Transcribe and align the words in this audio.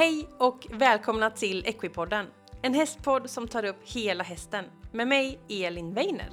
Hej 0.00 0.28
och 0.38 0.66
välkomna 0.70 1.30
till 1.30 1.66
Equipodden. 1.66 2.26
En 2.62 2.74
hästpodd 2.74 3.30
som 3.30 3.48
tar 3.48 3.64
upp 3.64 3.76
hela 3.84 4.24
hästen. 4.24 4.64
Med 4.92 5.08
mig, 5.08 5.40
Elin 5.48 5.94
Weiner. 5.94 6.30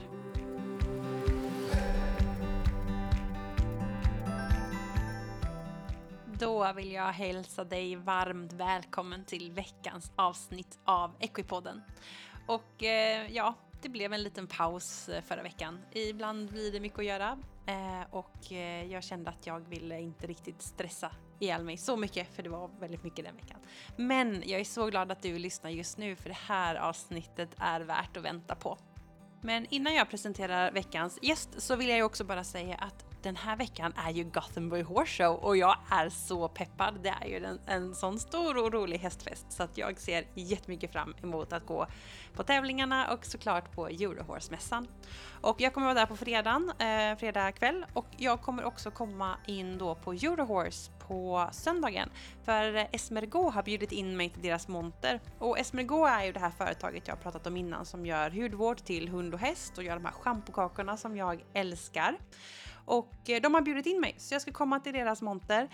Då 6.39 6.73
vill 6.73 6.91
jag 6.91 7.11
hälsa 7.11 7.63
dig 7.63 7.95
varmt 7.95 8.53
välkommen 8.53 9.25
till 9.25 9.51
veckans 9.51 10.11
avsnitt 10.15 10.79
av 10.85 11.15
Equipodden. 11.19 11.81
Och 12.45 12.83
eh, 12.83 13.31
ja, 13.31 13.55
det 13.81 13.89
blev 13.89 14.13
en 14.13 14.23
liten 14.23 14.47
paus 14.47 15.09
eh, 15.09 15.21
förra 15.21 15.43
veckan. 15.43 15.79
Ibland 15.91 16.49
blir 16.49 16.71
det 16.71 16.79
mycket 16.79 16.99
att 16.99 17.05
göra 17.05 17.37
eh, 17.65 18.01
och 18.11 18.51
eh, 18.51 18.91
jag 18.91 19.03
kände 19.03 19.29
att 19.29 19.47
jag 19.47 19.59
ville 19.59 19.99
inte 19.99 20.27
riktigt 20.27 20.61
stressa 20.61 21.11
ihjäl 21.39 21.63
mig 21.63 21.77
så 21.77 21.97
mycket 21.97 22.35
för 22.35 22.43
det 22.43 22.49
var 22.49 22.69
väldigt 22.79 23.03
mycket 23.03 23.25
den 23.25 23.35
veckan. 23.35 23.59
Men 23.95 24.43
jag 24.45 24.59
är 24.59 24.65
så 24.65 24.85
glad 24.85 25.11
att 25.11 25.21
du 25.21 25.39
lyssnar 25.39 25.69
just 25.69 25.97
nu 25.97 26.15
för 26.15 26.29
det 26.29 26.37
här 26.47 26.75
avsnittet 26.75 27.49
är 27.57 27.81
värt 27.81 28.17
att 28.17 28.23
vänta 28.23 28.55
på. 28.55 28.77
Men 29.41 29.65
innan 29.69 29.95
jag 29.95 30.09
presenterar 30.09 30.71
veckans 30.71 31.19
gäst 31.21 31.61
så 31.61 31.75
vill 31.75 31.89
jag 31.89 32.05
också 32.05 32.23
bara 32.23 32.43
säga 32.43 32.75
att 32.75 33.06
den 33.27 33.35
här 33.35 33.55
veckan 33.55 33.93
är 33.95 34.11
ju 34.11 34.23
Gothenburg 34.23 34.85
Horse 34.85 35.23
Show 35.23 35.35
och 35.35 35.57
jag 35.57 35.77
är 35.89 36.09
så 36.09 36.47
peppad. 36.47 36.99
Det 37.03 37.13
är 37.21 37.27
ju 37.27 37.45
en, 37.45 37.59
en 37.65 37.95
sån 37.95 38.19
stor 38.19 38.57
och 38.57 38.73
rolig 38.73 38.97
hästfest 38.97 39.51
så 39.51 39.63
att 39.63 39.77
jag 39.77 39.99
ser 39.99 40.27
jättemycket 40.33 40.91
fram 40.91 41.15
emot 41.23 41.53
att 41.53 41.65
gå 41.65 41.87
på 42.33 42.43
tävlingarna 42.43 43.13
och 43.13 43.25
såklart 43.25 43.71
på 43.71 43.87
Eurohorse-mässan. 43.87 44.87
Och 45.41 45.61
jag 45.61 45.73
kommer 45.73 45.87
vara 45.87 45.99
där 45.99 46.05
på 46.05 46.15
fredagen, 46.15 46.71
eh, 46.79 47.17
fredag 47.17 47.51
kväll 47.51 47.85
och 47.93 48.05
jag 48.17 48.41
kommer 48.41 48.63
också 48.63 48.91
komma 48.91 49.37
in 49.47 49.77
då 49.77 49.95
på 49.95 50.13
Eurohorse 50.13 50.91
på 51.07 51.49
söndagen. 51.51 52.09
För 52.43 52.75
eh, 52.75 52.85
Esmergo 52.91 53.49
har 53.49 53.63
bjudit 53.63 53.91
in 53.91 54.17
mig 54.17 54.29
till 54.29 54.41
deras 54.41 54.67
monter. 54.67 55.21
Och 55.39 55.59
Esmergo 55.59 56.05
är 56.05 56.25
ju 56.25 56.31
det 56.31 56.39
här 56.39 56.51
företaget 56.57 57.07
jag 57.07 57.15
har 57.15 57.21
pratat 57.21 57.47
om 57.47 57.57
innan 57.57 57.85
som 57.85 58.05
gör 58.05 58.29
hudvård 58.29 58.77
till 58.77 59.09
hund 59.09 59.33
och 59.33 59.39
häst 59.39 59.77
och 59.77 59.83
gör 59.83 59.95
de 59.95 60.05
här 60.05 60.13
schampokakorna 60.13 60.97
som 60.97 61.17
jag 61.17 61.43
älskar. 61.53 62.17
Och 62.87 63.29
eh, 63.29 63.41
de 63.41 63.53
har 63.53 63.61
bjudit 63.61 63.85
in 63.85 63.99
mig 63.99 64.15
så 64.17 64.33
jag 64.33 64.41
ska 64.41 64.51
komma 64.51 64.79
till 64.79 64.93
deras 64.93 65.21
monter 65.21 65.69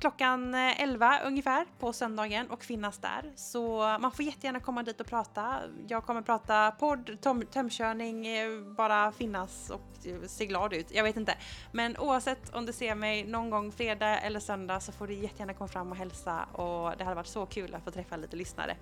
klockan 0.00 0.54
eh, 0.54 0.82
11 0.82 1.20
ungefär 1.24 1.66
på 1.78 1.92
söndagen 1.92 2.50
och 2.50 2.64
finnas 2.64 2.98
där. 2.98 3.32
Så 3.36 3.78
man 4.00 4.12
får 4.12 4.24
jättegärna 4.24 4.60
komma 4.60 4.82
dit 4.82 5.00
och 5.00 5.06
prata. 5.06 5.60
Jag 5.88 6.04
kommer 6.04 6.22
prata 6.22 6.70
podd, 6.70 7.18
tömkörning, 7.52 8.26
eh, 8.26 8.60
bara 8.76 9.12
finnas 9.12 9.70
och 9.70 9.80
se 10.26 10.46
glad 10.46 10.72
ut. 10.72 10.90
Jag 10.90 11.04
vet 11.04 11.16
inte. 11.16 11.34
Men 11.72 11.96
oavsett 11.96 12.54
om 12.54 12.66
du 12.66 12.72
ser 12.72 12.94
mig 12.94 13.24
någon 13.24 13.50
gång 13.50 13.72
fredag 13.72 14.20
eller 14.20 14.40
söndag 14.40 14.80
så 14.80 14.92
får 14.92 15.06
du 15.06 15.14
jättegärna 15.14 15.54
komma 15.54 15.68
fram 15.68 15.90
och 15.90 15.96
hälsa 15.96 16.44
och 16.44 16.96
det 16.98 17.04
hade 17.04 17.16
varit 17.16 17.26
så 17.26 17.46
kul 17.46 17.74
att 17.74 17.84
få 17.84 17.90
träffa 17.90 18.16
lite 18.16 18.36
lyssnare. 18.36 18.76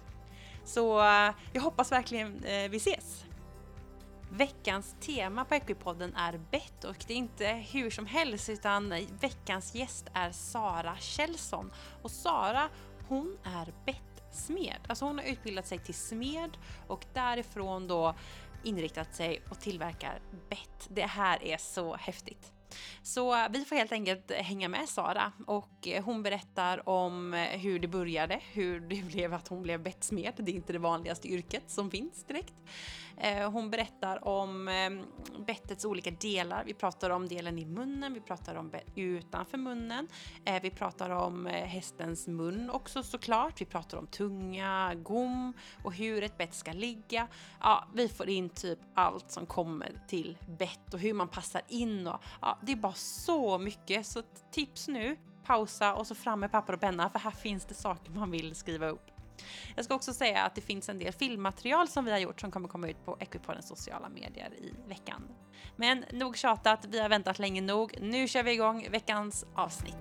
Så 0.65 0.99
jag 1.53 1.63
hoppas 1.63 1.93
verkligen 1.93 2.45
vi 2.71 2.77
ses. 2.77 3.25
Veckans 4.31 4.97
tema 5.01 5.45
på 5.45 5.55
Equipodden 5.55 6.15
är 6.15 6.41
bett 6.51 6.85
och 6.85 7.05
det 7.07 7.13
är 7.13 7.17
inte 7.17 7.47
hur 7.47 7.91
som 7.91 8.07
helst 8.07 8.49
utan 8.49 8.95
veckans 9.21 9.75
gäst 9.75 10.07
är 10.15 10.31
Sara 10.31 10.97
Kjellson. 10.97 11.73
Och 12.03 12.11
Sara, 12.11 12.69
hon 13.09 13.39
är 13.45 13.73
bettsmed. 13.87 14.81
Alltså 14.89 15.05
hon 15.05 15.19
har 15.19 15.25
utbildat 15.25 15.67
sig 15.67 15.79
till 15.79 15.95
smed 15.95 16.57
och 16.87 17.05
därifrån 17.15 17.89
då 17.89 18.15
inriktat 18.65 19.15
sig 19.15 19.43
och 19.51 19.61
tillverkar 19.61 20.21
bett. 20.49 20.89
Det 20.89 21.07
här 21.07 21.45
är 21.45 21.57
så 21.57 21.97
häftigt. 21.97 22.53
Så 23.03 23.49
vi 23.51 23.65
får 23.65 23.77
helt 23.77 23.93
enkelt 23.93 24.33
hänga 24.33 24.69
med 24.69 24.89
Sara 24.89 25.33
och 25.47 25.89
hon 26.05 26.23
berättar 26.23 26.89
om 26.89 27.33
hur 27.33 27.79
det 27.79 27.89
började, 27.89 28.41
hur 28.53 28.81
det 28.81 29.03
blev 29.03 29.35
att 29.35 29.49
hon 29.49 29.63
blev 29.63 29.83
bettsmed. 29.83 30.33
Det 30.37 30.53
är 30.53 30.55
inte 30.55 30.73
det 30.73 30.79
vanligaste 30.79 31.29
yrket 31.29 31.63
som 31.67 31.91
finns 31.91 32.25
direkt. 32.25 32.55
Eh, 33.21 33.51
hon 33.51 33.71
berättar 33.71 34.29
om 34.29 34.69
ehm, 34.69 35.05
bettets 35.47 35.85
olika 35.85 36.11
delar. 36.11 36.65
Vi 36.65 36.75
pratar 36.75 37.11
om 37.11 37.29
delen 37.29 37.59
i 37.59 37.67
munnen, 37.67 38.15
vi 38.15 38.21
pratar 38.21 38.55
om 38.55 38.73
utanför 38.95 39.59
munnen. 39.59 40.09
Eh, 40.45 40.63
vi 40.63 40.71
pratar 40.71 41.11
om 41.11 41.47
eh, 41.47 41.65
hästens 41.65 42.27
mun 42.27 42.71
också 42.71 43.03
såklart. 43.03 43.61
Vi 43.61 43.65
pratar 43.65 43.99
om 43.99 44.07
tunga, 44.07 44.95
gom 44.95 45.53
och 45.83 45.95
hur 45.95 46.23
ett 46.23 46.39
bett 46.39 46.55
ska 46.55 46.73
ligga. 46.73 47.29
Ja, 47.61 47.85
vi 47.95 48.09
får 48.09 48.29
in 48.29 48.51
typ 48.51 48.79
allt 48.95 49.31
som 49.31 49.47
kommer 49.47 50.01
till 50.09 50.39
bett 50.59 50.95
och 50.95 51.01
hur 51.01 51.15
man 51.15 51.29
passar 51.29 51.63
in 51.69 52.07
och 52.07 52.23
ja, 52.41 52.59
det 52.63 52.73
är 52.73 52.77
bara 52.77 52.93
så 52.93 53.59
mycket. 53.59 54.07
Så 54.07 54.23
tips 54.51 54.89
nu, 54.89 55.17
pausa 55.45 55.95
och 55.95 56.07
så 56.07 56.15
fram 56.15 56.41
med 56.41 56.53
papper 56.53 56.73
och 56.73 56.81
penna 56.81 57.11
för 57.11 57.19
här 57.19 57.31
finns 57.31 57.65
det 57.65 57.75
saker 57.75 58.11
man 58.11 58.31
vill 58.31 58.55
skriva 58.55 58.89
upp. 58.89 59.18
Jag 59.77 59.85
ska 59.85 59.95
också 59.95 60.15
säga 60.15 60.43
att 60.43 60.55
det 60.55 60.61
finns 60.61 60.89
en 60.89 60.99
del 60.99 61.13
filmmaterial 61.13 61.89
som 61.89 62.05
vi 62.05 62.11
har 62.11 62.19
gjort 62.19 62.41
som 62.41 62.51
kommer 62.51 62.69
komma 62.69 62.89
ut 62.89 63.05
på 63.05 63.17
Equipodens 63.21 63.69
sociala 63.69 64.09
medier 64.09 64.51
i 64.55 64.75
veckan. 64.89 65.29
Men 65.77 66.05
nog 66.13 66.37
tjatat, 66.37 66.85
vi 66.89 67.01
har 67.01 67.09
väntat 67.09 67.39
länge 67.39 67.61
nog. 67.61 67.99
Nu 68.01 68.29
kör 68.29 68.43
vi 68.43 68.53
igång 68.53 68.89
veckans 68.91 69.47
avsnitt. 69.55 69.97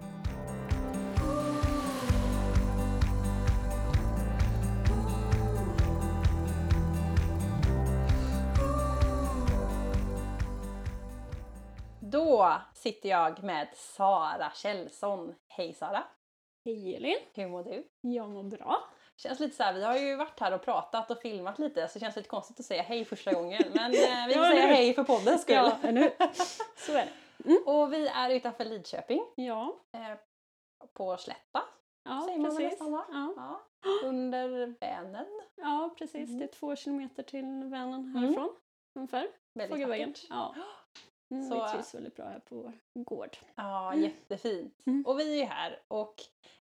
Då 12.12 12.54
sitter 12.74 13.10
jag 13.10 13.44
med 13.44 13.68
Sara 13.76 14.52
Kjellson. 14.56 15.34
Hej 15.48 15.74
Sara! 15.74 16.04
Hej 16.66 16.96
Elin! 16.96 17.18
Hur 17.34 17.48
mår 17.48 17.64
du? 17.64 17.88
Jag 18.02 18.30
mår 18.30 18.44
bra. 18.44 18.84
Känns 19.18 19.40
lite 19.40 19.56
så 19.56 19.64
här, 19.64 19.74
vi 19.74 19.84
har 19.84 19.98
ju 19.98 20.16
varit 20.16 20.40
här 20.40 20.54
och 20.54 20.62
pratat 20.62 21.12
och 21.12 21.22
filmat 21.22 21.60
lite 21.60 21.88
så 21.88 21.94
det 21.94 22.00
känns 22.00 22.16
lite 22.16 22.30
konstigt 22.30 22.60
att 22.60 22.66
säga 22.66 22.82
hej 22.82 23.06
första 23.06 23.34
gången. 23.34 23.64
Men 23.74 23.94
eh, 23.94 24.28
vi 24.28 24.34
får 24.34 24.44
ja, 24.44 24.52
säga 24.52 24.68
hej 24.68 24.94
för 24.94 25.04
poddens 25.04 25.42
skull. 25.42 25.56
Ja. 25.56 25.78
Så 26.78 26.92
är 26.92 26.96
det. 26.96 27.10
Mm. 27.46 27.64
Och 27.66 27.94
vi 27.94 28.08
är 28.08 28.30
utanför 28.30 28.66
Lidköping. 28.66 29.26
Ja. 29.36 29.80
Eh, 29.94 30.18
på 30.94 31.18
Slätta. 31.18 31.62
Ja, 32.04 32.24
säger 32.26 32.40
man 32.40 32.52
precis. 32.52 32.72
Nästan, 32.72 32.92
ja. 32.94 33.34
ja. 33.36 33.62
Under 34.04 34.76
Vänern. 34.80 35.42
Ja, 35.56 35.96
precis. 35.98 36.30
Mm. 36.30 36.40
Det 36.40 36.46
är 36.46 36.52
två 36.52 36.76
kilometer 36.76 37.24
till 37.24 37.46
Vänern 37.46 37.94
mm. 37.94 38.16
härifrån. 38.16 38.44
Mm. 38.44 38.56
Ungefär. 38.96 39.28
Väldigt 39.54 39.88
vackert. 39.88 40.26
Ja. 40.30 40.56
Mm, 41.32 41.50
så, 41.50 41.64
vi 41.64 41.72
trivs 41.72 41.96
väldigt 41.96 42.16
bra 42.16 42.26
här 42.26 42.40
på 42.40 42.56
vår 42.56 42.74
gård. 43.04 43.38
Ja, 43.56 43.94
mm. 43.94 44.04
jättefint. 44.04 44.82
Mm. 44.86 45.04
Och 45.08 45.20
vi 45.20 45.42
är 45.42 45.46
här 45.46 45.82
och 45.88 46.16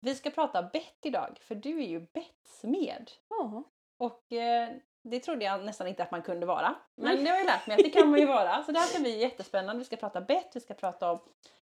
vi 0.04 0.14
ska 0.14 0.30
prata 0.30 0.62
bett 0.62 0.98
idag, 1.02 1.38
för 1.40 1.54
du 1.54 1.78
är 1.78 1.86
ju 1.86 2.00
bettsmed. 2.00 3.10
Ja. 3.28 3.62
Och 3.98 4.32
eh, 4.32 4.68
det 5.02 5.20
trodde 5.20 5.44
jag 5.44 5.64
nästan 5.64 5.86
inte 5.86 6.02
att 6.02 6.10
man 6.10 6.22
kunde 6.22 6.46
vara. 6.46 6.74
Men 6.94 7.24
det 7.24 7.30
har 7.30 7.36
jag 7.36 7.46
lärt 7.46 7.66
mig 7.66 7.76
att 7.76 7.84
det 7.84 7.90
kan 7.90 8.10
man 8.10 8.20
ju 8.20 8.26
vara. 8.26 8.62
Så 8.66 8.72
det 8.72 8.78
här 8.78 8.86
ska 8.86 9.00
bli 9.00 9.20
jättespännande. 9.20 9.78
Vi 9.78 9.84
ska 9.84 9.96
prata 9.96 10.20
bett, 10.20 10.50
vi 10.54 10.60
ska 10.60 10.74
prata 10.74 11.10
om 11.10 11.20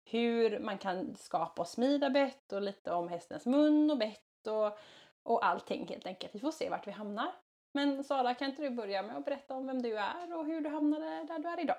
hur 0.04 0.58
man 0.58 0.78
kan 0.78 1.16
skapa 1.16 1.62
och 1.62 1.68
smida 1.68 2.10
bett 2.10 2.52
och 2.52 2.62
lite 2.62 2.92
om 2.92 3.08
hästens 3.08 3.46
mun 3.46 3.90
och 3.90 3.98
bett 3.98 4.46
och, 4.46 4.78
och 5.22 5.46
allting 5.46 5.86
helt 5.88 6.06
enkelt. 6.06 6.34
Vi 6.34 6.40
får 6.40 6.50
se 6.50 6.70
vart 6.70 6.86
vi 6.86 6.92
hamnar. 6.92 7.32
Men 7.72 8.04
Sara, 8.04 8.34
kan 8.34 8.50
inte 8.50 8.62
du 8.62 8.70
börja 8.70 9.02
med 9.02 9.16
att 9.16 9.24
berätta 9.24 9.54
om 9.54 9.66
vem 9.66 9.82
du 9.82 9.98
är 9.98 10.38
och 10.38 10.46
hur 10.46 10.60
du 10.60 10.70
hamnade 10.70 11.24
där 11.24 11.38
du 11.38 11.48
är 11.48 11.60
idag? 11.60 11.76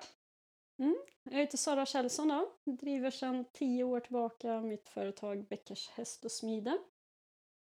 Mm. 0.78 0.96
Jag 1.22 1.38
heter 1.38 1.58
Sara 1.58 1.86
Kjellson 1.86 2.28
då. 2.28 2.48
driver 2.72 3.10
sedan 3.10 3.44
tio 3.52 3.84
år 3.84 4.00
tillbaka 4.00 4.60
mitt 4.60 4.88
företag 4.88 5.44
Bäckers 5.44 5.88
Häst 5.88 6.24
och 6.24 6.32
Smide. 6.32 6.78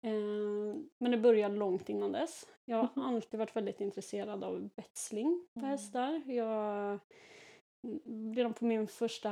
Eh, 0.02 0.76
men 0.98 1.10
det 1.10 1.18
började 1.18 1.56
långt 1.56 1.88
innan 1.88 2.12
dess. 2.12 2.46
Jag 2.64 2.76
har 2.76 2.88
mm. 2.96 3.08
alltid 3.08 3.40
varit 3.40 3.56
väldigt 3.56 3.80
intresserad 3.80 4.44
av 4.44 4.68
betsling 4.76 5.46
på 5.54 5.60
mm. 5.60 5.70
hästar. 5.70 6.22
Jag, 6.26 6.98
redan 8.36 8.52
på 8.54 8.64
min 8.64 8.88
första 8.88 9.30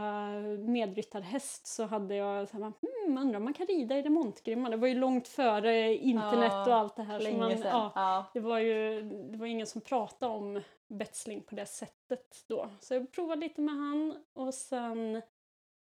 medryttarhäst 0.58 1.66
så 1.66 1.84
hade 1.84 2.14
jag 2.14 2.48
så 2.48 2.56
här, 2.56 2.62
hmm, 2.62 3.18
undrar 3.18 3.36
om 3.36 3.44
man 3.44 3.54
kan 3.54 3.66
rida 3.66 3.98
i 3.98 4.02
remontgrimma. 4.02 4.70
Det 4.70 4.76
var 4.76 4.88
ju 4.88 4.94
långt 4.94 5.28
före 5.28 5.94
internet 5.94 6.66
och 6.66 6.74
allt 6.74 6.96
det 6.96 7.02
här. 7.02 7.20
Så 7.20 7.32
man, 7.32 7.50
ja, 7.50 7.92
ja. 7.94 8.30
Det 8.34 8.40
var 8.40 8.58
ju 8.58 9.02
det 9.02 9.38
var 9.38 9.46
ingen 9.46 9.66
som 9.66 9.80
pratade 9.80 10.32
om 10.32 10.60
betsling 10.90 11.42
på 11.42 11.54
det 11.54 11.66
sättet 11.66 12.44
då. 12.46 12.70
Så 12.80 12.94
jag 12.94 13.12
provade 13.12 13.40
lite 13.40 13.60
med 13.60 13.74
han 13.74 14.24
och 14.32 14.54
sen 14.54 15.22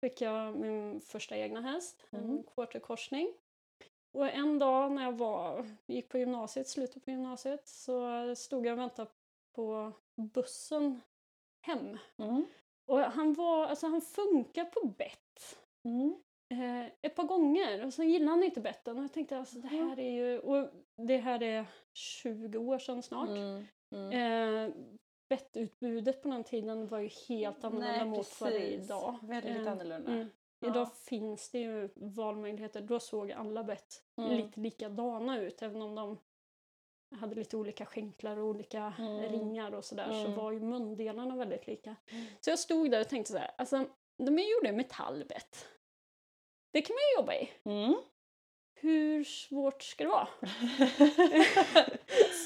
fick 0.02 0.22
jag 0.22 0.56
min 0.56 1.02
första 1.02 1.38
egna 1.38 1.62
häst, 1.62 2.08
mm. 2.12 2.30
en 2.30 2.44
quarterkorsning. 2.44 3.34
Och 4.12 4.30
en 4.30 4.60
dag 4.60 4.92
när 4.92 5.04
jag 5.04 5.18
var, 5.18 5.66
gick 5.86 6.10
på 6.10 6.18
gymnasiet, 6.18 6.68
slutet 6.68 7.06
på 7.06 7.12
gymnasiet, 7.12 7.68
så 7.68 8.36
stod 8.36 8.66
jag 8.66 8.74
och 8.74 8.80
väntade 8.80 9.10
på 9.56 9.92
bussen 10.16 11.02
hem. 11.62 11.98
Mm. 12.18 12.46
Och 12.86 13.00
han 13.00 13.34
var, 13.34 13.66
alltså 13.66 13.88
han 13.88 14.02
funkar 14.02 14.66
på 14.66 14.88
bett. 14.88 15.58
Mm. 15.84 16.16
Eh, 16.50 16.86
ett 17.02 17.16
par 17.16 17.24
gånger 17.24 17.86
och 17.86 17.94
sen 17.94 18.10
gillade 18.10 18.32
han 18.32 18.44
inte 18.44 18.62
betten 18.62 18.98
och 18.98 19.04
jag 19.04 19.14
tänkte 19.14 19.38
alltså 19.38 19.60
det 19.60 19.68
här 19.68 20.00
är 20.00 20.12
ju, 20.12 20.40
och 20.40 20.70
det 20.96 21.18
här 21.18 21.44
är 21.44 21.66
20 21.94 22.58
år 22.58 22.80
sedan 22.80 23.04
snart. 23.04 23.30
Mm. 23.30 23.66
Mm. 23.92 24.12
Eh, 24.70 24.74
bettutbudet 25.30 26.22
på 26.22 26.28
den 26.30 26.44
tiden 26.44 26.88
var 26.88 27.00
ju 27.00 27.10
helt 27.30 27.64
annorlunda 27.64 27.98
Nej, 27.98 28.06
mot 28.06 28.42
vad 28.42 28.52
det 28.52 28.58
är 28.58 28.72
idag. 28.84 29.16
Väldigt 29.22 29.66
eh, 29.66 29.72
annorlunda. 29.72 30.12
Mm. 30.12 30.30
Ja. 30.60 30.68
Idag 30.68 30.96
finns 30.98 31.50
det 31.52 31.60
ju 31.60 31.90
valmöjligheter. 31.96 32.82
Då 32.82 33.00
såg 33.00 33.32
alla 33.32 33.64
bett 33.64 34.04
Mm. 34.18 34.32
lite 34.38 34.60
likadana 34.60 35.40
ut 35.42 35.62
även 35.62 35.82
om 35.82 35.96
de 35.96 36.18
hade 37.16 37.36
lite 37.36 37.58
olika 37.58 37.86
skänklar 37.86 38.38
och 38.38 38.46
olika 38.48 38.94
Mm. 39.00 39.32
ringar 39.32 39.72
och 39.76 39.86
sådär 39.86 40.10
Mm. 40.10 40.26
så 40.26 40.42
var 40.42 40.52
ju 40.52 40.60
mundelarna 40.60 41.36
väldigt 41.36 41.68
lika. 41.68 41.96
Så 42.42 42.50
jag 42.50 42.60
stod 42.60 42.92
där 42.92 43.02
och 43.02 43.10
tänkte 43.10 43.32
så 43.32 43.38
här, 43.38 43.52
alltså 43.58 43.86
de 44.18 44.40
är 44.40 44.56
gjorda 44.56 44.70
i 44.70 44.72
metallbett. 44.78 45.68
Det 46.74 46.82
kan 46.82 46.94
man 46.94 47.00
ju 47.12 47.22
jobba 47.22 47.34
i. 47.34 47.50
Mm. 47.64 47.96
Hur 48.82 49.24
svårt 49.24 49.84
ska 49.84 50.04
det 50.04 50.10
vara? 50.10 50.28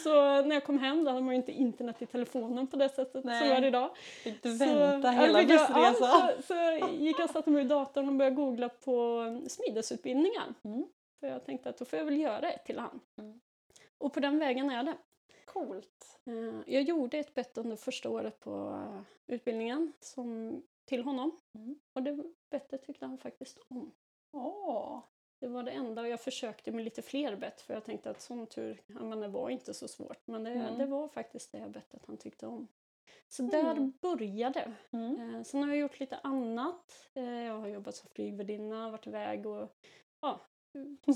så 0.04 0.42
när 0.42 0.54
jag 0.56 0.64
kom 0.64 0.80
hem 0.80 1.04
då 1.04 1.12
hade 1.12 1.22
man 1.24 1.34
ju 1.34 1.38
inte 1.40 1.52
internet 1.52 2.02
i 2.02 2.06
telefonen 2.06 2.68
på 2.68 2.76
det 2.78 2.90
sättet 2.90 3.24
Nej. 3.24 3.42
som 3.48 3.52
är 3.58 3.62
det 3.62 3.68
idag. 3.68 3.98
Fick 3.98 4.44
du 4.44 4.58
Så- 4.58 4.66
vänta 4.66 5.08
ja, 5.08 5.12
hela 5.22 5.42
jag- 5.42 5.50
ja, 5.52 5.58
bussresan? 5.58 6.32
så, 6.38 6.42
så 6.44 6.88
gick 6.96 7.20
jag 7.20 7.24
och 7.26 7.30
satte 7.30 7.50
mig 7.50 7.62
vid 7.64 7.70
datorn 7.70 8.08
och 8.10 8.16
började 8.16 8.36
googla 8.36 8.70
på 8.70 9.24
smidesutbildningar. 9.48 10.54
Mm. 10.64 10.86
För 11.20 11.28
jag 11.28 11.46
tänkte 11.46 11.70
att 11.70 11.78
då 11.78 11.86
får 11.86 12.00
jag 12.00 12.06
väl 12.06 12.20
göra 12.20 12.52
ett 12.52 12.66
till 12.66 12.80
hand. 12.80 13.00
Mm. 13.18 13.40
Och 13.98 14.14
på 14.14 14.20
den 14.20 14.40
vägen 14.40 14.70
är 14.70 14.84
det. 14.84 14.98
Coolt. 15.46 16.20
Eh, 16.26 16.74
Jag 16.74 16.84
gjorde 16.84 17.18
ett 17.18 17.34
bett 17.34 17.58
under 17.58 17.76
första 17.76 18.10
året 18.10 18.40
på 18.40 18.52
eh, 18.86 19.02
utbildningen 19.36 19.94
som, 20.00 20.62
till 20.86 21.04
honom. 21.04 21.40
Mm. 21.56 21.76
Och 21.94 22.04
det 22.04 22.24
bettet 22.52 22.84
tyckte 22.86 23.06
han 23.06 23.18
faktiskt 23.18 23.58
om. 23.68 23.92
Var 25.56 25.64
det 25.64 25.72
enda 25.72 26.02
och 26.02 26.08
jag 26.08 26.22
försökte 26.22 26.72
med 26.72 26.86
lite 26.86 27.02
fler 27.02 27.36
bett 27.36 27.62
för 27.62 27.74
jag 27.74 27.84
tänkte 27.86 28.10
att 28.10 28.22
sån 28.22 28.48
tur, 28.48 28.82
ja, 28.88 29.00
men 29.04 29.20
det 29.20 29.28
var 29.28 29.50
inte 29.50 29.74
så 29.74 29.88
svårt. 29.88 30.28
Men 30.28 30.44
det, 30.44 30.52
Mm. 30.52 30.78
det 30.78 30.86
var 30.86 31.08
faktiskt 31.08 31.52
det 31.52 31.70
bettet 31.70 32.06
han 32.06 32.18
tyckte 32.18 32.48
om. 32.48 32.68
Så 33.30 33.44
där 33.44 33.72
Mm. 33.72 33.94
började. 34.02 34.74
Mm. 34.92 35.36
Eh, 35.36 35.44
sen 35.44 35.62
har 35.64 35.70
jag 35.70 35.78
gjort 35.78 36.00
lite 36.00 36.18
annat. 36.18 37.10
Eh, 37.14 37.24
jag 37.44 37.60
har 37.60 37.68
jobbat 37.68 37.96
som 37.96 38.10
flygvärdinna, 38.10 38.90
varit 38.90 39.08
iväg 39.08 39.46
och 39.46 39.76
ja, 40.22 40.40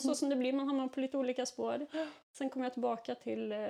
så 0.01 0.15
som 0.15 0.29
det 0.29 0.35
blir, 0.35 0.53
man 0.53 0.67
hamnar 0.67 0.87
på 0.87 0.99
lite 0.99 1.17
olika 1.17 1.45
spår. 1.45 1.87
Sen 2.31 2.49
kom 2.49 2.63
jag 2.63 2.73
tillbaka 2.73 3.15
till 3.15 3.51
eh, 3.51 3.67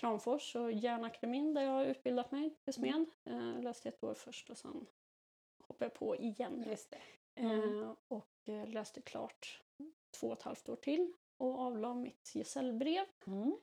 Kramfors 0.00 0.56
och 0.56 0.72
Järnakademin 0.72 1.54
där 1.54 1.62
jag 1.62 1.70
har 1.72 1.84
utbildat 1.84 2.30
mig 2.32 2.54
till 2.64 2.74
smed. 2.74 3.06
Eh, 3.24 3.60
läste 3.62 3.88
ett 3.88 4.04
år 4.04 4.14
först 4.14 4.50
och 4.50 4.56
sen 4.58 4.86
hoppade 5.68 5.84
jag 5.84 5.94
på 5.94 6.16
igen. 6.16 6.64
Just 6.68 6.90
det. 6.90 7.00
Mm. 7.40 7.82
Eh, 7.82 7.94
och 8.08 8.28
eh, 8.48 8.66
läste 8.68 9.00
klart 9.02 9.62
två 10.10 10.26
och 10.26 10.32
ett 10.32 10.42
halvt 10.42 10.68
år 10.68 10.76
till 10.76 11.12
och 11.36 11.58
avlade 11.58 11.94
mitt 11.94 12.30
gesällbrev. 12.34 13.04
Mm. 13.26 13.56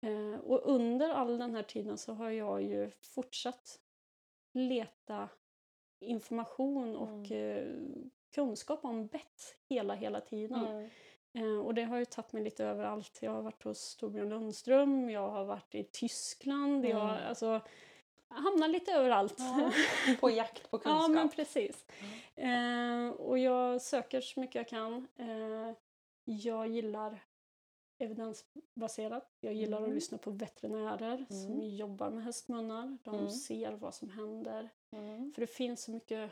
Eh, 0.00 0.40
och 0.40 0.60
under 0.64 1.08
all 1.08 1.38
den 1.38 1.54
här 1.54 1.62
tiden 1.62 1.98
så 1.98 2.12
har 2.12 2.30
jag 2.30 2.62
ju 2.62 2.90
fortsatt 2.90 3.80
leta 4.52 5.28
information 6.00 6.96
och 6.96 7.32
eh, 7.32 7.74
kunskap 8.34 8.84
om 8.84 9.06
bett 9.06 9.56
hela, 9.68 9.94
hela 9.94 10.20
tiden. 10.20 10.66
Mm. 10.66 10.90
Eh, 11.34 11.58
och 11.58 11.74
det 11.74 11.82
har 11.82 11.98
ju 11.98 12.04
tagit 12.04 12.32
mig 12.32 12.42
lite 12.42 12.64
överallt. 12.64 13.18
Jag 13.22 13.30
har 13.30 13.42
varit 13.42 13.62
hos 13.62 13.96
Torbjörn 13.96 14.28
Lundström, 14.28 15.10
jag 15.10 15.30
har 15.30 15.44
varit 15.44 15.74
i 15.74 15.84
Tyskland, 15.84 16.84
jag 16.84 17.10
Mm. 17.10 17.28
alltså 17.28 17.60
hamnat 18.34 18.70
lite 18.70 18.92
överallt. 18.92 19.34
Ja, 19.38 19.72
På 20.20 20.30
jakt 20.30 20.70
på 20.70 20.76
Ja, 20.84 20.90
kunskap. 20.90 21.10
men 21.10 21.28
precis. 21.28 21.86
Eh, 22.36 23.08
och 23.08 23.38
jag 23.38 23.82
söker 23.82 24.20
så 24.20 24.40
mycket 24.40 24.54
jag 24.54 24.68
kan. 24.68 25.08
Eh, 25.16 25.74
jag 26.24 26.68
gillar 26.68 27.18
evidensbaserat. 27.98 29.30
Jag 29.40 29.54
gillar 29.54 29.78
Mm. 29.78 29.90
att 29.90 29.94
lyssna 29.94 30.18
på 30.18 30.30
veterinärer 30.30 31.26
som 31.28 31.52
Mm. 31.52 31.76
jobbar 31.76 32.10
med 32.10 32.24
hästmunnar. 32.24 32.98
De 33.04 33.14
Mm. 33.14 33.30
ser 33.30 33.72
vad 33.72 33.94
som 33.94 34.10
händer. 34.10 34.68
Mm. 34.92 35.32
För 35.32 35.40
det 35.40 35.46
finns 35.46 35.82
så 35.84 35.90
mycket 35.90 36.30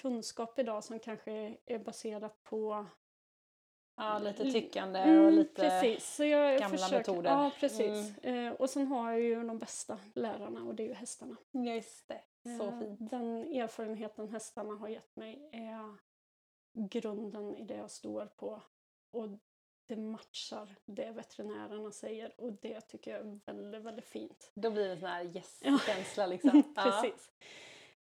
kunskap 0.00 0.58
idag 0.58 0.84
som 0.84 0.98
kanske 0.98 1.56
är 1.66 1.78
baserat 1.78 2.42
på 2.42 2.86
Ja, 4.00 4.18
lite 4.18 4.42
L- 4.42 4.52
tyckande 4.52 5.00
och 5.00 5.06
Mm, 5.06 5.34
lite... 5.34 5.62
Precis, 5.62 6.14
så 6.14 6.24
jag 6.24 6.58
gamla 6.60 6.78
försöker, 6.78 6.96
metoder. 7.12 7.30
Ja, 7.30 7.50
precis. 7.60 8.18
Eh, 8.18 8.52
och 8.52 8.70
sen 8.70 8.86
har 8.86 9.10
jag 9.10 9.20
ju 9.20 9.42
de 9.44 9.58
bästa 9.58 9.98
lärarna 10.14 10.62
och 10.64 10.74
det 10.74 10.82
är 10.82 10.86
ju 10.88 10.94
hästarna. 10.94 11.36
Just 11.52 12.08
det. 12.08 12.20
Så 12.58 12.66
Eh, 12.66 12.78
fint. 12.80 13.10
Den 13.10 13.36
erfarenheten 13.54 14.28
hästarna 14.28 14.74
har 14.74 14.88
gett 14.88 15.16
mig 15.16 15.48
är 15.52 15.96
grunden 16.72 17.56
i 17.56 17.64
det 17.64 17.76
jag 17.76 17.90
står 17.90 18.26
på. 18.26 18.62
Och 19.12 19.28
det 19.88 19.96
matchar 19.96 20.68
det 20.84 21.10
veterinärerna 21.10 21.92
säger 21.92 22.40
och 22.40 22.52
det 22.52 22.80
tycker 22.80 23.10
jag 23.10 23.20
är 23.20 23.40
väldigt, 23.46 23.82
väldigt 23.82 24.04
fint. 24.08 24.50
Då 24.54 24.70
blir 24.70 24.84
det 24.84 24.90
en 24.92 25.00
sån 25.00 25.08
här 25.08 25.24
yes-känsla 25.36 26.26
liksom. 26.26 26.62
Ja. 26.76 27.04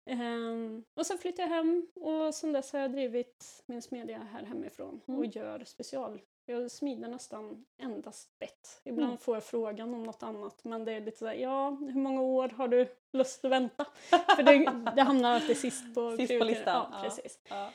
Ehm, 0.08 0.84
och 0.94 1.06
sen 1.06 1.18
flyttade 1.18 1.48
jag 1.48 1.56
hem 1.56 1.86
och 1.94 2.34
sen 2.34 2.52
dess 2.52 2.72
har 2.72 2.80
jag 2.80 2.92
drivit 2.92 3.62
min 3.66 3.82
smedja 3.82 4.18
här 4.18 4.42
hemifrån 4.42 5.00
Mm. 5.08 5.18
och 5.20 5.26
gör 5.26 5.64
special. 5.64 6.20
Jag 6.46 6.70
smider 6.70 7.08
nästan 7.08 7.64
endast 7.78 8.38
bett. 8.38 8.80
Ibland 8.84 9.10
Mm. 9.10 9.18
får 9.18 9.36
jag 9.36 9.44
frågan 9.44 9.94
om 9.94 10.02
något 10.02 10.22
annat 10.22 10.64
men 10.64 10.84
det 10.84 10.92
är 10.92 11.00
lite 11.00 11.18
såhär, 11.18 11.34
ja 11.34 11.70
hur 11.70 12.00
många 12.00 12.22
år 12.22 12.48
har 12.48 12.68
du 12.68 12.94
lust 13.12 13.44
att 13.44 13.50
vänta? 13.50 13.84
För 14.36 14.42
det, 14.42 14.92
det 14.96 15.02
hamnar 15.02 15.34
alltid 15.34 15.56
sist 15.58 15.94
på 15.94 16.16
Sist 16.16 16.38
på 16.38 16.44
listan, 16.44 16.86
Ja, 16.92 17.00
precis. 17.02 17.40
Ja. 17.48 17.70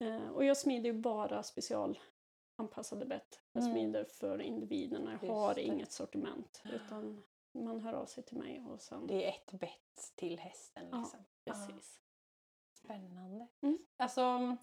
Eh, 0.00 0.28
och 0.28 0.44
jag 0.44 0.56
smider 0.56 0.86
ju 0.86 0.92
bara 1.00 1.42
specialanpassade 1.42 3.06
bett. 3.06 3.40
Jag 3.52 3.62
Mm. 3.64 3.74
smider 3.74 4.04
för 4.04 4.42
individerna. 4.42 5.18
Jag 5.22 5.32
har 5.34 5.58
inget 5.58 5.92
sortiment 5.92 6.62
utan 6.74 7.22
man 7.52 7.80
hör 7.80 7.92
av 7.92 8.06
sig 8.06 8.22
till 8.24 8.38
mig 8.38 8.64
och 8.68 8.80
sen... 8.80 9.06
Det 9.06 9.24
är 9.24 9.28
ett 9.28 9.52
bett 9.52 10.12
till 10.16 10.38
hästen 10.38 10.84
liksom. 10.84 11.24
Precis. 11.44 11.98
Spännande. 12.84 13.46
Mm. 13.62 13.78
Alltså, 13.96 14.56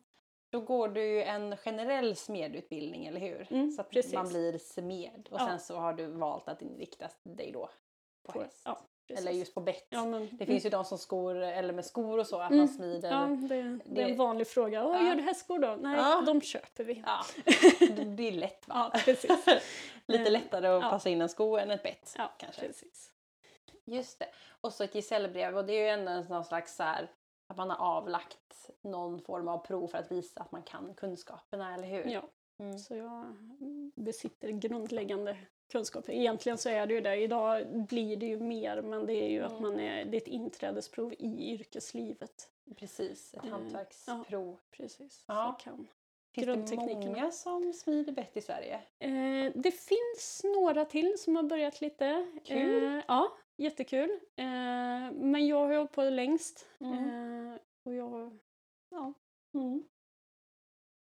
då 0.49 0.61
går 0.61 0.87
du 0.89 1.03
ju 1.05 1.23
en 1.23 1.57
generell 1.57 2.15
smedutbildning, 2.15 3.05
eller 3.05 3.19
hur? 3.19 3.47
Mm, 3.51 3.71
så 3.71 3.81
att 3.81 3.89
precis. 3.89 4.13
man 4.13 4.27
blir 4.29 4.57
smed 4.57 5.27
och 5.31 5.39
Ja. 5.39 5.47
sen 5.47 5.59
så 5.59 5.75
har 5.75 5.93
du 5.93 6.05
valt 6.05 6.47
att 6.47 6.61
inrikta 6.61 7.09
dig 7.23 7.51
då 7.51 7.69
på, 8.25 8.31
På- 8.31 8.41
häst. 8.41 8.61
ja, 8.65 8.79
eller 9.07 9.31
just 9.31 9.53
på 9.53 9.61
bett. 9.61 9.87
Ja, 9.89 10.05
men, 10.05 10.29
Det 10.31 10.45
finns 10.45 10.65
ju 10.65 10.69
de 10.69 10.85
som 10.85 10.97
skor, 10.97 11.35
eller 11.35 11.73
med 11.73 11.85
skor 11.85 12.17
och 12.17 12.27
så, 12.27 12.39
att 12.39 12.51
Mm. 12.51 12.57
man 12.59 12.67
smider. 12.67 13.11
Ja, 13.11 13.25
det, 13.49 13.79
det 13.85 14.01
är 14.01 14.09
en 14.09 14.17
vanlig 14.17 14.47
fråga. 14.47 14.85
Åh, 14.85 14.95
Ja. 14.95 15.07
Gör 15.09 15.15
du 15.15 15.21
hästskor 15.21 15.59
då? 15.59 15.75
Nej, 15.81 16.25
de 16.25 16.41
köper 16.41 16.83
vi. 16.83 16.93
Det, 18.15 18.27
är 18.27 18.31
lätt 18.31 18.67
va? 18.67 18.91
Precis. 19.05 19.45
Lite 20.05 20.23
Eh, 20.23 20.31
lättare 20.31 20.67
att 20.67 20.81
passa 20.81 21.09
in 21.09 21.21
en 21.21 21.29
sko 21.29 21.57
än 21.57 21.71
ett 21.71 21.83
bett. 21.83 22.15
Kanske. 22.37 22.61
precis. 22.61 23.11
Just 23.89 24.19
det. 24.19 24.27
Och 24.61 24.73
så 24.73 24.83
ett 24.83 24.93
gesällbrev 24.95 25.57
och 25.57 25.65
det 25.65 25.73
är 25.73 25.81
ju 25.81 25.87
ändå 25.87 26.23
sån 26.27 26.43
slags 26.43 26.75
så 26.75 26.83
här, 26.83 27.11
att 27.47 27.57
man 27.57 27.69
har 27.69 27.77
avlagt 27.97 28.69
någon 28.81 29.21
form 29.21 29.47
av 29.47 29.57
prov 29.57 29.87
för 29.87 29.97
att 29.97 30.11
visa 30.11 30.41
att 30.41 30.51
man 30.51 30.63
kan 30.63 30.93
kunskaperna, 30.93 31.73
eller 31.75 31.87
hur? 31.87 32.05
Ja, 32.05 32.29
Mm. 32.59 32.79
så 32.79 32.95
jag 32.95 33.25
besitter 33.95 34.49
grundläggande 34.49 35.37
kunskaper. 35.71 36.13
Egentligen 36.13 36.57
så 36.57 36.69
är 36.69 36.87
det 36.87 36.93
ju 36.93 37.01
det. 37.01 37.15
Idag 37.15 37.67
blir 37.87 38.17
det 38.17 38.25
ju 38.25 38.39
mer, 38.39 38.81
men 38.81 39.05
det 39.05 39.13
är 39.13 39.29
ju 39.29 39.41
att 39.43 39.51
Mm. 39.51 39.61
man 39.63 39.79
är, 39.79 40.05
det 40.05 40.17
är 40.17 40.21
ett 40.21 40.27
inträdesprov 40.27 41.13
i 41.13 41.51
yrkeslivet. 41.53 42.49
Precis, 42.75 43.33
ett 43.33 43.43
Eh, 43.45 43.49
hantverksprov. 43.51 44.57
Precis. 44.71 45.23
Ja. 45.27 45.55
Så 45.59 45.63
kan. 45.63 45.87
Finns 46.35 46.69
det 46.69 46.75
många 46.77 47.31
som 47.31 47.73
smider 47.73 48.11
bett 48.13 48.37
i 48.37 48.41
Sverige? 48.41 48.81
Eh, 48.99 49.51
det 49.55 49.71
finns 49.71 50.41
några 50.55 50.85
till 50.85 51.15
som 51.19 51.35
har 51.35 51.43
börjat 51.43 51.81
lite. 51.81 52.27
Kul. 52.45 52.83
Eh, 52.97 53.03
ja, 53.07 53.37
jättekul. 53.59 54.09
Eh, 54.35 54.45
men 55.11 55.47
jag 55.47 55.57
har 55.67 55.75
hållit 55.75 55.91
på 55.91 56.03
längst. 56.03 56.67
Mm. 56.79 57.51
Eh, 57.53 57.57
och 57.83 57.93
jag, 57.93 58.39
ja, 58.89 59.13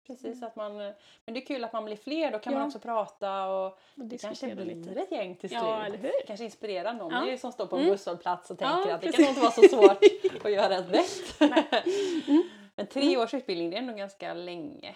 Precis, 0.08 0.44
att 0.44 0.56
man, 0.56 0.78
men 0.78 0.94
det 1.26 1.38
är 1.42 1.46
kul 1.46 1.64
att 1.64 1.74
man 1.74 1.86
blir 1.86 1.96
fler, 1.96 2.32
då 2.32 2.40
kan 2.40 2.54
man 2.54 2.62
Ja. 2.62 2.68
också 2.68 2.80
prata 2.80 3.48
och 3.50 3.66
och 3.68 4.06
det 4.06 4.18
kanske 4.18 4.56
blir 4.56 4.66
lite. 4.66 4.90
ett 5.02 5.12
gäng 5.12 5.36
till 5.36 5.50
slut. 5.50 5.62
Ja? 5.62 5.86
Kanske 6.28 6.46
inspirera 6.46 6.94
någon 6.94 7.28
Ja. 7.28 7.38
Som 7.38 7.52
står 7.52 7.66
på 7.66 7.76
en 7.76 7.82
Mm. 7.82 7.94
busshållplats 7.94 8.52
och 8.52 8.58
tänker 8.58 8.90
Ja, 8.90 8.96
att 8.96 9.02
det 9.02 9.12
kan 9.12 9.22
nog 9.22 9.30
inte 9.30 9.42
vara 9.42 9.52
så 9.52 9.62
svårt 9.62 10.00
att 10.46 10.52
göra 10.52 10.76
ett 10.76 10.92
bett. 10.92 11.40
Mm. 12.28 12.44
Men 12.76 12.88
tre 12.88 13.18
års 13.18 13.34
utbildning, 13.34 13.70
det 13.70 13.76
är 13.76 13.80
ändå 13.82 13.94
ganska 13.94 14.34
länge. 14.34 14.96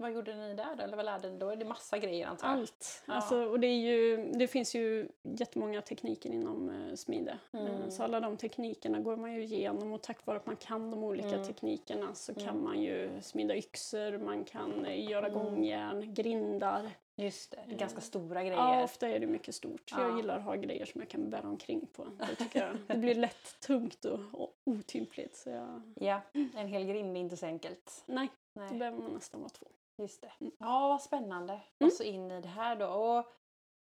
Vad 0.00 0.12
gjorde 0.12 0.34
ni 0.36 0.54
där 0.54 0.76
då? 0.76 0.82
Eller 0.82 0.96
vad 0.96 1.04
lärde 1.06 1.30
ni? 1.30 1.38
Då 1.38 1.48
är 1.50 1.56
det 1.56 1.64
massa 1.64 1.98
grejer 1.98 2.26
antar 2.26 2.48
jag? 2.48 2.58
Allt. 2.58 3.02
Ja. 3.06 3.14
Alltså, 3.14 3.44
och 3.44 3.60
det, 3.60 3.66
är 3.66 3.78
ju, 3.80 4.32
det 4.32 4.46
finns 4.48 4.74
ju 4.74 5.08
jättemånga 5.22 5.82
tekniker 5.82 6.30
inom 6.30 6.70
eh, 6.70 6.94
smide. 6.94 7.38
Mm. 7.52 7.66
Eh, 7.66 7.88
så 7.88 8.02
alla 8.02 8.20
de 8.20 8.36
teknikerna 8.36 9.00
går 9.00 9.16
man 9.16 9.32
ju 9.34 9.42
igenom 9.44 9.92
och 9.92 10.02
tack 10.02 10.26
vare 10.26 10.36
att 10.36 10.46
man 10.46 10.56
kan 10.56 10.90
de 10.90 11.04
olika 11.04 11.28
Mm. 11.28 11.44
teknikerna 11.46 12.14
så 12.14 12.34
kan 12.34 12.48
Mm. 12.48 12.64
man 12.64 12.82
ju 12.82 13.10
smida 13.22 13.56
yxor, 13.56 14.18
man 14.18 14.44
kan 14.44 14.84
eh, 14.86 15.10
göra 15.10 15.26
Mm. 15.26 15.38
gångjärn, 15.38 16.14
grindar. 16.14 16.90
Just 17.16 17.50
det, 17.50 17.56
Eh, 17.68 17.76
ganska 17.78 18.00
stora 18.00 18.40
grejer. 18.42 18.56
Ja, 18.56 18.84
ofta 18.84 19.08
är 19.08 19.18
det 19.20 19.26
mycket 19.26 19.54
stort. 19.54 19.90
Ja. 19.90 20.02
Jag 20.02 20.16
gillar 20.16 20.36
att 20.38 20.44
ha 20.44 20.54
grejer 20.54 20.86
som 20.86 21.00
jag 21.00 21.08
kan 21.10 21.30
bära 21.30 21.48
omkring 21.48 21.86
på. 21.92 22.06
Det, 22.18 22.34
tycker 22.34 22.66
jag, 22.66 22.76
det 22.86 22.98
blir 22.98 23.14
lätt 23.14 23.60
tungt 23.66 24.04
och, 24.04 24.50
otympligt. 24.64 25.36
Så 25.36 25.50
jag, 25.50 25.82
Ja, 25.94 26.20
en 26.32 26.66
hel 26.68 26.84
grind 26.84 27.16
är 27.16 27.20
inte 27.20 27.36
så 27.36 27.46
enkelt. 27.46 28.02
nej, 28.06 28.28
då 28.54 28.60
Nej, 28.60 28.78
behöver 28.78 28.98
man 28.98 29.12
nästan 29.12 29.40
vara 29.40 29.48
två. 29.50 29.66
Just 30.00 30.22
det. 30.22 30.32
Mm. 30.40 30.52
Ja, 30.58 30.88
vad 30.88 31.02
spännande. 31.02 31.60
Och 31.80 31.92
så 31.92 32.02
in 32.02 32.30
i 32.30 32.40
det 32.40 32.48
här 32.48 32.76
då. 32.76 32.86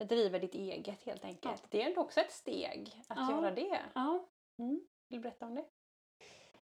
Och 0.01 0.07
driva 0.07 0.39
ditt 0.39 0.55
eget 0.55 1.03
helt 1.03 1.25
enkelt. 1.25 1.63
Det 1.71 1.83
är 1.83 1.87
ändå 1.89 2.01
också 2.01 2.21
ett 2.21 2.33
steg 2.33 3.03
att 3.09 3.19
Ja. 3.19 3.31
göra 3.31 3.51
det. 3.51 3.81
Ja, 3.95 4.29
Mm. 4.59 4.81
Vill 5.09 5.19
du 5.19 5.23
berätta 5.23 5.47
om 5.47 5.55
det? 5.55 5.65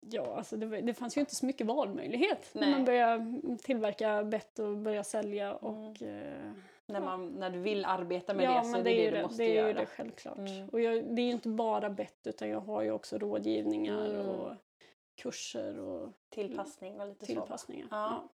Ja, 0.01 0.37
alltså 0.37 0.57
det, 0.57 0.81
det 0.81 0.95
fanns 0.95 1.17
ju 1.17 1.21
inte 1.21 1.35
så 1.35 1.47
mycket 1.47 1.67
valmöjlighet 1.67 2.51
när 2.55 2.61
Nej. 2.63 2.71
man 2.71 2.85
började 2.85 3.41
tillverka 3.63 4.25
bett 4.25 4.59
och 4.59 4.77
börja 4.77 5.05
sälja 5.05 5.55
och 5.57 6.03
eh, 6.03 6.53
När, 6.87 7.01
man, 7.01 7.29
när 7.29 7.51
du 7.51 7.59
vill 7.59 7.85
arbeta 7.85 8.35
med 8.35 8.45
ja, 8.45 8.59
det 8.59 8.65
så 8.65 8.77
är 8.77 8.83
det 8.85 8.91
är 8.91 9.05
ju 9.05 9.11
du 9.11 9.17
det, 9.17 9.23
måste 9.23 9.43
det, 9.43 9.49
är 9.51 9.55
göra. 9.55 9.69
ju 9.69 9.75
det 9.75 9.87
självklart. 9.87 10.39
Mm. 10.39 10.69
Och 10.69 10.81
jag, 10.81 11.17
det 11.17 11.23
är 11.23 11.27
ju 11.27 11.33
inte 11.33 11.49
bara 11.49 11.91
bett 11.91 12.27
utan 12.27 12.49
jag 12.49 12.61
har 12.61 12.83
ju 12.83 12.91
också 12.91 13.19
rådgivningar 13.19 14.07
Mm. 14.11 14.29
och 14.29 14.53
kurser 15.23 15.79
och 15.79 16.13
Tillpassning 16.29 17.01
och 17.01 17.07
lite 17.07 17.21
så. 17.21 17.27
tillpassningar. 17.27 17.89
Ja. 17.91 17.97
Ja. 18.11 18.29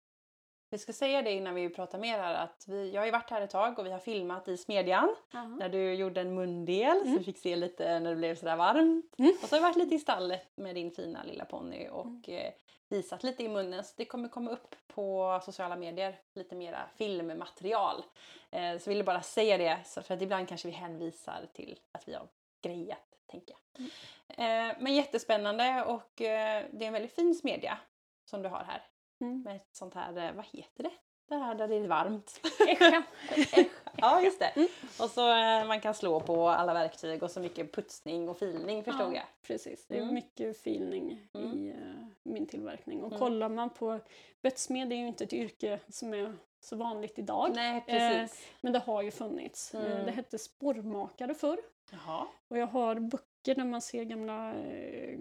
Vi 0.74 0.78
ska 0.78 0.94
säga 0.94 1.22
det 1.22 1.32
innan 1.32 1.56
vi 1.56 1.70
pratar 1.70 2.00
mer 2.00 2.18
här 2.18 2.34
att 2.34 2.66
vi, 2.68 2.92
jag 2.92 3.02
har 3.02 3.06
ju 3.06 3.12
varit 3.12 3.30
här 3.30 3.42
ett 3.42 3.50
tag 3.50 3.80
och 3.80 3.86
vi 3.86 3.92
har 3.92 4.00
filmat 4.00 4.48
i 4.48 4.58
Smedjan 4.58 5.16
Ja. 5.32 5.44
när 5.44 5.70
du 5.70 5.94
gjorde 5.94 6.22
en 6.22 6.34
mundel 6.36 6.98
så 7.00 7.06
Mm. 7.06 7.18
vi 7.18 7.24
fick 7.24 7.38
se 7.38 7.56
lite 7.56 8.00
när 8.00 8.10
det 8.10 8.16
blev 8.16 8.36
sådär 8.36 8.56
varmt. 8.56 9.16
Mm. 9.20 9.32
Och 9.44 9.50
så 9.50 9.56
har 9.56 9.60
vi 9.60 9.64
varit 9.64 9.78
lite 9.78 9.96
i 9.96 10.00
stallet 10.00 10.48
med 10.58 10.76
din 10.76 10.92
fina 10.92 11.24
lilla 11.24 11.46
ponny 11.46 11.88
och 11.90 12.30
eh, 12.30 12.54
visat 12.90 13.24
lite 13.24 13.44
i 13.44 13.50
munnen. 13.50 13.84
Så 13.84 13.94
det 13.98 14.06
kommer 14.06 14.30
komma 14.30 14.52
upp 14.52 14.76
på 14.88 15.40
sociala 15.46 15.76
medier 15.76 16.20
lite 16.34 16.56
mera 16.56 16.80
filmmaterial. 16.96 18.04
Eh, 18.52 18.78
så 18.78 18.90
ville 18.90 19.04
bara 19.04 19.22
säga 19.22 19.58
det 19.58 19.80
så 19.86 20.02
för 20.02 20.14
att 20.14 20.22
ibland 20.22 20.48
kanske 20.50 20.68
vi 20.68 20.74
hänvisar 20.74 21.46
till 21.54 21.80
att 21.92 22.08
vi 22.08 22.14
har 22.14 22.28
grejat, 22.62 22.98
tänker 23.28 23.56
jag. 23.76 23.86
Eh, 24.30 24.76
men 24.80 24.96
jättespännande 24.96 25.84
och 25.88 26.22
eh, 26.22 26.66
det 26.72 26.84
är 26.86 26.88
en 26.88 26.94
väldigt 26.94 27.16
fin 27.16 27.36
smedja 27.36 27.78
som 28.26 28.42
du 28.42 28.50
har 28.50 28.64
här. 28.64 28.82
Mm. 29.22 29.42
Med 29.42 29.56
ett 29.56 29.70
sånt 29.72 29.94
här, 29.94 30.18
eh, 30.28 30.34
vad 30.34 30.46
heter 30.46 30.84
det? 30.84 30.92
Det 31.28 31.36
här 31.36 31.56
där 31.56 31.68
det 31.68 31.76
är 31.76 31.88
varmt. 31.88 32.40
Ässja. 32.68 33.04
ja, 33.98 34.22
just 34.22 34.40
det. 34.40 34.46
Mm. 34.46 34.68
Och 35.00 35.10
så 35.10 35.30
eh, 35.38 35.68
man 35.68 35.82
kan 35.82 35.94
slå 35.94 36.20
på 36.20 36.50
alla 36.50 36.74
verktyg 36.74 37.24
och 37.24 37.32
så 37.32 37.40
mycket 37.40 37.74
putsning 37.74 38.30
och 38.30 38.38
filning 38.38 38.84
förstod 38.84 39.08
Ja, 39.08 39.16
jag. 39.16 39.24
Precis, 39.48 39.86
det 39.88 39.98
är 39.98 40.02
Mm. 40.02 40.14
mycket 40.14 40.58
filning 40.62 41.28
Mm. 41.34 41.54
i 41.58 41.70
eh, 41.70 42.06
min 42.24 42.46
tillverkning. 42.48 43.02
Och 43.04 43.08
Mm. 43.08 43.20
kollar 43.20 43.50
man 43.50 43.70
på 43.70 44.00
bettsmed 44.42 44.92
är 44.94 44.98
ju 44.98 45.08
inte 45.08 45.24
ett 45.24 45.34
yrke 45.34 45.80
som 45.90 46.14
är 46.14 46.34
så 46.60 46.76
vanligt 46.76 47.20
idag. 47.20 47.52
Nej, 47.56 47.84
precis. 47.88 48.48
Men 48.62 48.74
det 48.74 48.80
har 48.80 49.02
ju 49.02 49.12
funnits. 49.12 49.74
Eh, 49.76 49.92
Mm. 49.92 50.06
Det 50.06 50.12
hette 50.12 50.38
spormakare 50.40 51.34
förr. 51.34 51.60
Jaha. 51.92 52.28
Och 52.50 52.58
jag 52.58 52.68
har 52.68 52.96
böcker 52.96 53.56
där 53.56 53.66
man 53.66 53.82
ser 53.82 54.04
gamla 54.04 54.54
eh, 54.56 55.20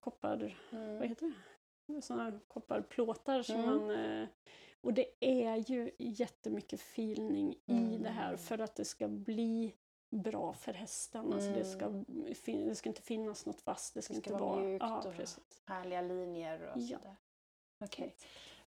koppar... 0.00 0.56
Vad 0.70 0.82
Mm. 0.82 1.08
heter 1.08 1.26
det? 1.26 1.32
Sådana 2.02 2.40
kopparplåtar 2.48 3.42
som 3.42 3.56
Mm. 3.56 3.70
man... 3.86 3.90
Eh, 3.90 4.28
och 4.80 4.94
det 4.94 5.06
är 5.20 5.56
ju 5.70 5.90
jättemycket 5.98 6.80
filning 6.80 7.52
i 7.66 7.98
det 8.02 8.08
här 8.08 8.26
Mm. 8.28 8.38
för 8.38 8.58
att 8.58 8.74
det 8.76 8.84
ska 8.84 9.08
bli 9.08 9.74
bra 10.10 10.52
för 10.52 10.72
hästen. 10.72 11.32
Alltså 11.32 11.50
det, 11.50 11.64
ska, 11.64 12.04
fin- 12.44 12.68
det 12.68 12.74
ska 12.74 12.88
inte 12.88 13.02
finnas 13.02 13.46
något 13.46 13.60
fast. 13.60 13.94
Det 13.94 14.02
ska, 14.02 14.14
Det 14.14 14.20
ska 14.20 14.30
inte 14.30 14.42
vara 14.44 14.54
vara... 14.56 14.64
mjukt 14.64 14.84
ja, 14.88 14.98
och- 14.98 15.14
precis. 15.16 15.40
Härliga 15.66 16.02
linjer 16.02 16.62
och 16.62 16.80
Ja. 16.80 16.98
sådär. 16.98 17.16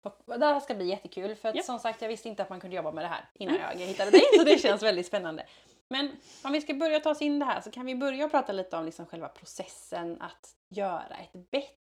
Och 0.02 0.40
Det 0.40 0.46
här 0.46 0.60
ska 0.60 0.76
bli 0.76 0.86
jättekul 0.90 1.36
för 1.36 1.50
att 1.50 1.56
Ja. 1.56 1.64
som 1.64 1.80
sagt 1.80 2.02
jag 2.02 2.10
visste 2.10 2.30
inte 2.30 2.44
att 2.44 2.50
man 2.50 2.60
kunde 2.60 2.76
jobba 2.76 2.92
med 2.92 3.04
det 3.04 3.08
här 3.08 3.30
innan 3.34 3.56
jag 3.56 3.76
hittade 3.76 4.12
dig 4.12 4.22
så 4.38 4.44
det 4.44 4.58
känns 4.62 4.84
väldigt 4.84 5.06
spännande. 5.06 5.46
Men 5.88 6.12
om 6.44 6.52
vi 6.52 6.62
ska 6.62 6.74
börja 6.74 7.00
ta 7.00 7.10
oss 7.12 7.22
in 7.22 7.40
det 7.40 7.46
här 7.46 7.62
så 7.62 7.72
kan 7.72 7.86
vi 7.86 7.96
börja 7.96 8.30
prata 8.30 8.52
lite 8.54 8.78
om 8.78 8.86
liksom 8.86 9.06
själva 9.06 9.28
processen 9.30 10.22
att 10.22 10.56
göra 10.70 11.16
ett 11.18 11.52
bett. 11.52 11.79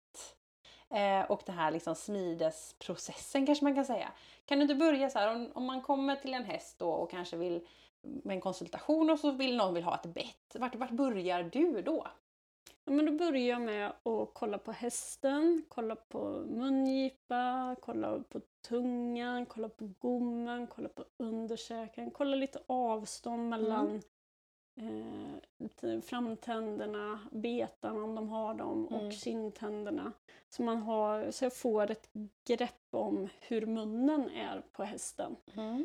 Eh, 0.89 1.31
och 1.31 1.41
den 1.45 1.55
här 1.55 1.71
liksom 1.71 1.95
smidesprocessen 1.95 3.45
kanske 3.45 3.65
man 3.65 3.75
kan 3.75 3.85
säga. 3.85 4.11
Kan 4.45 4.57
du 4.57 4.61
inte 4.61 4.75
börja 4.75 5.09
så 5.09 5.19
här 5.19 5.35
om, 5.35 5.51
om 5.53 5.65
man 5.65 5.81
kommer 5.81 6.15
till 6.15 6.33
en 6.33 6.45
häst 6.45 6.79
då 6.79 6.89
och 6.89 7.11
kanske 7.11 7.37
vill 7.37 7.67
med 8.01 8.35
en 8.35 8.41
konsultation 8.41 9.09
och 9.09 9.19
så 9.19 9.31
vill 9.31 9.57
någon 9.57 9.73
vill 9.73 9.83
ha 9.83 9.95
ett 9.95 10.13
bett. 10.13 10.55
Vart, 10.55 10.75
vart 10.75 10.91
börjar 10.91 11.43
du 11.43 11.81
då? 11.81 12.07
Ja, 12.85 12.91
men 12.91 13.05
då 13.05 13.11
börjar 13.11 13.49
jag 13.49 13.61
med 13.61 13.87
att 13.87 14.29
kolla 14.33 14.57
på 14.57 14.71
hästen, 14.71 15.65
kolla 15.67 15.95
på 15.95 16.45
mungipa, 16.47 17.75
kolla 17.81 18.19
på 18.29 18.41
tungan, 18.67 19.45
kolla 19.45 19.69
på 19.69 19.89
gommen, 19.99 20.67
kolla 20.67 20.89
på 20.89 21.05
underkäken, 21.17 22.11
kolla 22.11 22.35
lite 22.35 22.59
avstånd 22.67 23.49
mellan 23.49 24.01
eh, 24.79 26.01
framtänderna, 26.01 27.19
betan 27.31 28.03
om 28.03 28.15
de 28.15 28.29
har 28.29 28.53
dem 28.53 28.87
Mm. 28.91 29.05
och 29.07 29.13
kindtänderna. 29.13 30.11
Så, 30.49 30.63
man 30.63 30.77
har, 30.81 31.31
så 31.31 31.45
jag 31.45 31.55
får 31.55 31.91
ett 31.91 32.09
grepp 32.47 32.87
om 32.91 33.27
hur 33.41 33.65
munnen 33.65 34.29
är 34.29 34.61
på 34.71 34.83
hästen. 34.83 35.35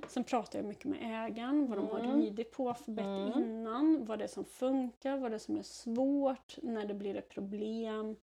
Sen 0.09 0.25
pratar 0.25 0.59
jag 0.59 0.67
mycket 0.67 0.85
med 0.85 0.99
ägaren, 1.27 1.67
vad 1.67 1.79
de 1.79 1.89
har 1.89 1.99
Mm. 2.01 2.21
ridit 2.21 2.53
på 2.53 2.75
för 2.75 2.93
bett 2.93 3.07
Mm. 3.07 3.43
innan, 3.45 4.05
vad 4.07 4.19
det 4.19 4.25
är 4.25 4.29
som 4.29 4.45
funkar, 4.45 5.17
vad 5.19 5.31
det 5.31 5.35
är 5.37 5.39
som 5.39 5.57
är 5.57 5.63
svårt, 5.63 6.57
när 6.63 6.85
det 6.87 6.95
blir 6.95 7.17
ett 7.17 7.29
problem. 7.29 8.17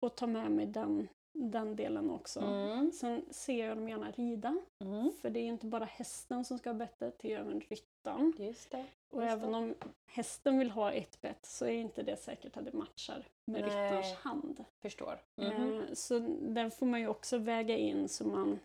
Och 0.00 0.16
ta 0.16 0.26
med 0.26 0.50
mig 0.50 0.66
den, 0.66 1.08
den 1.38 1.76
delen 1.76 2.10
också. 2.10 2.40
Mm. 2.40 2.92
Sen 2.92 3.24
ser 3.30 3.66
jag 3.68 3.76
dem 3.76 3.88
gärna 3.88 4.10
rida, 4.10 4.56
Mm. 4.78 5.12
för 5.12 5.30
det 5.30 5.40
är 5.40 5.44
inte 5.46 5.66
bara 5.66 5.84
hästen 5.84 6.44
som 6.44 6.58
ska 6.58 6.70
ha 6.70 6.74
bettet, 6.74 7.18
det 7.18 7.32
är 7.32 7.38
även 7.40 7.60
ryttaren. 7.60 8.32
Just 8.38 8.70
det. 8.70 8.86
Och 9.10 9.22
Just 9.22 9.32
även 9.32 9.50
det. 9.52 9.56
om 9.58 9.74
hästen 10.06 10.58
vill 10.58 10.70
ha 10.70 10.92
ett 10.92 11.20
bett 11.20 11.46
så 11.46 11.64
är 11.64 11.70
inte 11.72 12.02
det 12.02 12.16
säkert 12.16 12.56
att 12.56 12.64
det 12.64 12.72
matchar 12.72 13.24
med 13.44 13.60
Nej. 13.60 13.62
ryttarens 13.70 14.14
hand. 14.14 14.64
Förstår. 14.82 15.18
Eh, 15.36 15.80
Så 15.92 16.18
den 16.40 16.70
får 16.70 16.86
man 16.86 17.00
ju 17.00 17.08
också 17.08 17.38
väga 17.38 17.76
in 17.76 18.08
så 18.08 18.24
man 18.26 18.58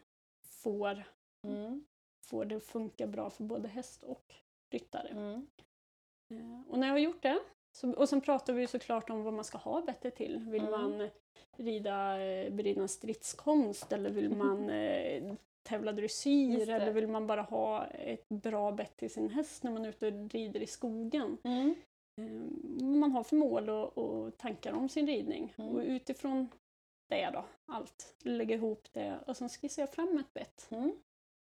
får 0.44 1.04
Mm. 1.44 1.86
får 2.26 2.46
det 2.46 2.60
funka 2.60 3.08
bra 3.08 3.30
för 3.30 3.44
både 3.44 3.68
häst 3.68 4.04
och 4.04 4.34
ryttare. 4.70 5.08
Mm. 5.08 5.48
Eh, 6.30 6.62
Och 6.72 6.80
när 6.80 6.88
jag 6.88 6.94
har 6.94 7.00
gjort 7.00 7.22
det, 7.22 7.40
så, 7.72 7.94
och 7.94 8.10
sen 8.10 8.22
pratar 8.22 8.54
vi 8.54 8.68
såklart 8.68 9.10
om 9.10 9.24
vad 9.24 9.34
man 9.34 9.46
ska 9.46 9.58
ha 9.58 9.82
bettet 9.82 10.16
till. 10.16 10.40
Vill 10.50 10.62
Mm. 10.68 10.72
man 10.72 11.10
rida 11.58 12.22
eh, 12.24 12.54
berida 12.54 12.88
stridskonst 12.88 13.92
eller 13.92 14.10
vill 14.10 14.30
man 14.38 14.70
eh, 14.70 15.34
tävla 15.64 15.92
dressyr 15.92 16.70
eller 16.70 16.92
vill 16.92 17.08
man 17.08 17.28
bara 17.28 17.42
ha 17.42 17.86
ett 17.86 18.30
bra 18.30 18.72
bett 18.72 18.98
till 18.98 19.10
sin 19.10 19.30
häst 19.30 19.64
när 19.64 19.72
man 19.72 19.86
är 19.86 19.90
ute 19.90 20.08
och 20.08 20.32
rider 20.34 20.60
i 20.60 20.68
skogen. 20.68 21.38
Mm. 21.44 21.76
Eh, 22.18 22.86
Man 22.86 23.12
har 23.12 23.24
för 23.24 23.36
mål 23.36 23.70
och, 23.70 23.98
och 23.98 24.38
tankar 24.38 24.74
om 24.74 24.90
sin 24.90 25.08
ridning 25.08 25.54
Mm. 25.58 25.76
och 25.76 25.82
utifrån 25.82 26.50
det 27.10 27.30
då, 27.34 27.46
allt, 27.66 28.16
lägga 28.24 28.56
ihop 28.56 28.88
det 28.92 29.20
och 29.28 29.38
sen 29.38 29.50
skissar 29.50 29.82
jag 29.82 29.90
fram 29.94 30.18
ett 30.18 30.34
bett. 30.34 30.68
Mm. 30.72 30.92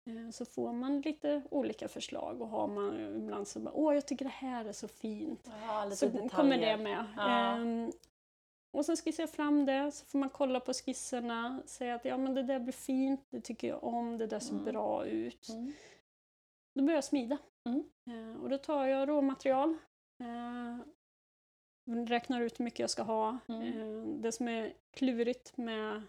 Eh, 0.07 0.29
Så 0.31 0.45
får 0.45 0.73
man 0.73 1.01
lite 1.01 1.41
olika 1.51 1.87
förslag 1.87 2.41
och 2.41 2.47
har 2.47 2.67
man 2.67 2.99
ibland 3.15 3.47
så 3.47 3.59
bara 3.59 3.73
åh 3.73 3.93
jag 3.95 4.07
tycker 4.07 4.25
det 4.25 4.31
här 4.31 4.65
är 4.65 4.71
så 4.73 4.87
fint. 4.87 5.49
Lite 5.85 5.95
Så 5.95 6.05
detaljer. 6.05 6.29
kommer 6.29 6.57
det 6.57 6.77
med. 6.77 7.05
Ja. 7.17 7.55
Ehm, 7.57 7.91
och 8.71 8.85
sen 8.85 8.97
skissar 8.97 9.23
jag 9.23 9.29
fram 9.29 9.65
det 9.65 9.91
så 9.91 10.05
får 10.05 10.19
man 10.19 10.29
kolla 10.29 10.59
på 10.59 10.73
skisserna, 10.73 11.61
säga 11.65 11.95
att 11.95 12.05
ja 12.05 12.17
men 12.17 12.33
det 12.35 12.43
där 12.43 12.59
blir 12.59 12.73
fint, 12.73 13.25
det 13.29 13.41
tycker 13.41 13.67
jag 13.67 13.83
om, 13.83 14.17
det 14.17 14.27
där 14.27 14.39
ser 14.39 14.51
Mm. 14.53 14.65
bra 14.65 15.05
ut. 15.05 15.49
Mm. 15.49 15.73
Då 16.75 16.81
börjar 16.83 16.97
jag 16.97 17.03
smida. 17.03 17.37
Mm. 17.65 17.83
Eh, 18.07 18.41
och 18.43 18.49
då 18.49 18.57
tar 18.57 18.85
jag 18.85 19.09
råmaterial, 19.09 19.77
eh, 20.19 20.77
räknar 22.07 22.41
ut 22.41 22.59
hur 22.59 22.63
mycket 22.65 22.79
jag 22.79 22.89
ska 22.89 23.03
ha. 23.03 23.37
Mm. 23.47 24.21
Det 24.21 24.31
som 24.31 24.47
är 24.47 24.73
klurigt 24.91 25.57
med 25.57 26.01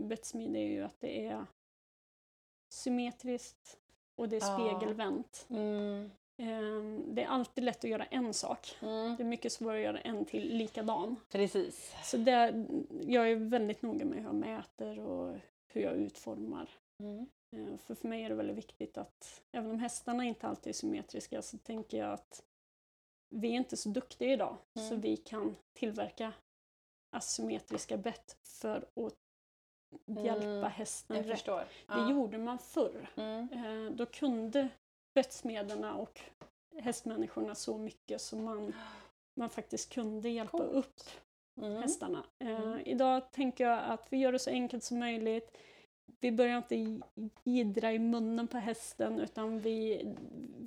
bettsmide 0.00 0.58
är 0.58 0.66
ju 0.68 0.82
att 0.82 1.00
det 1.00 1.26
är 1.26 1.46
symmetriskt 2.72 3.78
och 4.16 4.28
det 4.28 4.36
är 4.36 4.40
spegelvänt. 4.40 5.46
Mm. 5.50 6.10
Eh, 6.36 7.04
det 7.14 7.22
är 7.22 7.26
alltid 7.26 7.64
lätt 7.64 7.84
att 7.84 7.90
göra 7.90 8.04
en 8.04 8.34
sak. 8.34 8.76
Mm. 8.80 9.16
Det 9.16 9.22
är 9.22 9.24
mycket 9.24 9.52
svårare 9.52 9.76
att 9.78 9.84
göra 9.84 10.00
en 10.00 10.24
till 10.24 10.56
likadan. 10.56 11.16
Precis. 11.30 11.94
Så 12.04 12.16
det, 12.16 12.66
jag 13.06 13.30
är 13.30 13.36
väldigt 13.36 13.82
noga 13.82 14.04
med 14.04 14.18
hur 14.18 14.24
jag 14.24 14.34
mäter 14.34 14.98
och 15.00 15.36
hur 15.66 15.80
jag 15.82 15.94
utformar. 15.96 16.70
Mm. 17.00 17.26
Eh, 17.52 17.76
För 17.76 17.94
för 17.94 18.08
mig 18.08 18.22
är 18.24 18.28
det 18.28 18.34
väldigt 18.34 18.56
viktigt 18.56 18.98
att, 18.98 19.42
även 19.52 19.70
om 19.70 19.78
hästarna 19.78 20.24
inte 20.24 20.46
alltid 20.46 20.70
är 20.70 20.74
symmetriska, 20.74 21.42
så 21.42 21.58
tänker 21.58 21.98
jag 21.98 22.12
att 22.12 22.44
vi 23.28 23.48
är 23.48 23.56
inte 23.56 23.76
så 23.76 23.88
duktiga 23.88 24.32
idag, 24.32 24.56
så 24.74 24.80
Mm. 24.80 25.00
vi 25.00 25.16
kan 25.16 25.56
tillverka 25.72 26.32
asymmetriska 27.10 27.96
bett 27.96 28.36
för 28.42 28.76
att 29.06 29.14
hjälpa 30.06 30.46
Mm, 30.46 30.62
hästen 30.64 31.16
Jag 31.16 31.24
rätt. 31.26 31.30
förstår. 31.32 31.58
Det 31.58 31.66
Ja. 31.86 32.10
gjorde 32.10 32.38
man 32.38 32.58
förr. 32.58 33.08
Mm. 33.16 33.48
Eh, 33.52 33.92
Då 33.96 34.06
kunde 34.06 34.68
bettsmederna 35.14 35.94
och 35.94 36.20
hästmänniskorna 36.78 37.54
så 37.54 37.78
mycket 37.78 38.20
som 38.20 38.44
man, 38.44 38.72
man 39.36 39.50
faktiskt 39.50 39.92
kunde 39.92 40.28
hjälpa 40.28 40.58
Coolt. 40.58 40.70
upp 40.72 41.00
Mm. 41.56 41.82
hästarna. 41.82 42.24
Eh, 42.38 42.48
Mm. 42.62 42.80
Idag 42.84 43.30
tänker 43.32 43.64
jag 43.68 43.80
att 43.84 44.06
vi 44.10 44.16
gör 44.18 44.32
det 44.32 44.38
så 44.38 44.50
enkelt 44.50 44.84
som 44.84 44.98
möjligt. 44.98 45.56
Vi 46.20 46.32
börjar 46.32 46.56
inte 46.56 47.00
gidra 47.44 47.92
i 47.92 47.98
munnen 47.98 48.48
på 48.48 48.58
hästen 48.58 49.20
utan 49.20 49.60
vi, 49.60 50.06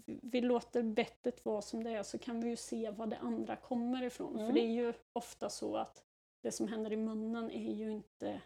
vi 0.06 0.42
låter 0.42 0.84
bettet 0.84 1.46
vara 1.46 1.62
som 1.62 1.84
det 1.84 1.90
är 1.92 2.04
så 2.04 2.18
kan 2.18 2.42
vi 2.42 2.50
ju 2.50 2.56
se 2.56 2.90
var 2.90 3.08
det 3.08 3.18
andra 3.18 3.56
kommer 3.56 4.04
ifrån. 4.04 4.34
Mm. 4.36 4.46
För 4.48 4.54
det 4.54 4.62
är 4.62 4.72
ju 4.74 4.94
ofta 5.14 5.50
så 5.50 5.76
att 5.78 6.04
det 6.44 6.52
som 6.52 6.68
händer 6.68 6.94
i 6.94 6.98
munnen 6.98 7.52
är 7.52 7.74
ju 7.74 7.92
inte... 7.92 8.42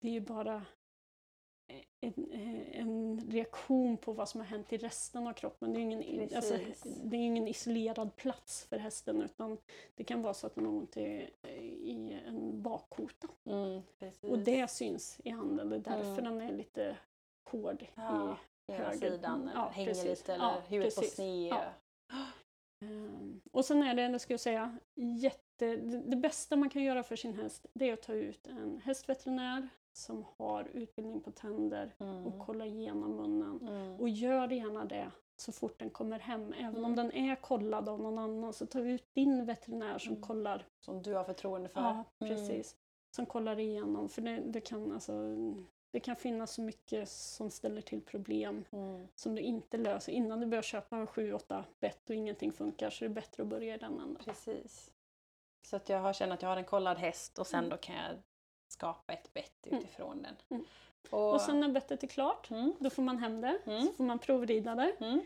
Det 0.00 0.08
är 0.08 0.12
ju 0.12 0.20
bara 0.20 0.62
en, 2.00 2.30
eh, 2.32 2.80
en 2.80 3.20
reaktion 3.30 3.96
på 3.96 4.12
vad 4.12 4.28
som 4.28 4.40
har 4.40 4.46
hänt 4.46 4.72
i 4.72 4.76
resten 4.76 5.26
av 5.26 5.32
kroppen. 5.32 5.72
Det 5.72 5.80
är 5.80 5.82
ingen, 5.82 6.36
alltså, 6.36 6.58
det 7.04 7.16
är 7.16 7.20
ingen 7.20 7.48
isolerad 7.48 8.16
plats 8.16 8.64
för 8.64 8.78
hästen 8.78 9.22
utan 9.22 9.58
det 9.94 10.04
kan 10.04 10.22
vara 10.22 10.34
så 10.34 10.46
att 10.46 10.54
den 10.54 10.66
har 10.66 10.72
ont 10.72 10.96
i, 10.96 11.30
i 11.82 12.20
en 12.26 12.62
bakkota. 12.62 13.28
Mm. 13.44 13.82
Och 14.20 14.38
det 14.38 14.70
syns 14.70 15.20
i 15.24 15.30
handen. 15.30 15.68
Det 15.68 15.76
är 15.76 15.80
därför 15.80 16.18
Mm. 16.22 16.24
den 16.24 16.40
är 16.40 16.52
lite 16.52 16.96
hård 17.50 17.86
Ja, 17.94 18.36
i 18.68 18.72
höger- 18.72 19.10
sidan, 19.10 19.42
eller 19.48 19.60
ja, 19.60 19.68
hänger 19.68 19.88
precis. 19.90 20.04
lite 20.20 20.34
eller 20.34 20.44
Ja, 20.44 20.62
huvudet 20.68 20.94
på 20.94 21.00
precis. 21.00 21.14
sned. 21.16 21.48
Ja. 21.48 21.64
Ehm, 22.84 23.40
Och 23.52 23.64
sen 23.64 23.82
är 23.82 23.94
det, 23.94 24.08
det 24.08 24.18
ska 24.18 24.32
jag 24.32 24.40
säga, 24.40 24.78
jätte, 24.94 25.76
det, 25.76 26.00
det 26.00 26.16
bästa 26.16 26.56
man 26.56 26.70
kan 26.70 26.82
göra 26.82 27.02
för 27.02 27.16
sin 27.16 27.34
häst 27.34 27.66
det 27.72 27.88
är 27.88 27.92
att 27.92 28.02
ta 28.02 28.12
ut 28.12 28.46
en 28.46 28.80
hästveterinär 28.84 29.68
som 29.96 30.24
har 30.36 30.64
utbildning 30.72 31.20
på 31.20 31.30
tänder 31.30 31.94
Mm. 31.98 32.26
och 32.26 32.46
kolla 32.46 32.66
igenom 32.66 33.16
munnen. 33.16 33.68
Mm. 33.68 34.00
Och 34.00 34.08
gör 34.08 34.48
gärna 34.52 34.84
det 34.84 35.10
så 35.36 35.52
fort 35.52 35.78
den 35.78 35.90
kommer 35.90 36.18
hem. 36.18 36.52
Även 36.52 36.76
om 36.84 36.92
Mm. 36.92 36.96
den 36.96 37.12
är 37.12 37.36
kollad 37.36 37.88
av 37.88 38.00
någon 38.00 38.18
annan 38.18 38.52
så 38.52 38.66
ta 38.66 38.80
ut 38.80 39.14
din 39.14 39.44
veterinär 39.46 39.98
som 39.98 40.12
Mm. 40.12 40.22
kollar. 40.22 40.66
Som 40.80 41.02
du 41.02 41.14
har 41.14 41.24
förtroende 41.24 41.68
för. 41.68 41.80
Ja, 41.80 42.04
Mm. 42.18 42.36
precis. 42.36 42.76
Som 43.16 43.26
kollar 43.26 43.58
igenom. 43.58 44.08
För 44.08 44.22
det, 44.22 44.36
det, 44.46 44.60
kan, 44.60 44.92
alltså, 44.92 45.12
det 45.92 46.00
kan 46.00 46.16
finnas 46.16 46.52
så 46.54 46.62
mycket 46.62 47.08
som 47.08 47.50
ställer 47.50 47.80
till 47.80 48.00
problem 48.02 48.64
Mm. 48.70 49.08
som 49.14 49.34
du 49.34 49.42
inte 49.42 49.76
löser. 49.76 50.12
Innan 50.12 50.40
du 50.40 50.46
börjar 50.46 50.62
köpa 50.62 51.06
7-8 51.06 51.64
bett 51.80 52.10
och 52.10 52.16
ingenting 52.16 52.52
funkar 52.52 52.90
så 52.90 53.04
är 53.04 53.08
det 53.08 53.14
bättre 53.14 53.42
att 53.42 53.48
börja 53.48 53.74
i 53.74 53.78
den 53.78 54.00
änden. 54.00 54.22
Precis. 54.24 54.92
Så 55.66 55.76
att 55.76 55.88
jag 55.88 55.98
har 56.00 56.12
känner 56.12 56.34
att 56.34 56.42
jag 56.42 56.48
har 56.48 56.56
en 56.56 56.64
kollad 56.64 56.98
häst 56.98 57.38
och 57.38 57.46
sen 57.46 57.58
Mm. 57.58 57.70
då 57.70 57.76
kan 57.76 57.96
jag 57.96 58.16
skapa 58.72 59.12
ett 59.12 59.34
bett 59.34 59.66
Mm. 59.66 59.78
utifrån 59.78 60.22
den. 60.22 60.34
Mm. 60.48 60.64
Och, 61.10 61.32
Och 61.34 61.40
sen 61.40 61.60
när 61.60 61.68
bettet 61.68 62.02
är 62.02 62.06
klart, 62.06 62.50
mm. 62.50 62.72
då 62.78 62.90
får 62.90 63.02
man 63.02 63.18
hem 63.18 63.40
det. 63.40 63.58
Mm. 63.66 63.86
Så 63.86 63.92
får 63.92 64.04
man 64.04 64.18
provrida 64.18 64.74
det. 64.74 65.22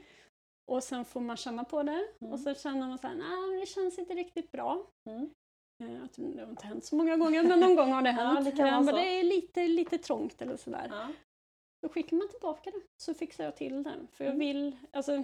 Och 0.71 0.85
sen 0.85 1.05
får 1.05 1.21
man 1.21 1.37
känna 1.37 1.65
på 1.65 1.83
det. 1.83 2.09
Och 2.19 2.41
så 2.41 2.55
känner 2.55 2.89
man 2.89 2.99
så 2.99 3.07
här, 3.07 3.15
nej 3.15 3.61
det 3.61 3.67
känns 3.67 3.99
inte 3.99 4.15
riktigt 4.15 4.53
bra. 4.53 4.87
Eh, 5.83 6.03
att 6.05 6.13
Det 6.17 6.41
har 6.41 6.51
inte 6.51 6.67
hänt 6.67 6.85
så 6.85 6.97
många 6.97 7.17
gånger 7.17 7.43
men 7.43 7.61
någon 7.61 7.77
gång 7.77 7.93
har 7.93 8.03
det 8.03 8.11
Ja, 8.19 8.25
hänt. 8.25 8.45
det 8.45 8.53
kan 8.53 8.67
Eh, 8.69 8.81
men 8.83 8.95
det 8.95 9.19
är 9.21 9.23
lite, 9.25 9.69
lite 9.69 9.99
trångt 9.99 10.43
eller 10.43 10.57
sådär. 10.57 10.89
Ja. 10.91 11.09
Då 11.83 11.89
skickar 11.89 12.17
man 12.17 12.29
tillbaka 12.29 12.71
det 12.71 12.81
så 13.03 13.15
fixar 13.15 13.45
jag 13.45 13.57
till 13.57 13.83
det. 13.83 14.07
För 14.13 14.25
jag 14.25 14.33
vill, 14.35 14.77
alltså 14.93 15.23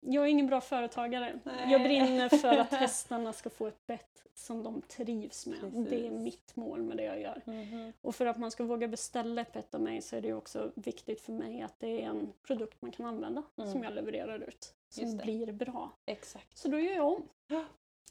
jag 0.00 0.24
är 0.24 0.28
ingen 0.28 0.46
bra 0.46 0.60
företagare. 0.60 1.40
Nej. 1.44 1.72
Jag 1.72 1.82
brinner 1.82 2.28
för 2.28 2.58
att 2.58 2.70
hästarna 2.72 3.32
ska 3.32 3.50
få 3.50 3.66
ett 3.66 3.86
bett 3.86 4.24
som 4.34 4.62
de 4.62 4.82
trivs 4.82 5.46
med. 5.46 5.60
Precis. 5.60 5.88
Det 5.90 6.06
är 6.06 6.10
mitt 6.10 6.56
mål 6.56 6.82
med 6.82 6.96
det 6.96 7.02
jag 7.04 7.20
gör. 7.20 7.42
Mhm. 7.44 7.92
Och 8.00 8.14
för 8.14 8.26
att 8.26 8.38
man 8.38 8.50
ska 8.50 8.64
våga 8.64 8.88
beställa 8.88 9.40
ett 9.40 9.52
bett 9.52 9.74
av 9.74 9.80
mig 9.80 10.02
så 10.02 10.16
är 10.16 10.20
det 10.20 10.32
också 10.34 10.72
viktigt 10.74 11.20
för 11.20 11.32
mig 11.32 11.62
att 11.62 11.80
det 11.80 12.02
är 12.02 12.06
en 12.08 12.32
produkt 12.42 12.82
man 12.82 12.90
kan 12.92 13.06
använda 13.06 13.42
Mm. 13.58 13.72
som 13.72 13.82
jag 13.84 13.92
levererar 13.94 14.38
ut. 14.48 14.74
Som 14.88 15.16
blir 15.16 15.52
bra. 15.52 15.90
Exakt. 16.06 16.58
Så 16.58 16.68
då 16.68 16.78
gör 16.78 16.92
jag 16.94 17.06
om. 17.12 17.28
Ja. 17.46 17.64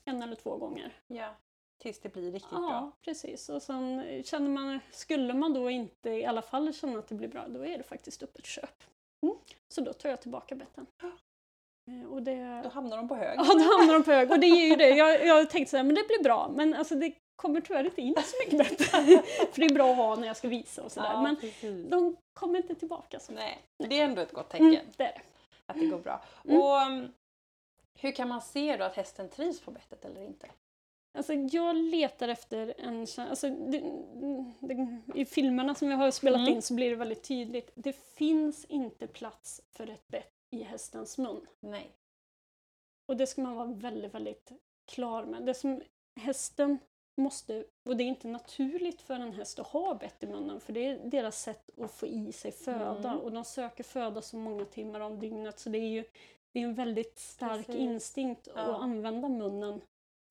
En 0.06 0.22
eller 0.22 0.36
två 0.36 0.58
gånger. 0.58 0.94
Ja. 1.08 1.36
Tills 1.78 2.00
det 2.00 2.14
blir 2.14 2.32
riktigt 2.32 2.52
Ja, 2.52 2.58
bra. 2.70 2.92
precis. 3.02 3.50
Och 3.50 3.62
sen 3.62 4.04
känner 4.24 4.50
man, 4.50 4.80
skulle 4.92 5.34
man 5.34 5.54
då 5.54 5.70
inte 5.70 6.10
i 6.10 6.26
alla 6.26 6.42
fall 6.42 6.74
känna 6.74 7.00
att 7.00 7.08
det 7.08 7.16
blir 7.16 7.28
bra, 7.28 7.48
då 7.48 7.66
är 7.66 7.78
det 7.78 7.84
faktiskt 7.84 8.24
upp 8.24 8.38
ett 8.40 8.46
köp. 8.46 8.84
Mm. 9.22 9.36
Så 9.68 9.82
då 9.82 9.94
tar 9.94 10.10
jag 10.10 10.22
tillbaka 10.22 10.56
betten. 10.56 10.86
Eh, 11.90 12.12
Och 12.14 12.24
det... 12.24 12.62
Då 12.64 12.70
hamnar 12.70 12.98
de 12.98 13.08
på 13.08 13.16
hög. 13.16 13.40
Ja, 13.40 13.44
då 13.44 13.78
hamnar 13.78 13.94
de 13.94 14.04
på 14.04 14.12
hög. 14.12 14.32
Och 14.32 14.40
det 14.40 14.48
är 14.48 14.68
ju 14.70 14.76
det. 14.76 14.90
Jag, 14.90 15.26
jag 15.26 15.36
har 15.36 15.46
tänkt 15.46 15.70
så 15.70 15.78
här, 15.78 15.84
men 15.84 15.96
det 15.96 16.08
blir 16.08 16.24
bra. 16.24 16.52
Men 16.56 16.74
alltså 16.74 16.96
det 16.96 17.14
kommer 17.36 17.62
tyvärr 17.62 17.84
inte 17.84 18.02
in 18.02 18.16
så 18.26 18.36
mycket 18.46 18.58
bett. 18.70 18.82
För 19.54 19.60
det 19.60 19.66
är 19.66 19.74
bra 19.74 19.92
att 19.92 19.98
ha 19.98 20.16
när 20.16 20.28
jag 20.28 20.38
ska 20.38 20.48
visa 20.48 20.84
och 20.84 20.92
sådär. 20.92 21.10
Ja, 21.14 21.22
men 21.22 21.36
precis. 21.36 21.90
de 21.90 22.16
kommer 22.34 22.58
inte 22.58 22.76
tillbaka 22.76 23.20
så 23.20 23.32
Nej, 23.34 23.60
det 23.90 24.00
är 24.00 24.06
ändå 24.06 24.22
ett 24.22 24.32
gott 24.34 24.50
tecken 24.50 24.68
Mm, 24.68 24.80
det 24.98 25.04
är 25.04 25.14
det. 25.14 25.22
att 25.66 25.80
det 25.80 25.86
går 25.86 26.00
bra. 26.00 26.22
Mm. 26.46 26.62
Och 26.62 26.76
um, 26.88 27.12
hur 28.00 28.12
kan 28.12 28.28
man 28.28 28.42
se 28.42 28.78
då 28.78 28.84
att 28.84 28.96
hästen 28.96 29.30
trivs 29.30 29.60
på 29.62 29.72
bettet 29.72 30.06
eller 30.06 30.22
inte? 30.22 30.48
Alltså 31.18 31.34
jag 31.34 31.76
letar 31.76 32.28
efter 32.28 32.74
en 32.78 33.08
alltså, 33.30 33.50
det, 33.50 33.84
det, 34.60 35.02
I 35.16 35.26
filmerna 35.26 35.76
som 35.76 35.88
vi 35.88 35.94
har 35.96 36.12
spelat 36.12 36.40
Mm. 36.40 36.54
in 36.54 36.62
så 36.62 36.74
blir 36.74 36.90
det 36.90 36.96
väldigt 36.96 37.24
tydligt. 37.24 37.72
Det 37.76 37.94
finns 38.16 38.66
inte 38.66 39.08
plats 39.08 39.62
för 39.78 39.90
ett 39.90 40.08
bett 40.08 40.32
i 40.50 40.64
hästens 40.64 41.18
mun. 41.18 41.48
Nej. 41.60 41.92
Och 43.06 43.18
det 43.18 43.28
ska 43.28 43.42
man 43.42 43.56
vara 43.56 43.68
väldigt, 43.68 44.14
väldigt 44.14 44.52
klar 44.88 45.26
med. 45.26 45.46
Det 45.46 45.54
som 45.54 45.82
hästen 46.16 46.78
måste, 47.18 47.66
och 47.90 47.98
det 47.98 48.04
är 48.04 48.08
inte 48.08 48.28
naturligt 48.28 49.02
för 49.02 49.14
en 49.14 49.34
häst 49.34 49.60
att 49.60 49.68
ha 49.68 49.94
bett 49.96 50.24
i 50.24 50.28
munnen 50.28 50.60
för 50.60 50.74
det 50.74 50.86
är 50.86 51.00
deras 51.10 51.42
sätt 51.42 51.70
att 51.82 51.92
få 51.92 52.08
i 52.08 52.32
sig 52.32 52.52
föda 52.52 53.10
Mm. 53.12 53.20
och 53.24 53.32
de 53.32 53.44
söker 53.46 53.84
föda 53.84 54.22
så 54.22 54.38
många 54.38 54.66
timmar 54.66 55.00
om 55.00 55.20
dygnet 55.20 55.60
så 55.60 55.70
det 55.70 55.78
är 55.78 55.88
ju 55.90 56.04
det 56.52 56.60
är 56.60 56.64
en 56.64 56.74
väldigt 56.76 57.20
stark 57.20 57.66
Precis. 57.66 57.82
instinkt 57.82 58.48
Ja. 58.56 58.62
att 58.62 58.82
använda 58.82 59.30
munnen 59.30 59.82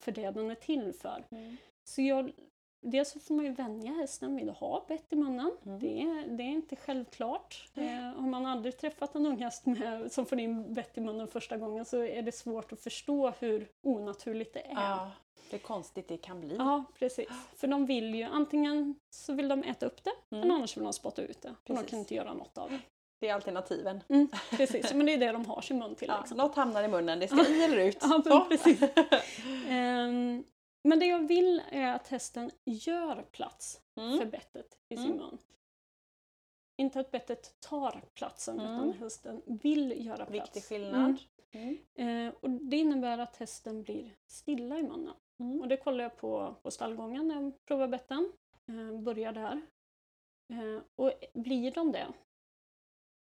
för 0.03 0.13
det 0.13 0.31
den 0.31 0.51
är 0.51 0.55
till 0.55 0.93
för. 0.93 1.25
Mm. 1.31 1.57
Så 1.85 2.03
jag, 2.03 2.33
dels 2.81 3.11
så 3.11 3.21
får 3.21 3.35
man 3.35 3.45
ju 3.45 3.53
vänja 3.53 3.93
hästen 3.93 4.37
vid 4.37 4.49
att 4.51 4.59
ha 4.59 4.85
bett 4.89 5.13
i 5.13 5.17
munnen. 5.17 5.51
Mm. 5.67 5.79
Det, 5.79 6.03
är, 6.03 6.27
det 6.37 6.43
är 6.43 6.49
inte 6.49 6.77
självklart. 6.77 7.69
Eh, 7.75 7.85
har 7.95 8.29
man 8.29 8.47
aldrig 8.47 8.77
träffat 8.79 9.15
en 9.15 9.27
unghäst 9.27 9.67
med, 9.67 10.13
som 10.13 10.27
får 10.27 10.41
in 10.41 10.75
bett 10.75 10.99
i 10.99 11.01
munnen 11.01 11.29
första 11.29 11.57
gången 11.57 11.85
så 11.85 12.05
är 12.05 12.23
det 12.23 12.33
svårt 12.33 12.73
att 12.73 12.81
förstå 12.81 13.33
hur 13.39 13.69
onaturligt 13.83 14.55
det 14.55 14.61
är. 14.61 14.73
Ja, 14.75 15.11
är 15.51 15.59
konstigt 15.59 16.09
det 16.09 16.17
kan 16.17 16.41
bli. 16.41 16.57
Ja, 16.57 16.85
precis. 16.99 17.29
För 17.57 17.67
de 17.69 17.87
vill 17.87 18.15
ju 18.15 18.23
antingen 18.23 18.95
så 19.11 19.33
vill 19.33 19.49
de 19.49 19.63
äta 19.63 19.87
upp 19.87 20.05
det 20.05 20.11
Mm. 20.31 20.45
eller 20.45 20.55
annars 20.55 20.77
vill 20.77 20.85
de 20.85 20.93
spotta 20.93 21.23
ut 21.23 21.43
det. 21.43 21.49
Och 21.49 21.55
de 21.65 21.75
Precis. 21.75 21.91
kan 21.91 21.99
inte 21.99 22.15
göra 22.15 22.35
något 22.35 22.59
av 22.59 22.71
det. 22.71 22.79
Det 23.21 23.29
är 23.29 23.35
alternativen. 23.35 24.01
Mm, 24.09 24.29
precis, 24.51 24.95
men 24.95 25.07
det 25.07 25.13
är 25.13 25.19
det 25.19 25.33
de 25.33 25.47
har 25.47 25.61
sin 25.61 25.79
mun 25.79 25.95
till. 25.95 26.09
Ja, 26.11 26.19
Liksom. 26.21 26.37
något 26.39 26.55
hamnar 26.55 26.83
i 26.83 26.89
munnen, 26.89 27.19
det 27.19 27.29
ska 27.29 27.47
i 27.49 27.65
eller 27.65 27.77
ut. 27.79 27.99
Ja, 28.01 28.23
men 28.25 28.49
precis. 28.49 28.83
Ehm, 29.69 30.45
men 30.83 30.99
det 30.99 31.07
jag 31.07 31.29
vill 31.29 31.63
är 31.71 31.93
att 31.95 32.09
hästen 32.09 32.51
gör 32.65 33.23
plats 33.23 33.81
för 33.95 34.03
Mm. 34.03 34.31
bettet 34.31 34.79
i 34.89 34.97
sin 34.97 35.07
Mm. 35.07 35.17
mun. 35.19 35.39
Inte 36.77 37.01
att 37.01 37.11
bettet 37.11 37.61
tar 37.61 38.05
platsen 38.15 38.61
Mm. 38.61 38.75
utan 38.75 38.93
hästen 38.93 39.43
vill 39.47 40.07
göra 40.07 40.27
plats. 40.27 40.31
Viktig 40.57 40.65
skillnad. 40.65 41.19
Mm. 41.51 41.79
Eh, 41.95 42.35
och 42.41 42.51
det 42.51 42.77
innebär 42.77 43.19
att 43.19 43.37
hästen 43.37 43.83
blir 43.83 44.17
stilla 44.27 44.79
i 44.79 44.83
munnen. 44.83 45.15
Och 45.61 45.69
det 45.69 45.77
kollar 45.77 46.05
jag 46.05 46.17
på, 46.17 46.55
på 46.63 46.71
stallgången 46.71 47.29
när 47.29 47.35
jag 47.35 47.65
provar 47.65 47.89
betten. 47.89 48.33
Eh, 48.69 49.01
börjar 49.01 49.33
där. 49.33 49.61
Eh, 50.53 50.83
och 50.97 51.13
blir 51.35 51.71
de 51.73 51.93
det, 51.93 52.07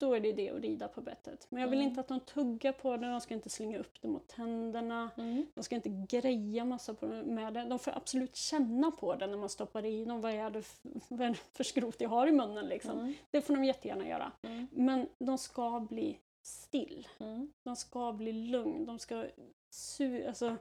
då 0.02 0.14
är 0.14 0.20
det 0.20 0.34
det 0.34 0.50
att 0.50 0.62
rida 0.62 0.88
på 0.88 1.02
bettet. 1.02 1.48
Men 1.50 1.62
jag 1.62 1.70
vill 1.70 1.80
Mm. 1.80 1.90
inte 1.90 2.02
att 2.02 2.08
de 2.08 2.20
tuggar 2.20 2.72
på 2.72 2.98
det, 2.98 3.08
de 3.12 3.22
ska 3.22 3.34
inte 3.34 3.50
slinga 3.50 3.80
upp 3.80 4.02
det 4.02 4.08
mot 4.08 4.28
tänderna. 4.28 5.10
Mm. 5.18 5.46
De 5.54 5.64
ska 5.64 5.76
inte 5.76 5.90
greja 5.90 6.66
massa 6.66 6.94
på, 6.94 7.06
med 7.08 7.54
det. 7.54 7.66
De 7.66 7.80
får 7.80 7.92
absolut 7.98 8.36
känna 8.36 8.92
på 8.92 9.16
det 9.16 9.28
när 9.28 9.38
man 9.38 9.50
stoppar 9.50 9.86
i 9.86 10.06
dem. 10.06 10.22
Vad 10.22 10.32
är 10.32 10.50
det 10.50 10.62
för, 10.62 11.34
för 11.54 11.64
skrot 11.64 12.02
jag 12.02 12.10
har 12.10 12.28
i 12.28 12.32
munnen 12.32 12.66
liksom. 12.66 13.00
Mm. 13.00 13.14
Det 13.32 13.42
får 13.42 13.54
de 13.54 13.64
jättegärna 13.64 14.08
göra. 14.08 14.32
Mm. 14.42 14.68
Men 14.72 15.08
de 15.20 15.38
ska 15.38 15.80
bli 15.90 16.20
still. 16.46 17.08
Mm. 17.20 17.52
De 17.64 17.76
ska 17.76 18.14
bli 18.14 18.34
lugn. 18.34 18.86
De 18.86 19.00
ska 19.00 19.26
su 19.70 20.26
alltså, 20.28 20.58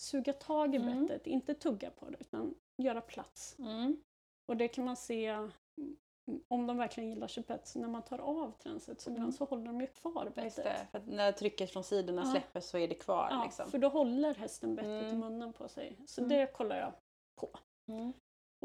suga 0.00 0.32
tag 0.32 0.74
i 0.74 0.78
Mm. 0.78 1.02
bettet. 1.06 1.26
Inte 1.26 1.54
tugga 1.54 1.90
på 1.90 2.10
det 2.10 2.16
utan 2.20 2.54
göra 2.82 3.00
plats. 3.00 3.56
Och 4.48 4.56
det 4.56 4.68
kan 4.68 4.84
man 4.84 4.96
se 4.96 5.48
om 6.48 6.66
de 6.66 6.76
verkligen 6.76 7.10
gillar 7.10 7.28
chipett. 7.28 7.66
Så 7.66 7.78
när 7.78 7.88
man 7.88 8.02
tar 8.02 8.18
av 8.18 8.52
tränset 8.62 9.00
så, 9.00 9.10
Mm. 9.10 9.16
ibland 9.16 9.34
så 9.34 9.44
håller 9.44 9.64
de 9.64 9.80
ju 9.80 9.86
kvar 9.86 10.32
bettet. 10.34 10.64
Det, 10.64 10.86
för 10.90 11.02
när 11.06 11.32
trycket 11.32 11.70
från 11.72 11.84
sidorna 11.84 12.22
Ja. 12.24 12.30
släpper 12.30 12.60
så 12.60 12.78
är 12.78 12.88
det 12.88 12.94
kvar. 12.94 13.28
Ja, 13.30 13.44
liksom. 13.44 13.70
för 13.70 13.78
då 13.78 13.88
håller 13.88 14.34
hästen 14.34 14.74
bettet 14.74 15.02
i 15.02 15.06
Mm. 15.06 15.18
munnen 15.18 15.52
på 15.52 15.68
sig. 15.68 15.96
Så 16.06 16.20
Mm. 16.20 16.28
det 16.28 16.52
kollar 16.52 16.76
jag 16.76 16.92
på. 17.40 17.50
Mm. 17.88 18.12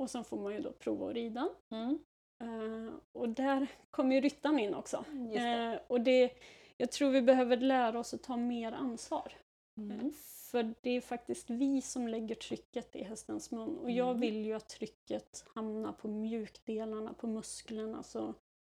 Och 0.02 0.10
sen 0.10 0.24
får 0.24 0.38
man 0.38 0.54
ju 0.54 0.60
då 0.60 0.72
prova 0.72 1.08
att 1.08 1.14
rida. 1.14 1.50
Mm. 1.72 2.00
Eh, 2.44 2.94
och 3.20 3.30
där 3.30 3.68
kommer 3.92 4.16
ju 4.16 4.22
ryttaren 4.22 4.60
in 4.60 4.76
också. 4.76 5.06
Just 5.14 5.34
det. 5.36 5.74
Eh, 5.74 5.80
och 5.88 6.02
det, 6.02 6.32
jag 6.78 6.92
tror 6.92 7.10
vi 7.10 7.22
behöver 7.22 7.58
lära 7.58 8.00
oss 8.00 8.14
att 8.14 8.24
ta 8.24 8.38
mer 8.38 8.72
ansvar. 8.72 9.32
Mm. 9.78 10.14
För 10.52 10.74
det 10.82 10.90
är 10.90 11.02
faktiskt 11.02 11.50
vi 11.50 11.82
som 11.82 12.08
lägger 12.08 12.36
trycket 12.36 12.96
i 12.96 13.04
hästens 13.04 13.52
mun. 13.52 13.78
Och 13.78 13.92
jag 13.92 14.08
Mm. 14.10 14.22
vill 14.22 14.46
ju 14.46 14.54
att 14.54 14.70
trycket 14.70 15.46
hamnar 15.56 15.92
på 15.94 16.08
mjukdelarna, 16.08 17.14
på 17.14 17.28
musklerna. 17.28 18.04
Så 18.04 18.34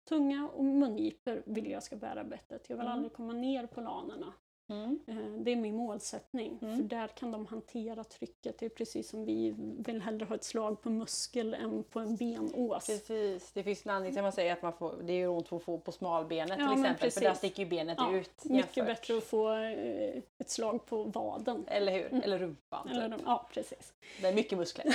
tunga 0.09 0.49
och 0.49 0.65
mungipor 0.65 1.43
vill 1.47 1.71
jag 1.71 1.83
ska 1.83 1.97
bära 1.97 2.25
bettet. 2.25 2.71
Jag 2.71 2.77
vill 2.77 2.87
Mm. 2.87 2.95
aldrig 2.97 3.13
komma 3.13 3.33
ner 3.33 3.67
på 3.67 3.81
lanerna. 3.81 4.35
Mm. 4.71 4.99
Eh, 5.07 5.17
Det 5.17 5.51
är 5.53 5.57
min 5.57 5.77
målsättning. 5.77 6.59
Mm. 6.63 6.77
För 6.77 6.85
där 6.85 7.07
kan 7.09 7.31
de 7.33 7.47
hantera 7.47 8.05
trycket. 8.05 8.59
Det 8.59 8.67
är 8.67 8.71
precis 8.71 9.09
som 9.11 9.25
vi 9.25 9.55
vill 9.79 10.03
hellre 10.03 10.25
ha 10.25 10.35
ett 10.35 10.45
slag 10.45 10.83
på 10.83 10.91
muskel 10.91 11.55
än 11.55 11.83
på 11.83 12.01
en 12.01 12.17
benås. 12.17 12.87
Precis, 12.87 13.51
det 13.53 13.63
finns 13.63 13.85
en 13.87 13.91
anledning 13.93 14.13
till 14.13 14.19
att 14.21 14.25
man 14.25 14.33
säger 14.33 14.53
att 14.53 14.63
man 14.63 14.73
får, 14.73 14.95
det 15.03 15.13
är 15.13 15.29
ont 15.29 15.53
att 15.53 15.63
få 15.63 15.79
på 15.79 15.93
smalbenet 15.93 16.59
Ja, 16.59 16.69
till 16.73 16.81
exempel 16.81 17.11
för 17.11 17.21
där 17.21 17.35
sticker 17.35 17.63
ju 17.63 17.69
benet 17.69 17.99
Ja, 17.99 18.13
ut. 18.13 18.45
Mycket 18.45 18.77
jämfört- 18.77 18.87
bättre 19.01 19.17
att 19.19 19.25
få 19.25 19.53
eh, 19.55 20.23
ett 20.39 20.51
slag 20.51 20.87
på 20.87 21.05
vaden. 21.05 21.65
Eller 21.67 21.93
hur? 21.93 22.07
Mm. 22.07 22.23
Eller 22.23 22.39
rumpan. 22.39 22.89
Eller, 22.89 23.09
typ. 23.09 23.19
de- 23.19 23.23
ja, 23.27 23.47
precis. 23.55 23.93
Det 24.21 24.29
är 24.29 24.35
mycket 24.35 24.59
muskler. 24.59 24.87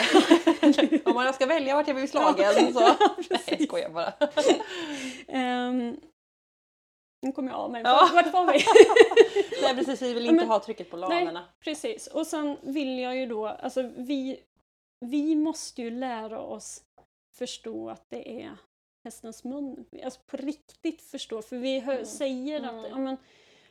Om 1.08 1.14
man 1.14 1.34
ska 1.34 1.46
välja 1.46 1.76
vart 1.76 1.88
jag 1.88 1.96
vill 1.96 2.02
bli 2.02 2.08
slagen 2.08 2.74
så... 2.74 2.80
Nej, 3.30 3.40
jag 3.48 3.62
skojar 3.68 3.90
bara. 3.90 4.14
Ehm, 5.28 5.98
nu 7.22 7.32
kommer 7.32 7.50
jag 7.52 7.60
av 7.60 7.72
mig. 7.72 7.82
Ja. 7.86 8.10
Vart 8.14 8.34
var 8.34 8.54
vi? 8.54 8.60
Nej 9.62 9.76
precis, 9.76 10.02
vi 10.02 10.14
vill 10.14 10.24
inte 10.26 10.36
men- 10.36 10.48
ha 10.48 10.60
trycket 10.60 10.90
på 10.90 10.98
Nej. 10.98 11.10
lanerna. 11.10 11.46
Precis. 11.64 12.08
Och 12.08 12.28
sen 12.28 12.58
vill 12.62 13.00
jag 13.00 13.18
ju 13.18 13.26
då, 13.26 13.48
alltså 13.48 13.92
vi, 13.98 14.40
vi 15.00 15.36
måste 15.36 15.82
ju 15.82 15.92
lära 15.92 16.40
oss 16.42 16.84
förstå 17.38 17.90
att 17.90 18.06
det 18.10 18.42
är 18.44 18.52
hästens 19.04 19.44
mun. 19.44 19.86
Alltså 20.04 20.20
på 20.28 20.38
riktigt 20.38 21.02
förstå, 21.02 21.42
för 21.42 21.58
vi 21.58 21.80
hö- 21.80 21.94
Mm. 21.94 22.06
säger 22.06 22.64
att 22.64 22.72
Mm. 22.72 22.86
ja, 22.90 22.98
men, 22.98 23.18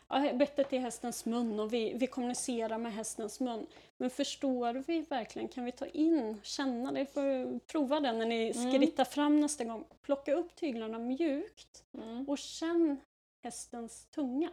ja, 0.08 0.32
bettet 0.32 0.72
är 0.72 0.78
hästens 0.78 1.24
mun 1.26 1.60
och 1.60 1.72
vi, 1.72 1.92
vi 1.94 2.06
kommunicerar 2.06 2.78
med 2.78 2.92
hästens 2.94 3.40
mun. 3.40 3.66
Men 3.96 4.10
förstår 4.10 4.84
vi 4.86 5.00
verkligen? 5.00 5.48
Kan 5.48 5.64
vi 5.64 5.72
ta 5.72 5.86
in, 5.86 6.40
känna 6.42 6.92
det? 6.92 7.06
Får 7.06 7.58
prova 7.58 8.00
det 8.00 8.12
när 8.12 8.26
ni 8.26 8.50
Mm. 8.56 8.72
skrittar 8.72 9.04
fram 9.04 9.40
nästa 9.40 9.64
gång. 9.64 9.84
Plocka 10.02 10.34
upp 10.34 10.54
tyglarna 10.54 10.98
mjukt 10.98 11.84
Mm. 11.94 12.28
och 12.28 12.38
känn 12.38 13.00
hästens 13.44 14.06
tunga. 14.06 14.50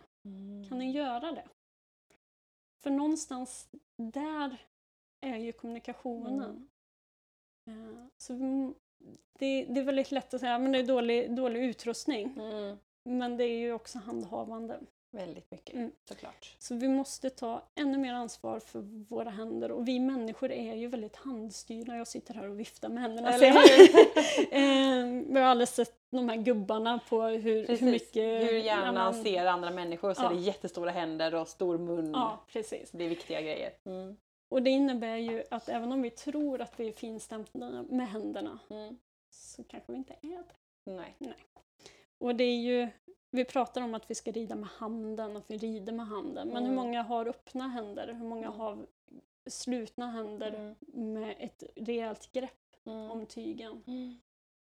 Kan 0.69 0.80
ni 0.80 0.91
göra 0.91 1.32
det? 1.32 1.47
För 2.84 2.89
någonstans 2.89 3.69
där 3.97 4.58
är 5.21 5.38
ju 5.38 5.51
kommunikationen. 5.51 6.69
Mm. 7.67 7.97
Eh, 7.97 8.06
Så 8.17 8.34
vi- 8.34 8.73
det, 9.39 9.65
det 9.65 9.80
är 9.80 9.84
väldigt 9.84 10.12
lätt 10.12 10.34
att 10.34 10.39
säga 10.39 10.56
att 10.56 10.71
det 10.73 10.80
är 10.80 10.88
dålig, 10.88 11.36
dålig 11.36 11.63
utrustning. 11.65 12.34
Mm. 12.39 12.77
Men 13.04 13.38
det 13.38 13.43
är 13.43 13.58
ju 13.60 13.73
också 13.73 13.99
handhavande. 13.99 14.80
Väldigt 15.13 15.52
mycket 15.52 15.76
Mm. 15.76 15.91
såklart. 16.10 16.56
Så 16.60 16.76
vi 16.76 16.88
måste 16.88 17.30
ta 17.30 17.62
ännu 17.76 17.97
mer 17.97 18.13
ansvar 18.13 18.60
för 18.60 18.80
våra 19.10 19.30
händer. 19.30 19.71
Och 19.71 19.88
vi 19.88 20.00
människor 20.00 20.52
är 20.52 20.76
ju 20.76 20.88
väldigt 20.88 21.15
handstyrda. 21.15 21.95
Jag 21.97 22.08
sitter 22.08 22.34
här 22.34 22.50
och 22.50 22.60
viftar 22.60 22.89
med 22.89 23.02
händerna. 23.04 23.34
Eller 23.34 23.52
ser 23.54 23.91
jag. 23.91 24.00
Eh, 24.52 25.24
Vi 25.34 25.39
har 25.39 25.45
aldrig 25.47 25.67
sett 25.67 25.95
de 26.10 26.30
här 26.30 26.36
gubbarna 26.38 27.00
på 27.10 27.21
hur, 27.24 27.65
Precis. 27.65 27.82
hur 27.88 27.91
mycket... 27.91 28.41
Hur 28.52 28.58
hjärnan 28.58 28.95
ja, 28.95 29.12
men- 29.12 29.24
ser 29.24 29.45
andra 29.45 29.71
människor 29.71 30.13
så 30.13 30.21
Ja. 30.24 30.32
är 30.32 30.36
det 30.36 30.41
jättestora 30.41 30.91
händer 30.91 31.36
och 31.36 31.47
stor 31.47 31.78
mun. 31.78 32.12
Ja, 32.13 32.43
precis. 32.47 32.91
Det 32.91 33.04
är 33.04 33.10
viktiga 33.10 33.41
grejer. 33.41 33.71
Mm. 33.86 34.17
Och 34.50 34.63
det 34.63 34.69
innebär 34.69 35.15
ju 35.17 35.43
att 35.52 35.69
även 35.69 35.91
om 35.91 36.02
vi 36.02 36.10
tror 36.10 36.62
att 36.62 36.80
vi 36.80 36.88
är 36.88 36.91
finstämda 36.93 37.84
med 37.89 38.10
händerna 38.10 38.60
Mm. 38.69 38.97
så 39.30 39.63
kanske 39.63 39.91
vi 39.91 39.97
inte 39.97 40.13
är 40.21 40.30
det. 40.38 40.91
Nej. 40.91 41.15
Och 42.21 42.36
det 42.36 42.43
är 42.43 42.57
ju, 42.62 42.88
vi 43.31 43.45
pratar 43.45 43.81
om 43.81 43.93
att 43.93 44.10
vi 44.12 44.15
ska 44.15 44.31
rida 44.31 44.55
med 44.55 44.69
handen, 44.69 45.38
att 45.38 45.51
vi 45.51 45.57
rider 45.57 45.93
med 45.93 46.07
handen. 46.07 46.47
Men 46.47 46.63
hur 46.63 46.71
Mm. 46.71 46.75
många 46.86 47.01
har 47.03 47.27
öppna 47.27 47.67
händer? 47.67 48.07
Hur 48.13 48.25
många 48.27 48.47
Mm. 48.47 48.60
har 48.60 48.88
slutna 49.49 50.12
händer 50.12 50.75
Mm. 50.93 51.13
med 51.13 51.36
ett 51.39 51.63
rejält 51.75 52.31
grepp 52.31 52.51
Mm. 52.86 53.12
om 53.12 53.25
tygen? 53.25 53.84
Mm. 53.88 54.19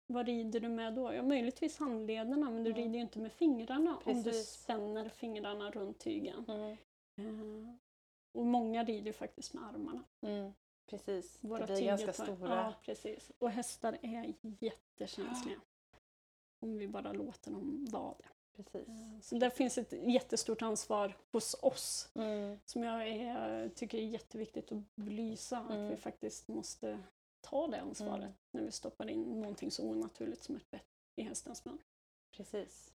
Vad 0.08 0.26
rider 0.26 0.60
du 0.60 0.68
med 0.70 0.94
då? 0.94 1.14
Ja, 1.14 1.24
möjligtvis 1.24 1.78
handlederna, 1.80 2.50
men 2.50 2.64
du 2.64 2.70
Mm. 2.70 2.84
rider 2.84 2.96
ju 2.96 3.02
inte 3.02 3.20
med 3.20 3.32
fingrarna 3.32 3.98
om 4.06 4.14
du 4.18 4.24
Precis. 4.24 4.52
spänner 4.52 5.10
fingrarna 5.10 5.72
runt 5.72 6.00
tygen. 6.00 6.46
Eh, 7.18 7.76
och 8.32 8.46
många 8.46 8.84
rider 8.84 9.06
ju 9.08 9.14
faktiskt 9.14 9.54
med 9.54 9.64
armarna. 9.64 10.04
Precis. 10.90 11.38
Våra 11.42 11.66
det 11.66 11.74
blir 11.74 11.86
ganska 11.88 12.14
stora. 12.14 12.56
Ja, 12.56 12.74
precis. 12.82 13.32
Och 13.40 13.50
hästar 13.52 13.98
är 14.02 14.34
jättekänsliga. 14.60 15.60
Om 16.60 16.78
vi 16.78 16.88
bara 16.88 17.12
låter 17.14 17.52
dem 17.52 17.86
vara 17.92 18.16
det. 18.18 18.64
Precis. 18.64 18.88
Eh, 18.90 19.20
Så 19.22 19.36
där 19.38 19.50
finns 19.50 19.78
ett 19.78 19.92
jättestort 19.94 20.62
ansvar 20.62 21.18
hos 21.32 21.56
oss 21.62 22.10
Mm. 22.16 22.60
som 22.66 22.84
jag 22.84 23.08
är, 23.08 23.70
tycker 23.70 23.98
är 23.98 24.02
jätteviktigt 24.02 24.72
att 24.72 24.96
belysa. 24.96 25.58
Att 25.58 25.70
Mm. 25.72 25.90
vi 25.90 25.98
faktiskt 25.98 26.48
måste 26.48 27.00
ta 27.42 27.68
det 27.68 27.82
ansvaret 27.82 28.24
Mm. 28.24 28.34
när 28.52 28.64
vi 28.64 28.72
stoppar 28.72 29.10
in 29.10 29.22
någonting 29.40 29.72
så 29.72 29.90
onaturligt 29.90 30.44
som 30.44 30.56
ett 30.56 30.72
bett 30.72 30.88
i 31.16 31.22
hästens 31.24 31.66
mun. 31.66 31.78
Precis. 32.38 32.94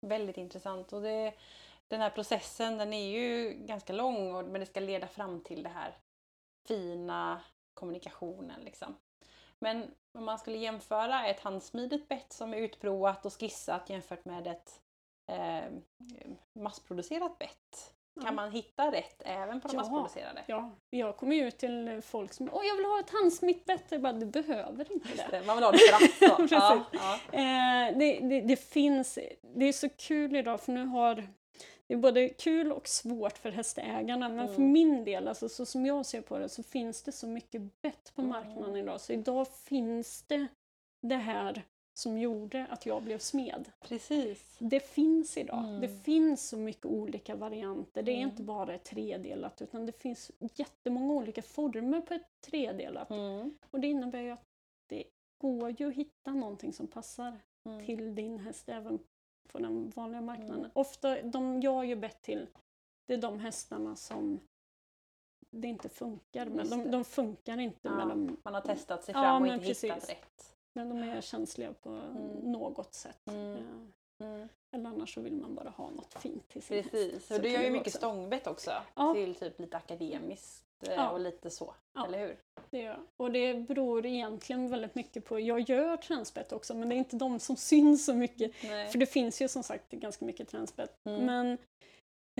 Väldigt 0.00 0.36
intressant. 0.36 0.92
Och 0.92 1.02
det, 1.02 1.34
den 1.88 2.00
här 2.00 2.10
processen 2.10 2.78
den 2.78 2.92
är 2.92 3.10
ju 3.20 3.52
ganska 3.66 3.92
lång 3.92 4.34
och, 4.34 4.44
men 4.44 4.60
det 4.60 4.66
ska 4.66 4.80
leda 4.80 5.06
fram 5.08 5.40
till 5.40 5.62
det 5.62 5.68
här 5.68 5.98
fina 6.68 7.40
kommunikationen. 7.74 8.60
Liksom. 8.60 8.94
Men 9.60 9.90
om 10.18 10.24
man 10.24 10.38
skulle 10.38 10.56
jämföra 10.56 11.26
ett 11.26 11.40
handsmidigt 11.40 12.08
bett 12.08 12.32
som 12.32 12.54
är 12.54 12.58
utprovat 12.58 13.26
och 13.26 13.32
skissat 13.40 13.90
jämfört 13.90 14.24
med 14.24 14.46
ett 14.46 14.80
eh, 15.32 15.72
massproducerat 16.62 17.38
bett. 17.38 17.94
Kan 18.20 18.24
Ja. 18.26 18.32
man 18.32 18.50
hitta 18.50 18.92
rätt 18.92 19.22
även 19.24 19.60
på 19.60 19.68
de 19.68 19.74
Ja. 19.74 19.80
massproducerade? 19.80 20.42
Ja, 20.46 20.70
jag 20.90 21.16
kommer 21.16 21.36
ju 21.36 21.48
ut 21.48 21.58
till 21.58 22.02
folk 22.02 22.32
som 22.32 22.48
Åh, 22.52 22.66
jag 22.66 22.76
vill 22.76 22.84
ha 22.86 23.00
ett 23.00 23.10
handsmittbett. 23.10 23.84
Jag 23.88 24.00
bara, 24.02 24.12
du 24.12 24.26
behöver 24.26 24.92
inte 24.92 25.08
det. 25.16 25.38
det, 25.38 25.46
Man 25.46 25.56
vill 25.56 25.64
ha 25.64 25.72
det 25.72 25.78
för 25.78 26.34
att. 26.34 26.50
ja, 26.50 26.84
ja. 26.92 27.14
Eh, 27.32 27.98
det, 27.98 28.18
det, 28.20 28.40
det 28.40 28.56
finns, 28.56 29.18
det 29.42 29.64
är 29.64 29.72
så 29.72 29.88
kul 29.88 30.36
idag 30.36 30.60
för 30.60 30.72
nu 30.72 30.86
har 30.86 31.28
det 31.86 31.94
är 31.94 31.98
både 31.98 32.28
kul 32.28 32.72
och 32.72 32.88
svårt 32.88 33.38
för 33.38 33.50
hästägarna 33.50 34.28
men 34.28 34.48
för 34.48 34.54
Mm. 34.54 34.72
min 34.72 35.04
del, 35.04 35.28
alltså 35.28 35.48
så 35.48 35.66
som 35.66 35.86
jag 35.86 36.06
ser 36.06 36.20
på 36.20 36.38
det, 36.38 36.48
så 36.48 36.62
finns 36.62 37.02
det 37.02 37.12
så 37.12 37.26
mycket 37.26 37.82
bett 37.82 38.12
på 38.14 38.20
Mm. 38.22 38.30
marknaden 38.30 38.76
idag. 38.76 39.00
Så 39.00 39.12
idag 39.12 39.48
finns 39.48 40.22
det 40.22 40.46
det 41.02 41.16
här 41.16 41.62
som 41.96 42.18
gjorde 42.18 42.66
att 42.70 42.86
jag 42.86 43.02
blev 43.02 43.18
smed. 43.18 43.70
Precis. 43.80 44.56
Det 44.58 44.80
finns 44.80 45.36
idag. 45.36 45.64
Mm. 45.64 45.80
Det 45.80 45.88
finns 45.88 46.48
så 46.48 46.56
mycket 46.56 46.86
olika 46.86 47.34
varianter. 47.34 48.02
Det 48.02 48.12
är 48.12 48.16
Mm. 48.16 48.28
inte 48.30 48.42
bara 48.42 48.74
ett 48.74 48.84
tredelat 48.84 49.62
utan 49.62 49.86
det 49.86 49.92
finns 49.92 50.30
jättemånga 50.54 51.12
olika 51.14 51.42
former 51.42 52.00
på 52.00 52.14
ett 52.14 52.40
tredelat. 52.40 53.10
Mm. 53.10 53.58
Och 53.70 53.80
det 53.80 53.86
innebär 53.86 54.20
ju 54.20 54.30
att 54.30 54.44
det 54.88 55.04
går 55.40 55.70
ju 55.80 55.88
att 55.88 55.94
hitta 55.94 56.30
någonting 56.34 56.72
som 56.72 56.86
passar 56.86 57.38
Mm. 57.66 57.86
till 57.86 58.14
din 58.14 58.38
häst 58.38 58.68
även 58.68 58.98
på 59.52 59.58
den 59.58 59.90
vanliga 59.90 60.20
marknaden. 60.20 60.58
Mm. 60.58 60.70
Ofta, 60.74 61.22
de 61.22 61.60
jag 61.60 61.72
har 61.74 61.84
ju 61.84 61.96
bett 61.96 62.22
till, 62.22 62.46
det 63.06 63.14
är 63.14 63.18
de 63.18 63.38
hästarna 63.40 63.96
som 63.96 64.40
det 65.50 65.68
inte 65.68 65.88
funkar 65.88 66.46
med. 66.46 66.66
De, 66.66 66.90
de 66.90 67.04
funkar 67.04 67.58
inte 67.58 67.78
Ja, 67.88 67.94
med 67.94 68.08
dem, 68.08 68.36
Man 68.42 68.54
har 68.54 68.60
testat 68.60 69.04
sig 69.04 69.12
Ja, 69.14 69.22
fram 69.22 69.36
och 69.36 69.42
men 69.42 69.54
inte 69.54 69.66
precis. 69.66 69.84
hittat 69.84 70.10
rätt. 70.10 70.56
men 70.72 70.88
de 70.88 70.98
är 70.98 71.20
känsliga 71.20 71.72
på 71.72 71.90
Mm. 71.90 72.52
något 72.52 72.94
sätt. 72.94 73.28
Mm. 73.28 73.56
Ja. 74.18 74.24
Mm. 74.26 74.48
Eller 74.70 74.88
annars 74.90 75.14
så 75.14 75.20
vill 75.20 75.36
man 75.36 75.54
bara 75.54 75.70
ha 75.70 75.90
något 75.90 76.14
fint 76.14 76.48
till 76.48 76.62
sin 76.62 76.76
häst. 76.76 76.90
Precis, 76.90 77.26
Så 77.26 77.34
och 77.36 77.40
du 77.42 77.48
gör 77.48 77.62
ju 77.62 77.70
mycket 77.70 77.94
stångbett 77.94 78.46
också. 78.46 78.70
Ja. 78.94 79.14
Till 79.14 79.34
typ 79.34 79.60
lite 79.60 79.76
akademiskt 79.76 80.63
eh, 80.63 80.63
Ja. 80.80 81.10
och 81.10 81.20
lite 81.20 81.50
så. 81.50 81.74
Ja. 81.94 82.06
Eller 82.06 82.18
hur? 82.18 82.36
Det 82.70 82.78
gör. 82.78 83.00
Och 83.16 83.32
det 83.32 83.54
beror 83.54 84.06
egentligen 84.06 84.70
väldigt 84.70 84.94
mycket 84.94 85.24
på, 85.24 85.40
jag 85.40 85.60
gör 85.60 85.96
tränsbett 85.96 86.52
också 86.52 86.74
men 86.74 86.88
det 86.88 86.94
är 86.94 86.96
inte 86.96 87.16
de 87.16 87.40
som 87.40 87.56
syns 87.56 88.04
så 88.04 88.14
mycket. 88.14 88.52
Nej. 88.62 88.88
För 88.88 88.98
det 88.98 89.06
finns 89.06 89.42
ju 89.42 89.48
som 89.48 89.62
sagt 89.62 89.90
ganska 89.90 90.24
mycket 90.24 90.48
tränsbett. 90.48 90.96
Mm. 91.08 91.26
Men 91.26 91.58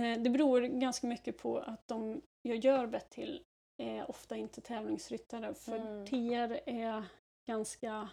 eh, 0.00 0.22
det 0.22 0.30
beror 0.30 0.60
ganska 0.60 1.06
mycket 1.06 1.38
på 1.38 1.58
att 1.58 1.88
de 1.88 2.22
jag 2.42 2.56
gör 2.56 2.86
bett 2.86 3.10
till 3.10 3.42
är 3.82 4.10
ofta 4.10 4.36
inte 4.36 4.60
tävlingsryttare. 4.60 5.54
För 5.54 5.76
Mm. 5.76 6.06
TR 6.06 6.60
är 6.66 7.04
ganska... 7.48 8.08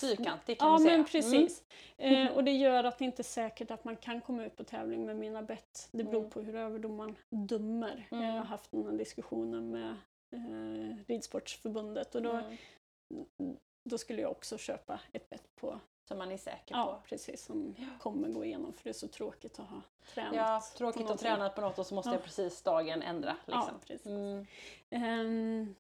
Fyrkantig 0.00 0.58
kan 0.58 0.72
Ja 0.72 0.78
säga. 0.78 0.96
men 0.96 1.06
precis. 1.06 1.62
Eh, 1.96 2.32
och 2.32 2.44
det 2.44 2.52
gör 2.52 2.84
att 2.84 2.98
det 2.98 3.04
inte 3.04 3.20
är 3.20 3.24
säkert 3.24 3.70
att 3.70 3.84
man 3.84 3.96
kan 3.96 4.20
komma 4.20 4.44
ut 4.44 4.56
på 4.56 4.64
tävling 4.64 5.06
med 5.06 5.16
mina 5.16 5.42
bett. 5.42 5.88
Det 5.92 6.04
beror 6.04 6.18
Mm. 6.18 6.30
på 6.30 6.40
hur 6.40 6.54
överdomaren 6.54 7.16
dömer. 7.30 8.08
Mm. 8.10 8.24
Jag 8.24 8.32
har 8.32 8.44
haft 8.44 8.70
den 8.70 8.84
här 8.86 8.92
diskussionen 8.92 9.70
med 9.70 9.94
eh, 10.32 10.96
Ridsportsförbundet 11.06 12.14
och 12.14 12.22
då, 12.22 12.30
Mm. 12.30 13.56
då 13.84 13.98
skulle 13.98 14.22
jag 14.22 14.30
också 14.30 14.58
köpa 14.58 15.00
ett 15.12 15.30
bett 15.30 15.56
på 15.56 15.80
Som 16.08 16.18
man 16.18 16.32
är 16.32 16.36
säker 16.36 16.74
Ja, 16.74 16.84
på. 17.02 17.08
precis. 17.08 17.44
Som 17.44 17.74
Ja. 17.78 17.84
kommer 18.00 18.28
gå 18.28 18.44
igenom 18.44 18.72
för 18.72 18.84
det 18.84 18.90
är 18.90 18.94
så 18.94 19.08
tråkigt 19.08 19.58
att 19.58 19.66
ha 19.68 19.80
tränat. 20.14 20.34
Ja, 20.34 20.62
tråkigt 20.76 20.96
att 20.96 21.02
någonting. 21.02 21.22
träna 21.26 21.48
på 21.48 21.60
något 21.60 21.78
och 21.78 21.86
så 21.86 21.94
måste 21.94 22.08
Ja. 22.10 22.14
jag 22.14 22.22
precis 22.24 22.62
dagen 22.62 23.02
ändra. 23.02 23.36
Ja, 23.46 23.56
Liksom. 23.56 23.80
precis. 23.86 24.06
Mm. 24.06 24.46
Ehm, 24.90 25.74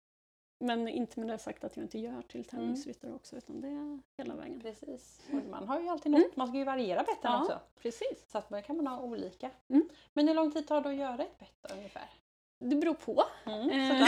men 0.62 0.88
inte 0.88 1.20
med 1.20 1.30
det 1.30 1.38
sagt 1.38 1.64
att 1.64 1.76
jag 1.78 1.84
inte 1.86 2.00
gör 2.00 2.22
till 2.22 2.46
tävlingsryttare 2.46 3.14
också 3.14 3.36
utan 3.38 3.62
det 3.62 3.68
är 3.68 4.00
hela 4.18 4.36
vägen. 4.36 4.60
Precis. 4.62 5.20
Och 5.28 5.50
man 5.50 5.68
har 5.68 5.80
ju 5.82 5.88
alltid 5.90 6.12
något, 6.12 6.36
man 6.36 6.48
ska 6.48 6.58
ju 6.58 6.64
variera 6.64 7.04
betten 7.04 7.20
Ja. 7.32 7.42
också. 7.42 7.60
Precis. 7.82 8.24
Så 8.32 8.38
att 8.38 8.50
man 8.50 8.64
kan 8.64 8.78
man 8.78 8.88
ha 8.88 9.00
olika. 9.02 9.50
Mm. 9.70 9.90
Men 10.14 10.28
hur 10.28 10.36
lång 10.36 10.52
tid 10.52 10.68
tar 10.68 10.82
det 10.82 10.90
att 10.90 10.96
göra 10.96 11.24
ett 11.24 11.40
bett 11.40 11.72
ungefär? 11.74 12.10
Det 12.60 12.76
beror 12.76 12.94
på. 12.94 13.24
Mm, 13.46 13.70
Eh. 13.70 14.08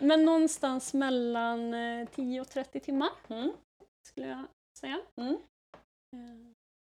Men 0.00 0.24
någonstans 0.24 0.94
mellan 0.94 1.74
eh, 1.74 2.08
10 2.08 2.40
och 2.40 2.48
30 2.48 2.80
timmar 2.80 3.08
mm. 3.28 3.52
skulle 4.06 4.26
jag 4.28 4.44
säga. 4.78 4.98
Mm. 5.16 5.32
Eh, 6.12 6.52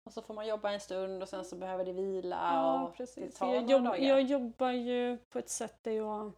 Och 0.05 0.13
så 0.13 0.21
får 0.21 0.33
man 0.33 0.47
jobba 0.47 0.71
en 0.71 0.79
stund 0.79 1.23
och 1.23 1.29
sen 1.29 1.45
så 1.45 1.55
behöver 1.55 1.85
det 1.85 1.93
vila 1.93 2.35
Ja, 2.53 2.83
och 2.87 2.95
precis. 2.95 3.33
det 3.33 3.39
tar 3.39 3.53
jag, 3.55 3.69
jobb, 3.69 3.83
dagar. 3.83 3.97
jag 4.07 4.21
jobbar 4.21 4.71
ju 4.71 5.17
på 5.17 5.39
ett 5.39 5.49
sätt 5.49 5.77
där 5.81 5.91
jag 5.91 6.31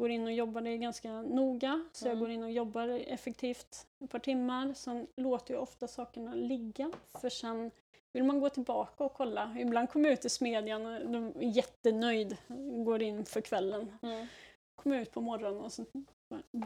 går 0.00 0.10
in 0.10 0.24
och 0.26 0.32
jobbar 0.32 0.60
det 0.60 0.76
ganska 0.76 1.22
noga. 1.22 1.84
Så 1.92 2.04
jag 2.06 2.12
Mm. 2.12 2.20
går 2.20 2.30
in 2.30 2.42
och 2.42 2.50
jobbar 2.52 2.88
effektivt 2.88 3.86
ett 4.04 4.10
par 4.10 4.18
timmar. 4.18 4.72
Sen 4.74 5.06
låter 5.16 5.54
jag 5.54 5.62
ofta 5.62 5.88
sakerna 5.88 6.34
ligga. 6.34 6.90
För 7.20 7.28
sen 7.28 7.70
vill 8.12 8.24
man 8.24 8.40
gå 8.40 8.48
tillbaka 8.48 9.04
och 9.04 9.14
kolla. 9.14 9.56
Ibland 9.58 9.90
kommer 9.90 10.08
jag 10.08 10.12
ut 10.18 10.24
i 10.24 10.28
smedjan 10.28 10.86
och 10.86 11.10
de 11.10 11.26
är 11.26 11.56
jättenöjd. 11.56 12.36
Går 12.84 13.02
in 13.02 13.24
för 13.24 13.40
kvällen. 13.40 13.92
Mm. 14.02 14.26
Kommer 14.74 14.98
ut 14.98 15.12
på 15.12 15.20
morgonen 15.20 15.60
och 15.60 15.72
så 15.72 15.84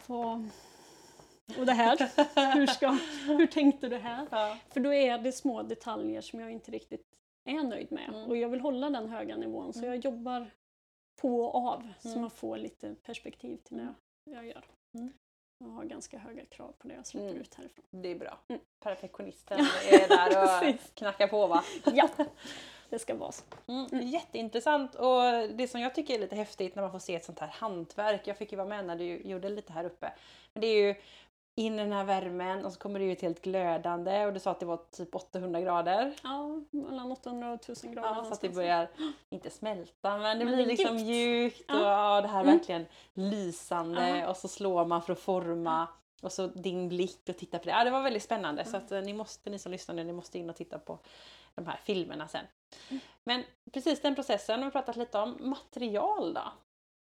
vad... 0.07 0.49
Och 1.59 1.67
det 1.67 1.73
här? 1.73 1.97
Hur, 2.55 2.67
ska, 2.67 2.99
hur 3.27 3.47
tänkte 3.47 3.89
du 3.89 3.97
här? 3.97 4.27
Ja. 4.31 4.57
För 4.71 4.81
då 4.81 4.95
är 4.95 5.19
det 5.19 5.33
små 5.33 5.63
detaljer 5.63 6.21
som 6.21 6.41
jag 6.41 6.51
inte 6.51 6.71
riktigt 6.71 7.07
är 7.45 7.63
nöjd 7.63 7.93
med. 7.93 8.09
Mm. 8.09 8.29
Och 8.31 8.37
jag 8.37 8.49
vill 8.49 8.61
hålla 8.61 8.91
den 8.91 9.09
höga 9.09 9.37
nivån 9.37 9.73
så 9.73 9.79
Mm. 9.79 9.91
jag 9.91 10.05
jobbar 10.05 10.51
på 11.17 11.41
och 11.45 11.69
av 11.69 11.89
så 11.99 12.09
Mm. 12.09 12.21
man 12.21 12.31
får 12.31 12.57
lite 12.57 12.95
perspektiv 12.95 13.57
till 13.57 13.77
det 13.77 13.95
jag 14.25 14.47
gör. 14.47 14.65
Mm. 14.95 15.13
Jag 15.59 15.67
har 15.69 15.85
ganska 15.85 16.19
höga 16.19 16.45
krav 16.45 16.73
på 16.79 16.89
det 16.89 16.95
jag 16.95 17.07
släpper 17.07 17.29
Mm. 17.29 17.41
ut 17.41 17.55
härifrån. 17.55 17.85
Det 17.91 18.09
är 18.09 18.19
bra. 18.19 18.39
Mm. 18.49 18.61
Perfektionisten 18.81 19.59
är 19.91 20.09
där 20.09 20.43
och 20.73 20.75
knackar 20.95 21.27
på 21.29 21.47
va? 21.47 21.65
Ja, 21.95 22.09
det 22.91 22.99
ska 22.99 23.15
vara 23.15 23.33
så. 23.33 23.45
Mm. 23.67 24.09
Jätteintressant 24.09 24.95
och 24.95 25.23
det 25.55 25.69
som 25.71 25.81
jag 25.81 25.95
tycker 25.95 26.15
är 26.15 26.19
lite 26.19 26.37
häftigt 26.37 26.75
när 26.75 26.83
man 26.83 26.93
får 26.93 26.99
se 26.99 27.15
ett 27.15 27.25
sånt 27.25 27.39
här 27.39 27.49
hantverk. 27.49 28.27
Jag 28.27 28.37
fick 28.37 28.53
ju 28.53 28.57
vara 28.57 28.69
med 28.69 28.85
när 28.87 28.97
du 28.97 29.05
gjorde 29.23 29.49
lite 29.49 29.73
här 29.73 29.85
uppe. 29.85 30.13
Men 30.53 30.61
det 30.61 30.67
är 30.67 30.87
ju 30.87 30.95
in 31.57 31.75
i 31.75 31.83
den 31.83 31.93
här 31.93 32.05
värmen 32.05 32.65
och 32.65 32.73
så 32.73 32.79
kommer 32.79 32.99
det 33.01 33.05
ut 33.05 33.23
helt 33.23 33.43
glödande 33.43 34.27
och 34.27 34.33
du 34.33 34.41
sa 34.41 34.51
att 34.51 34.61
det 34.61 34.67
var 34.67 34.77
typ 34.91 35.15
800 35.15 35.61
grader. 35.61 36.15
Ja, 36.23 36.61
mellan 36.71 37.13
800 37.13 37.49
och 37.53 37.55
1000 37.61 37.93
grader. 37.95 38.09
Ja, 38.09 38.25
så 38.25 38.33
att 38.33 38.41
det 38.41 38.49
börjar, 38.49 38.89
inte 39.31 39.51
smälta, 39.51 40.19
men 40.19 40.39
det 40.39 40.45
Men 40.45 40.55
blir 40.55 40.67
liksom 40.67 40.95
mjukt. 40.97 41.07
mjukt 41.59 41.71
och 41.71 41.77
Ja. 41.77 42.21
det 42.21 42.29
här 42.29 42.41
Mm. 42.43 42.57
verkligen 42.57 42.87
lysande 43.15 44.09
Ja. 44.19 44.29
och 44.31 44.37
så 44.37 44.49
slår 44.49 44.85
man 44.87 45.03
för 45.03 45.13
att 45.13 45.19
forma 45.21 45.89
och 46.23 46.33
så 46.33 46.47
din 46.47 46.89
blick 46.89 47.29
och 47.29 47.37
titta 47.37 47.59
på 47.59 47.65
det. 47.65 47.71
Ja, 47.71 47.85
det 47.85 47.91
var 47.91 48.03
väldigt 48.03 48.23
spännande 48.23 48.65
så 48.65 48.77
att 48.77 48.93
eh, 48.93 49.01
ni 49.01 49.13
måste, 49.13 49.51
ni 49.51 49.59
som 49.59 49.73
lyssnar 49.73 49.95
nu, 49.95 50.05
ni 50.05 50.13
måste 50.13 50.39
in 50.39 50.51
och 50.51 50.57
titta 50.57 50.79
på 50.79 50.99
de 51.55 51.67
här 51.67 51.81
filmerna 51.85 52.29
sen. 52.29 52.47
Mm. 52.91 53.01
Men 53.25 53.43
precis 53.73 54.01
den 54.03 54.15
processen 54.15 54.59
har 54.59 54.65
vi 54.67 54.73
pratat 54.73 54.97
lite 54.97 55.19
om. 55.19 55.37
Material 55.41 56.35
då? 56.35 56.43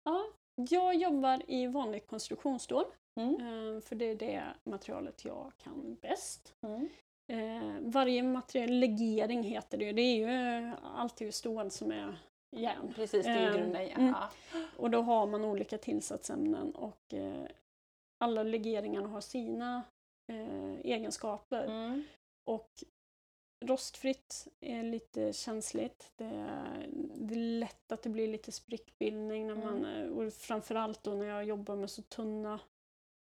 Ja, 0.05 0.25
jag 0.57 0.95
jobbar 0.95 1.43
i 1.51 1.67
vanligt 1.67 2.07
konstruktionsstål. 2.07 2.85
Mm. 3.21 3.35
eh, 3.35 3.81
För 3.81 3.97
det 3.97 4.05
är 4.05 4.15
det 4.15 4.45
materialet 4.65 5.25
jag 5.25 5.53
kan 5.59 5.97
bäst. 6.01 6.55
Mm. 6.63 6.89
Eh, 7.33 7.81
varje 7.81 8.23
material, 8.23 8.71
legering 8.71 9.43
heter 9.43 9.79
det 9.79 9.85
ju. 9.85 9.93
Det 9.93 10.03
är 10.03 10.17
ju 10.17 10.73
alltid 10.83 11.27
ju 11.27 11.33
stål 11.33 11.71
som 11.71 11.93
är 11.93 12.19
järn. 12.57 12.93
Precis, 12.95 13.25
det 13.27 13.31
är 13.31 13.53
Eh. 13.53 14.07
Ja. 14.07 14.31
mm. 14.55 14.69
Och 14.77 14.91
då 14.91 15.01
har 15.03 15.27
man 15.27 15.45
olika 15.45 15.79
tillsatsämnen 15.79 16.75
och 16.75 17.15
eh, 17.15 17.47
alla 18.25 18.43
legeringarna 18.43 19.09
har 19.09 19.21
sina 19.21 19.83
eh, 20.33 20.75
egenskaper. 20.81 21.65
Mm. 21.65 22.05
Och 22.51 22.71
rostfritt 23.67 24.49
är 24.61 24.83
lite 24.83 25.33
känsligt. 25.33 26.13
Det 26.17 26.25
är, 26.25 26.87
det 27.17 27.35
är 27.35 27.39
lätt 27.59 27.93
att 27.93 28.03
det 28.03 28.09
blir 28.09 28.29
lite 28.29 28.53
sprickbildning 28.53 29.47
när 29.47 29.55
man, 29.55 29.85
Mm. 29.85 30.13
och 30.13 30.33
framförallt 30.33 31.03
då 31.03 31.11
när 31.15 31.27
jag 31.27 31.45
jobbar 31.45 31.77
med 31.77 31.91
så 31.91 32.03
tunna 32.03 32.61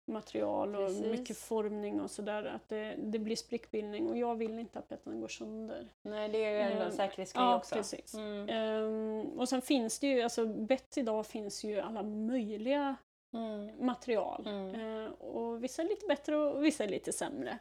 material 0.07 0.77
och 0.77 0.87
Precis. 0.89 1.07
mycket 1.07 1.37
formning 1.39 2.01
och 2.01 2.11
sådär, 2.11 2.45
att 2.45 2.69
det, 2.69 2.95
det 2.99 3.19
blir 3.19 3.37
sprickbildning 3.37 4.09
och 4.11 4.17
jag 4.19 4.35
vill 4.37 4.59
inte 4.59 4.79
att 4.79 4.89
betan 4.89 5.21
går 5.21 5.29
sönder. 5.29 5.89
Nej, 6.03 6.29
det 6.29 6.45
är 6.45 6.51
ju 6.53 6.59
ändå 6.61 6.83
en 6.83 6.89
Eh, 6.91 6.95
säkerhetsgrej 6.97 7.45
ja, 7.45 7.57
också. 7.57 7.75
precis. 7.75 8.15
Mm. 8.15 8.49
Ehm, 8.49 9.39
och 9.39 9.49
sen 9.49 9.63
finns 9.63 9.99
det 9.99 10.07
ju, 10.07 10.23
alltså 10.23 10.47
bett 10.47 10.99
idag 10.99 11.27
finns 11.27 11.65
ju 11.65 11.81
alla 11.81 12.03
möjliga 12.03 12.97
Mm. 13.35 13.87
material. 13.87 14.47
Mm. 14.47 15.05
Eh, 15.05 15.11
och 15.13 15.65
vissa 15.65 15.83
är 15.83 15.89
lite 15.89 16.07
bättre 16.07 16.37
och 16.37 16.65
vissa 16.65 16.85
är 16.85 16.89
lite 16.89 17.13
sämre. 17.13 17.59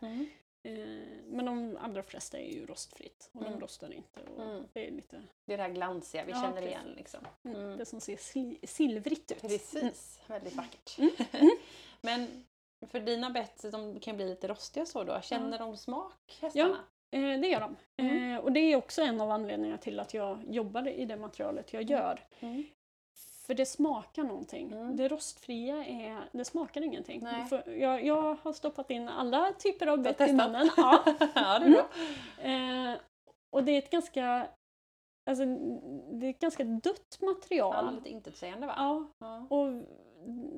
Mm. 0.68 1.02
Eh, 1.02 1.06
men 1.28 1.46
de 1.46 1.78
allra 1.82 2.04
flesta 2.04 2.38
är 2.40 2.52
ju 2.54 2.66
rostfritt 2.66 3.30
och 3.34 3.42
Mm. 3.42 3.54
de 3.54 3.60
rostar 3.62 3.94
inte. 3.94 4.20
Och 4.36 4.44
Mm. 4.44 4.64
Det 4.74 4.88
är 4.88 4.92
lite 4.92 5.22
Det 5.46 5.54
är 5.54 5.58
det 5.58 5.64
här 5.64 5.70
glansiga 5.70 6.24
vi 6.26 6.32
Ja, 6.32 6.42
känner 6.42 6.54
precis. 6.54 6.70
igen. 6.70 6.94
Liksom. 6.98 7.20
mm. 7.44 7.58
Mm. 7.62 7.78
det 7.78 7.86
som 7.86 8.00
ser 8.02 8.16
sil- 8.30 8.66
silvrigt 8.68 9.32
ut. 9.32 9.42
Precis, 9.42 10.22
väldigt 10.28 10.56
vackert. 10.56 10.98
Mm. 11.00 11.12
Mm. 11.32 11.50
Men 12.02 12.46
för 12.88 13.00
dina 13.00 13.30
bett, 13.30 13.66
de 13.72 14.00
kan 14.00 14.16
bli 14.16 14.26
lite 14.30 14.48
rostiga 14.48 14.86
så 14.86 15.04
då. 15.04 15.22
Känner 15.22 15.60
de 15.60 15.78
smak, 15.78 16.38
hästarna? 16.42 16.78
Eh, 17.12 17.22
det 17.40 17.48
gör 17.48 17.60
de. 17.60 17.76
Mm. 17.98 18.34
Eh, 18.34 18.40
och 18.40 18.52
det 18.52 18.60
är 18.60 18.76
också 18.76 19.02
en 19.02 19.22
av 19.22 19.32
anledningarna 19.32 19.78
till 19.78 20.00
att 20.00 20.14
jag 20.14 20.44
jobbar 20.48 20.88
i 20.88 21.06
det 21.06 21.16
materialet 21.18 21.74
jag 21.74 21.84
gör. 21.84 22.20
Mm. 23.48 23.58
För 23.58 23.64
det 23.64 23.66
smakar 23.66 24.24
någonting. 24.24 24.72
Mm. 24.72 24.96
Det 24.96 25.08
rostfria 25.08 25.86
är, 25.86 26.30
det 26.32 26.46
smakar 26.46 26.82
ingenting. 26.82 27.28
Jag, 27.66 28.06
jag 28.06 28.36
har 28.44 28.54
stoppat 28.54 28.90
in 28.92 29.10
alla 29.10 29.54
typer 29.54 29.88
av 29.88 30.02
bett 30.02 30.22
i 30.22 30.34
munnen. 30.34 30.70
Ja. 30.78 31.04
ja, 31.36 31.60
det 31.60 31.66
är 31.66 31.70
bra. 31.70 31.88
Eh, 32.94 33.00
och 33.56 33.64
det 33.64 33.72
är 33.72 33.78
ett 33.78 33.92
ganska 33.92 34.48
Alltså, 35.30 35.46
det 36.12 36.26
är 36.26 36.30
ett 36.30 36.40
ganska 36.40 36.64
dött 36.64 37.18
Ja, 37.22 37.28
material. 37.28 37.96
lite 37.96 38.10
intetsägande 38.10 38.68
va? 38.68 38.74
Ja, 38.78 39.08
Ja. 39.20 39.48
och 39.50 39.84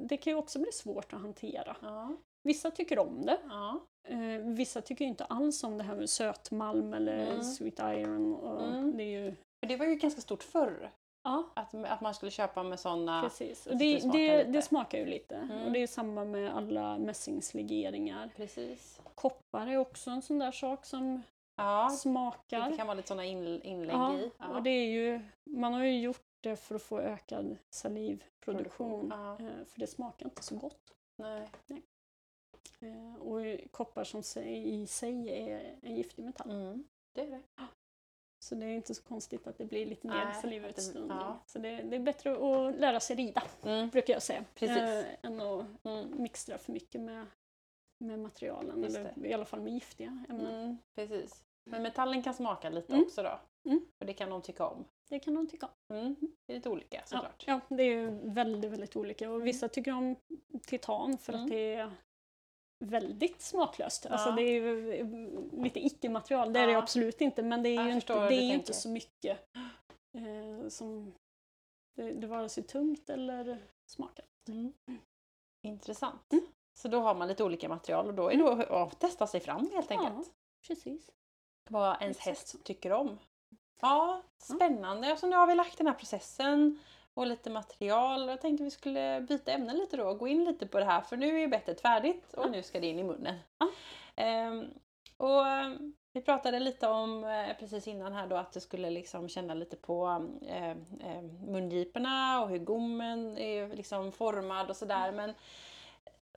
det 0.08 0.18
kan 0.18 0.34
ju 0.34 0.40
också 0.40 0.60
bli 0.60 0.72
svårt 0.72 1.14
att 1.14 1.22
hantera. 1.22 1.78
Ja. 1.82 2.16
Vissa 2.44 2.72
tycker 2.72 3.00
om 3.00 3.26
det. 3.26 3.38
ja. 3.50 3.80
Eh, 4.08 4.42
vissa 4.46 4.82
tycker 4.82 5.06
inte 5.06 5.26
alls 5.26 5.64
om 5.64 5.78
det 5.78 5.84
här 5.84 5.96
med 5.96 6.10
sötmalm 6.10 6.94
eller 6.94 7.28
Mm. 7.28 7.44
sweet 7.44 7.80
iron. 7.80 8.36
Och 8.36 8.64
Mm. 8.64 8.98
Det 8.98 9.04
är 9.04 9.20
ju, 9.24 9.36
det 9.68 9.76
var 9.78 9.86
ju 9.86 9.96
ganska 9.96 10.22
stort 10.22 10.44
förr. 10.44 10.92
Ja, 11.30 11.44
Att, 11.56 11.74
att 11.76 12.02
man 12.02 12.14
skulle 12.14 12.32
köpa 12.32 12.64
med 12.64 12.80
sådana. 12.80 13.22
precis. 13.22 13.68
Och 13.68 13.78
det, 13.78 13.94
det 13.94 14.02
smakar 14.02 14.18
det, 14.20 14.44
det 14.44 14.62
smakar 14.62 14.98
ju 14.98 15.06
lite. 15.06 15.36
Mm. 15.36 15.66
Och 15.66 15.72
det 15.72 15.80
är 15.84 15.88
samma 15.88 16.26
med 16.26 16.56
alla 16.58 16.98
mässingslegeringar. 16.98 18.30
Precis. 18.36 19.02
Koppar 19.16 19.68
är 19.68 19.78
också 19.78 20.10
en 20.12 20.22
sån 20.22 20.40
där 20.40 20.52
sak 20.52 20.86
som 20.86 21.22
Ja, 21.56 21.90
smakar. 21.90 22.70
det 22.70 22.78
kan 22.78 22.88
vara 22.88 22.96
lite 22.96 23.08
sådana 23.08 23.26
in, 23.26 23.62
inlägg 23.62 23.96
Ja, 23.96 24.18
i. 24.18 24.32
Ja. 24.40 24.48
och 24.48 24.64
det 24.64 24.70
är 24.70 24.86
ju, 24.86 25.22
man 25.50 25.74
har 25.74 25.84
ju 25.84 26.00
gjort 26.00 26.22
det 26.42 26.56
för 26.56 26.76
att 26.76 26.82
få 26.84 27.00
ökad 27.00 27.58
salivproduktion. 27.70 29.08
Ja. 29.16 29.34
eh, 29.46 29.66
För 29.66 29.80
det 29.80 29.88
smakar 29.88 30.26
inte 30.26 30.44
så 30.44 30.56
gott. 30.56 30.96
Nej. 31.18 31.50
Eh, 32.82 33.16
Och 33.22 33.72
koppar 33.72 34.04
som 34.04 34.20
i 34.46 34.88
sig 34.88 35.30
är 35.52 35.76
en 35.82 35.96
giftig 35.96 36.26
metall. 36.26 36.52
Mm. 36.52 36.84
Det 37.16 37.22
är 37.22 37.30
det. 37.32 37.42
Så 38.42 38.56
det 38.56 38.66
är 38.66 38.76
inte 38.76 38.96
så 38.96 39.04
konstigt 39.04 39.48
att 39.48 39.58
det 39.58 39.66
blir 39.66 39.86
lite 39.86 40.08
mer 40.08 40.32
salivutströmning. 40.42 41.18
ja. 41.18 41.44
Så 41.46 41.60
det, 41.60 41.70
det 41.82 41.96
är 41.96 42.00
bättre 42.00 42.32
att 42.32 42.76
lära 42.80 43.00
sig 43.00 43.16
rida, 43.16 43.44
Mm. 43.64 43.90
brukar 43.90 44.14
jag 44.14 44.22
säga. 44.24 44.46
Precis. 44.56 44.78
Eh, 44.78 45.06
än 45.22 45.42
att 45.42 45.66
Mm. 45.84 46.22
mixtra 46.22 46.58
för 46.58 46.72
mycket 46.72 47.02
med, 47.02 47.26
med 47.98 48.20
materialen. 48.20 48.84
Just 48.84 48.98
Eller 48.98 49.26
i 49.26 49.34
alla 49.34 49.46
fall 49.46 49.62
med 49.62 49.74
giftiga 49.74 50.26
ämnen. 50.30 50.56
Mm. 50.64 50.78
Precis. 50.96 51.44
Men 51.64 51.84
metallen 51.84 52.24
kan 52.24 52.34
smaka 52.34 52.70
lite 52.70 52.94
Mm. 52.94 53.06
också 53.06 53.24
då? 53.24 53.40
Mm. 53.66 53.86
Och 54.00 54.06
det 54.06 54.14
kan 54.14 54.30
de 54.30 54.42
tycka 54.42 54.66
om? 54.68 54.86
Det 55.10 55.20
kan 55.20 55.34
de 55.36 55.48
tycka 55.48 55.66
om. 55.88 55.96
Mm. 55.96 56.16
Det 56.46 56.54
är 56.54 56.58
lite 56.58 56.70
olika 56.70 56.98
Ja, 56.98 57.02
såklart. 57.06 57.44
ja, 57.48 57.60
det 57.70 57.84
är 57.84 58.08
väldigt, 58.34 58.72
väldigt 58.72 58.96
olika. 58.96 59.32
Och 59.32 59.48
vissa 59.48 59.68
tycker 59.70 59.92
om 59.94 60.16
titan 60.68 61.18
för 61.18 61.34
Mm. 61.34 61.46
att 61.46 61.52
det 61.52 61.74
är 61.76 61.92
väldigt 62.80 63.42
smaklöst. 63.42 64.06
Alltså 64.06 64.30
Ja. 64.30 64.36
det 64.36 64.42
är 64.42 64.52
ju 64.52 65.62
lite 65.64 65.80
icke-material, 65.86 66.54
det 66.54 66.60
är 66.60 66.68
det 66.68 66.78
absolut 66.78 67.22
inte. 67.22 67.44
Men 67.44 67.64
det 67.64 67.70
är 67.70 67.84
ju, 67.84 67.92
inte, 67.92 68.14
det 68.14 68.36
är 68.36 68.54
inte 68.54 68.74
så 68.74 68.90
mycket 68.90 69.40
eh, 70.14 70.70
som 70.70 71.14
det, 71.96 72.14
det 72.14 72.28
vare 72.28 72.50
sig 72.50 72.64
tungt 72.64 73.10
eller 73.10 73.64
smakar. 73.86 74.26
Mm. 74.48 74.74
Intressant. 75.68 76.34
Mm. 76.34 76.46
Så 76.80 76.88
då 76.88 77.00
har 77.00 77.16
man 77.16 77.28
lite 77.28 77.44
olika 77.44 77.70
material 77.70 78.08
och 78.08 78.14
då 78.14 78.32
är 78.32 78.38
det 78.38 78.68
att 78.68 79.00
testa 79.00 79.28
sig 79.28 79.40
fram 79.40 79.70
helt 79.74 79.92
enkelt. 79.92 80.28
Ja, 80.28 80.34
precis. 80.68 81.12
Vad 81.70 82.02
ens 82.02 82.18
exakt 82.18 82.38
häst 82.38 82.64
tycker 82.64 82.92
om. 82.92 83.20
Ja, 83.82 84.22
spännande. 84.38 85.18
Så 85.18 85.28
nu 85.28 85.36
har 85.36 85.48
vi 85.48 85.56
lagt 85.56 85.78
den 85.78 85.88
här 85.88 85.94
processen 85.94 86.80
och 87.20 87.28
lite 87.28 87.50
material. 87.50 88.28
Jag 88.30 88.42
tänkte 88.42 88.64
vi 88.64 88.72
skulle 88.72 89.22
byta 89.22 89.52
ämne 89.52 89.74
lite 89.74 89.98
då 89.98 90.04
och 90.04 90.18
gå 90.18 90.28
in 90.28 90.44
lite 90.44 90.68
på 90.68 90.80
det 90.80 90.86
här 90.86 91.02
för 91.02 91.18
nu 91.18 91.36
är 91.36 91.40
ju 91.40 91.48
bettet 91.48 91.82
färdigt 91.82 92.34
och 92.34 92.52
nu 92.52 92.64
ska 92.64 92.80
det 92.80 92.88
in 92.88 93.00
i 93.00 93.04
munnen. 93.04 93.36
Ehm, 94.16 94.66
och 95.18 95.48
ehm, 95.48 95.94
vi 96.14 96.22
pratade 96.22 96.60
lite 96.60 96.88
om 96.88 97.24
eh, 97.24 97.58
precis 97.60 97.88
innan 97.88 98.14
här 98.14 98.28
då 98.28 98.36
att 98.36 98.52
du 98.52 98.60
skulle 98.60 98.90
liksom 98.90 99.30
känna 99.30 99.54
lite 99.54 99.76
på 99.76 100.28
eh, 100.48 100.70
eh, 100.70 101.22
mungiporna 101.48 102.42
och 102.42 102.50
hur 102.50 102.60
gommen 102.60 103.38
är 103.38 103.76
liksom 103.76 104.12
formad 104.12 104.70
och 104.70 104.78
sådär. 104.78 105.12
Men 105.12 105.34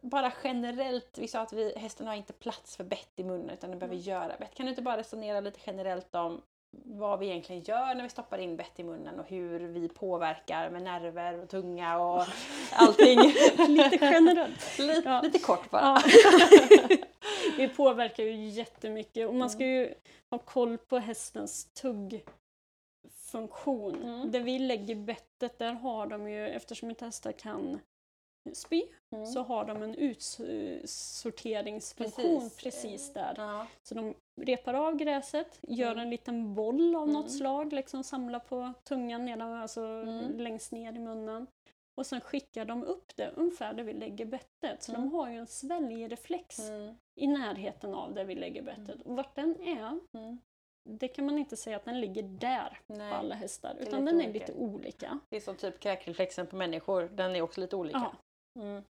bara 0.03 0.33
generellt, 0.45 1.19
vi 1.19 1.29
sa 1.29 1.41
att 1.41 1.53
vi, 1.53 1.79
hästen 1.79 2.07
har 2.07 2.15
inte 2.15 2.33
plats 2.33 2.77
för 2.77 2.85
bett 2.85 3.13
i 3.17 3.25
munnen 3.25 3.51
utan 3.51 3.71
den 3.71 3.79
behöver 3.79 3.97
Mm. 3.97 4.07
göra 4.07 4.37
bett. 4.39 4.55
Kan 4.55 4.67
du 4.67 4.71
inte 4.71 4.83
bara 4.83 4.97
resonera 4.97 5.41
lite 5.41 5.61
generellt 5.67 6.15
om 6.15 6.43
vad 6.85 7.19
vi 7.19 7.27
egentligen 7.27 7.63
gör 7.63 7.95
när 7.95 8.03
vi 8.03 8.09
stoppar 8.09 8.39
in 8.39 8.57
bett 8.57 8.81
i 8.81 8.85
munnen 8.85 9.21
och 9.21 9.27
hur 9.27 9.61
vi 9.61 9.89
påverkar 9.89 10.71
med 10.71 10.83
nerver 10.83 11.43
och 11.43 11.49
tunga 11.49 11.99
och 11.99 12.25
allting. 12.73 13.19
Lite 13.69 13.99
generellt. 14.01 14.79
lite, 14.79 15.03
Ja. 15.09 15.21
lite 15.23 15.39
kort 15.39 15.71
bara. 15.71 15.99
Det 17.57 17.69
påverkar 17.77 18.25
ju 18.25 18.49
jättemycket 18.49 19.29
och 19.29 19.35
man 19.35 19.51
ska 19.51 19.65
Mm. 19.65 19.75
ju 19.77 19.95
ha 20.31 20.39
koll 20.39 20.79
på 20.79 20.99
hästens 20.99 21.65
tuggfunktion. 21.75 24.03
Mm. 24.03 24.31
Där 24.31 24.41
vi 24.41 24.59
lägger 24.59 24.95
bettet, 24.95 25.59
där 25.59 25.73
har 25.73 26.07
de 26.07 26.29
ju, 26.31 26.49
eftersom 26.49 26.91
inte 26.91 27.05
hästar 27.05 27.33
kan 27.33 27.81
spy, 28.53 28.83
Mm. 29.15 29.27
så 29.27 29.43
har 29.43 29.65
de 29.65 29.83
en 29.83 29.95
utsorteringsfunktion 29.95 32.41
Precis. 32.41 32.57
precis, 32.63 33.13
där. 33.13 33.35
Ja. 33.37 33.67
Så 33.83 33.95
de 33.95 34.15
repar 34.41 34.75
av 34.75 34.97
gräset, 34.97 35.59
gör 35.63 35.93
Mm. 35.93 35.99
en 36.03 36.11
liten 36.11 36.55
boll 36.55 36.95
av 36.97 37.03
Mm. 37.03 37.13
något 37.13 37.31
slag, 37.33 37.73
liksom 37.73 38.05
samlar 38.05 38.39
på 38.39 38.73
tungan 38.85 39.25
nedan, 39.25 39.53
alltså 39.53 39.81
Mm. 39.83 40.39
längst 40.39 40.73
ner 40.73 40.93
i 40.93 40.99
munnen. 40.99 41.47
Och 42.01 42.07
sen 42.07 42.21
skickar 42.21 42.65
de 42.65 42.85
upp 42.85 43.17
det 43.17 43.31
ungefär 43.37 43.75
där 43.75 43.85
vi 43.85 43.93
lägger 43.93 44.27
bettet. 44.27 44.83
Så 44.83 44.93
Mm. 44.93 45.03
de 45.11 45.15
har 45.17 45.31
ju 45.31 45.37
en 45.37 45.47
sväljreflex 45.47 46.59
Mm. 46.59 46.95
i 47.21 47.27
närheten 47.27 47.95
av 47.95 48.15
där 48.15 48.25
vi 48.25 48.35
lägger 48.35 48.63
bettet. 48.63 49.03
Och 49.03 49.17
vart 49.17 49.35
den 49.37 49.61
är, 49.63 49.99
Mm. 50.15 50.39
det 50.89 51.09
kan 51.09 51.27
man 51.27 51.39
inte 51.39 51.57
säga 51.57 51.77
att 51.77 51.85
den 51.85 52.01
ligger 52.01 52.23
där 52.23 52.79
på 52.87 52.93
Nej. 52.95 53.13
alla 53.13 53.35
hästar. 53.35 53.77
Utan 53.81 54.05
den 54.05 54.21
är 54.21 54.25
olika. 54.29 54.33
lite 54.39 54.53
olika. 54.53 55.19
Det 55.31 55.37
är 55.37 55.41
som 55.41 55.57
typ 55.57 55.81
kräkreflexen 55.81 56.47
på 56.47 56.57
människor, 56.57 57.03
den 57.13 57.37
är 57.37 57.43
också 57.43 57.61
lite 57.61 57.77
olika. 57.77 57.99
Ja. 57.99 58.13
Mm. 58.57 58.83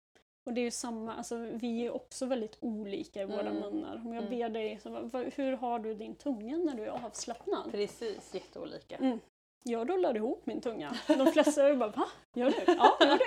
Och 0.46 0.53
det 0.55 0.61
är 0.61 0.64
ju 0.64 0.70
samma, 0.70 1.14
alltså 1.14 1.37
vi 1.37 1.87
är 1.87 1.90
också 1.94 2.27
väldigt 2.27 2.57
olika 2.61 3.23
i 3.23 3.25
våra 3.25 3.40
Mm. 3.40 3.57
munnar. 3.57 3.96
Om 4.07 4.12
jag 4.14 4.25
Mm. 4.25 4.31
ber 4.38 4.49
dig, 4.49 4.79
så, 4.83 5.20
hur 5.35 5.53
har 5.57 5.79
du 5.79 5.94
din 5.94 6.14
tunga 6.14 6.57
när 6.57 6.75
du 6.75 6.85
är 6.85 7.07
avslappnad? 7.07 7.70
Precis, 7.70 8.35
jätteolika. 8.35 8.96
Mm. 8.96 9.18
Jag 9.62 9.90
rullar 9.90 10.16
ihop 10.16 10.46
min 10.46 10.61
tunga. 10.61 10.96
De 11.07 11.27
flesta 11.33 11.68
är 11.68 11.77
bara 11.77 11.90
va? 11.90 12.07
Gör 12.35 12.51
du? 12.51 12.57
Ja, 12.73 12.96
gör 13.01 13.18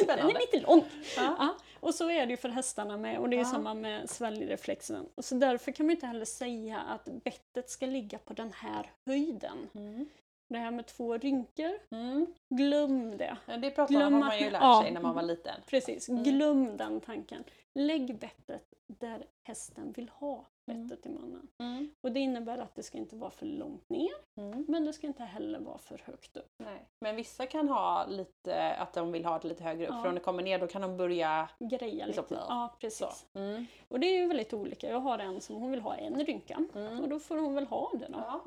det. 0.00 0.06
Den 0.16 0.30
är 0.30 0.40
lite 0.40 0.60
lång. 0.66 0.84
Ja. 1.16 1.36
Ja. 1.38 1.54
Och 1.80 1.94
så 1.94 2.10
är 2.10 2.26
det 2.26 2.30
ju 2.30 2.36
för 2.36 2.48
hästarna 2.48 2.96
med 2.96 3.18
och 3.18 3.28
det 3.28 3.36
är 3.36 3.38
Ja. 3.38 3.44
samma 3.44 3.74
med 3.74 4.10
sväljreflexen. 4.10 5.06
Och 5.14 5.24
så 5.24 5.34
därför 5.34 5.72
kan 5.72 5.86
man 5.86 5.90
inte 5.90 6.06
heller 6.06 6.24
säga 6.24 6.78
att 6.80 7.04
bettet 7.04 7.70
ska 7.70 7.86
ligga 7.86 8.18
på 8.18 8.32
den 8.34 8.52
här 8.52 8.90
höjden. 9.06 9.68
Mm. 9.74 10.06
Det 10.48 10.58
här 10.58 10.70
med 10.70 10.86
två 10.86 11.16
rynkor, 11.18 11.70
Mm. 11.90 12.26
glöm 12.54 13.16
det. 13.16 13.36
Ja, 13.46 13.56
det 13.56 13.70
pratar 13.70 13.94
Glöm 13.94 14.12
man, 14.12 14.22
att- 14.22 14.28
har 14.32 14.38
man 14.38 14.44
ju 14.44 14.50
lärt 14.50 14.62
ja. 14.62 14.80
sig 14.82 14.92
när 14.92 15.00
man 15.00 15.14
var 15.14 15.22
liten. 15.22 15.54
Precis, 15.66 16.08
Mm. 16.08 16.22
glöm 16.22 16.76
den 16.76 17.00
tanken. 17.00 17.44
Lägg 17.74 18.18
bettet 18.18 18.64
där 19.00 19.26
hästen 19.42 19.92
vill 19.92 20.08
ha 20.08 20.46
Mm. 20.70 20.88
bettet 20.88 21.06
i 21.06 21.08
munnen. 21.08 21.48
Mm. 21.62 21.90
Och 22.00 22.12
det 22.12 22.20
innebär 22.20 22.58
att 22.58 22.74
det 22.74 22.82
ska 22.82 22.98
inte 22.98 23.16
vara 23.16 23.30
för 23.30 23.46
långt 23.46 23.88
ner, 23.90 24.10
Mm. 24.40 24.64
men 24.68 24.84
det 24.84 24.92
ska 24.92 25.06
inte 25.06 25.22
heller 25.24 25.60
vara 25.60 25.78
för 25.78 25.98
högt 26.04 26.36
upp. 26.36 26.50
Nej. 26.64 26.88
Men 27.00 27.16
vissa 27.16 27.46
kan 27.46 27.68
ha 27.68 28.06
lite, 28.06 28.72
att 28.74 28.92
de 28.94 29.12
vill 29.12 29.24
ha 29.24 29.38
det 29.38 29.48
lite 29.48 29.64
högre 29.64 29.86
upp, 29.86 29.94
Ja. 29.94 30.02
för 30.02 30.08
om 30.08 30.14
det 30.14 30.20
kommer 30.20 30.42
ner 30.42 30.58
då 30.58 30.66
kan 30.66 30.82
de 30.82 30.96
börja 30.96 31.48
Greja 31.58 32.06
Liksom, 32.06 32.24
lite. 32.28 32.42
Ja, 32.48 32.76
precis. 32.80 33.26
Mm. 33.34 33.66
Och 33.88 34.00
det 34.00 34.06
är 34.06 34.20
ju 34.20 34.26
väldigt 34.26 34.52
olika. 34.54 34.88
Jag 34.90 35.00
har 35.00 35.18
en 35.18 35.40
som 35.40 35.56
hon 35.56 35.70
vill 35.70 35.80
ha 35.80 35.94
en 35.94 36.24
rynka. 36.24 36.64
Och 36.72 36.80
Mm. 36.80 37.08
då 37.08 37.18
får 37.18 37.36
hon 37.36 37.54
väl 37.54 37.66
ha 37.66 37.90
det 37.94 38.06
då. 38.08 38.18
Ja. 38.18 38.44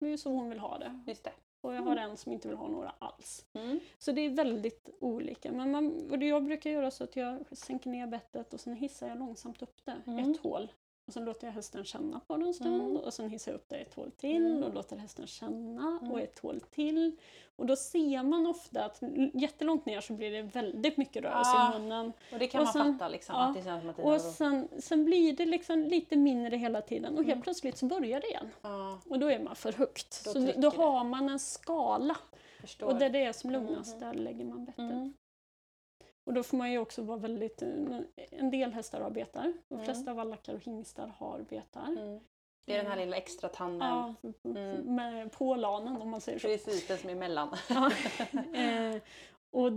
Mm. 0.00 0.06
Det 0.06 0.06
är 0.06 0.10
ju 0.10 0.18
så 0.18 0.30
hon 0.30 0.48
vill 0.48 0.58
ha 0.58 0.78
det. 0.78 1.00
Just 1.06 1.24
det. 1.24 1.32
Och 1.60 1.74
jag 1.74 1.82
har 1.82 1.96
en 1.96 2.16
som 2.16 2.32
inte 2.32 2.48
vill 2.48 2.56
ha 2.56 2.68
några 2.68 2.92
alls. 2.98 3.46
Mm. 3.52 3.80
Så 3.98 4.12
det 4.12 4.20
är 4.20 4.30
väldigt 4.30 4.88
olika. 5.00 5.52
Men 5.52 5.70
man, 5.70 6.10
och 6.10 6.22
jag 6.22 6.44
brukar 6.44 6.70
göra 6.70 6.90
så 6.90 7.04
att 7.04 7.16
jag 7.16 7.44
sänker 7.58 7.90
ner 7.90 8.06
bettet 8.06 8.54
och 8.54 8.60
sen 8.60 8.74
hissar 8.74 9.08
jag 9.08 9.18
långsamt 9.18 9.62
upp 9.62 9.84
det 9.84 10.02
Mm. 10.06 10.30
ett 10.30 10.40
hål. 10.40 10.72
Och 11.08 11.14
sen 11.14 11.24
låter 11.24 11.46
jag 11.46 11.54
hästen 11.54 11.84
känna 11.84 12.20
på 12.20 12.36
det 12.36 12.46
en 12.46 12.54
stund 12.54 12.74
Mm. 12.82 12.96
och 12.96 13.14
sen 13.14 13.30
hissar 13.30 13.52
jag 13.52 13.56
upp 13.56 13.68
det 13.68 13.76
ett 13.76 13.94
hål 13.94 14.10
till 14.10 14.46
Mm. 14.46 14.62
och 14.62 14.74
låter 14.74 14.96
hästen 14.96 15.26
känna 15.26 15.98
Mm. 16.00 16.12
och 16.12 16.20
ett 16.20 16.38
hål 16.38 16.60
till. 16.60 17.16
Och 17.56 17.66
då 17.66 17.76
ser 17.76 18.22
man 18.22 18.46
ofta 18.46 18.84
att 18.84 19.02
jättelångt 19.34 19.86
ner 19.86 20.00
så 20.00 20.12
blir 20.12 20.30
det 20.30 20.42
väldigt 20.42 20.96
mycket 20.96 21.22
rörelse 21.24 21.50
Ja. 21.54 21.76
i 21.76 21.78
munnen. 21.80 22.12
Och 22.32 22.38
det 22.38 22.46
kan 22.46 22.60
Och 22.60 22.64
man 22.64 22.72
sen- 22.72 22.92
fatta 22.98 23.08
liksom, 23.08 23.34
ja. 23.34 23.48
att 23.86 23.96
det 23.96 24.02
Och 24.02 24.20
sen, 24.20 24.68
sen 24.78 25.04
blir 25.04 25.32
det 25.32 25.46
liksom 25.46 25.80
lite 25.84 26.16
mindre 26.16 26.56
hela 26.56 26.80
tiden 26.80 27.12
och 27.12 27.24
helt 27.24 27.32
Mm. 27.32 27.42
plötsligt 27.42 27.76
så 27.78 27.86
börjar 27.86 28.20
det 28.20 28.26
igen. 28.26 28.48
Ja, 28.62 28.98
Och 29.08 29.18
då 29.18 29.26
är 29.30 29.38
man 29.38 29.56
för 29.56 29.72
högt. 29.72 30.24
Då 30.24 30.30
så 30.32 30.38
då, 30.38 30.52
då 30.56 30.70
har 30.70 31.04
man 31.04 31.28
en 31.28 31.38
skala 31.38 32.16
förstår. 32.60 32.86
och 32.86 32.94
där 32.98 33.10
det 33.10 33.22
är 33.24 33.32
som 33.32 33.50
lugnast, 33.50 33.96
Mhm. 33.96 34.00
där 34.00 34.14
lägger 34.14 34.44
man 34.44 34.64
bettet. 34.64 35.12
Mm. 36.28 36.34
Och 36.34 36.34
då 36.34 36.42
får 36.42 36.56
man 36.56 36.72
ju 36.72 36.78
också 36.78 37.02
vara 37.02 37.18
väldigt... 37.18 37.62
eh, 37.62 37.68
En 38.30 38.50
del 38.50 38.72
hästar 38.72 39.00
har 39.00 39.10
betar, 39.10 39.52
de 39.68 39.74
Mm. 39.74 39.84
flesta 39.84 40.14
vallackar 40.14 40.54
och 40.54 40.60
hingstar 40.64 41.06
har 41.18 41.40
betar. 41.48 41.86
Mm. 41.86 42.20
Det 42.66 42.72
är 42.74 42.82
den 42.82 42.86
här 42.92 42.96
lilla 42.98 43.16
extra 43.16 43.48
tanden. 43.48 43.88
Ja, 43.88 44.14
Mm. 44.44 44.94
med 44.94 45.32
på 45.32 45.54
lanen 45.54 46.02
om 46.02 46.08
man 46.10 46.20
säger 46.20 46.38
så. 46.38 46.48
Precis, 46.48 46.86
den 46.86 46.98
som 46.98 47.10
är 47.10 47.14
emellan. 47.14 47.56
Ja. 47.68 47.90
eh, 48.60 49.02
och, 49.50 49.70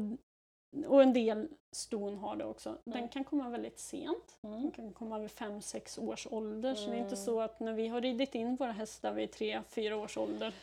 och 0.87 1.01
en 1.01 1.13
del 1.13 1.47
ston 1.71 2.17
har 2.17 2.35
det 2.35 2.45
också. 2.45 2.77
Den 2.83 2.93
Mm. 2.93 3.09
kan 3.09 3.23
komma 3.23 3.49
väldigt 3.49 3.79
sent. 3.79 4.37
Den 4.41 4.53
Mm. 4.53 4.71
kan 4.71 4.93
komma 4.93 5.19
vid 5.19 5.29
5-6 5.31 5.99
års 5.99 6.27
ålder. 6.31 6.75
Så 6.75 6.89
det 6.89 6.95
är 6.95 6.97
inte 6.99 7.07
Mm. 7.15 7.25
så 7.25 7.41
att 7.41 7.59
när 7.59 7.73
vi 7.73 7.87
har 7.87 8.01
ridit 8.01 8.35
in 8.35 8.55
våra 8.55 8.71
hästar 8.71 9.11
vid 9.13 9.29
3-4 9.31 9.93
års 9.93 10.17
ålder 10.17 10.53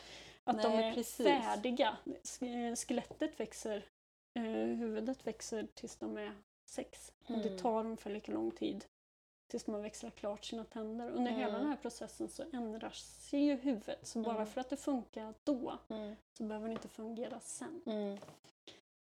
att 0.43 0.61
de 0.61 0.69
Nej, 0.69 0.89
är 0.89 0.93
precis. 0.93 1.27
färdiga. 1.27 1.97
Sk- 2.23 2.75
Skelettet 2.87 3.39
växer, 3.39 3.83
eh, 4.45 4.77
huvudet 4.77 5.27
växer 5.27 5.67
tills 5.73 5.95
de 5.95 6.17
är 6.17 6.33
6. 6.65 7.13
Och 7.27 7.37
det 7.37 7.47
Mm. 7.49 7.57
tar 7.59 7.79
ungefär 7.79 8.09
lika 8.11 8.31
lång 8.31 8.51
tid 8.51 8.85
tills 9.47 9.67
man 9.67 9.81
växlar 9.81 10.09
klart 10.09 10.45
sina 10.45 10.63
tänder. 10.65 11.09
Under 11.11 11.31
hela 11.31 11.47
Mm. 11.49 11.61
den 11.61 11.69
här 11.69 11.77
processen 11.77 12.29
så 12.29 12.43
ändrar 12.53 12.89
sig 12.89 13.39
ju 13.39 13.55
huvudet. 13.55 14.07
Så 14.07 14.19
bara 14.21 14.35
Mm. 14.35 14.47
för 14.47 14.61
att 14.61 14.69
det 14.69 14.77
funkar 14.77 15.33
då 15.43 15.77
Mm. 15.89 16.15
så 16.37 16.43
behöver 16.43 16.67
det 16.67 16.73
inte 16.73 16.87
fungera 16.87 17.39
sen. 17.39 17.81
Mm. 17.85 18.17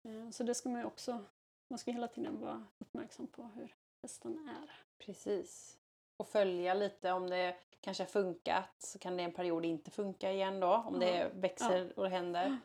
Eh, 0.04 0.30
Så 0.30 0.42
det 0.44 0.54
ska 0.54 0.68
man 0.68 0.80
ju 0.80 0.86
också, 0.86 1.24
man 1.70 1.78
ska 1.78 1.90
hela 1.92 2.08
tiden 2.08 2.40
vara 2.40 2.66
uppmärksam 2.78 3.26
på 3.26 3.42
hur 3.42 3.74
hästen 4.02 4.48
är. 4.48 4.70
Precis. 4.98 5.78
Och 6.16 6.28
följa 6.28 6.74
lite 6.74 7.12
om 7.12 7.30
det 7.30 7.56
kanske 7.80 8.02
har 8.02 8.08
funkat 8.08 8.74
så 8.78 8.98
kan 8.98 9.16
det 9.16 9.22
en 9.22 9.32
period 9.32 9.64
inte 9.64 9.90
funka 9.90 10.32
igen 10.32 10.60
då 10.60 10.74
om 10.74 10.98
det 11.00 11.30
växer 11.34 11.92
och 11.98 12.04
det 12.04 12.10
händer. 12.10 12.58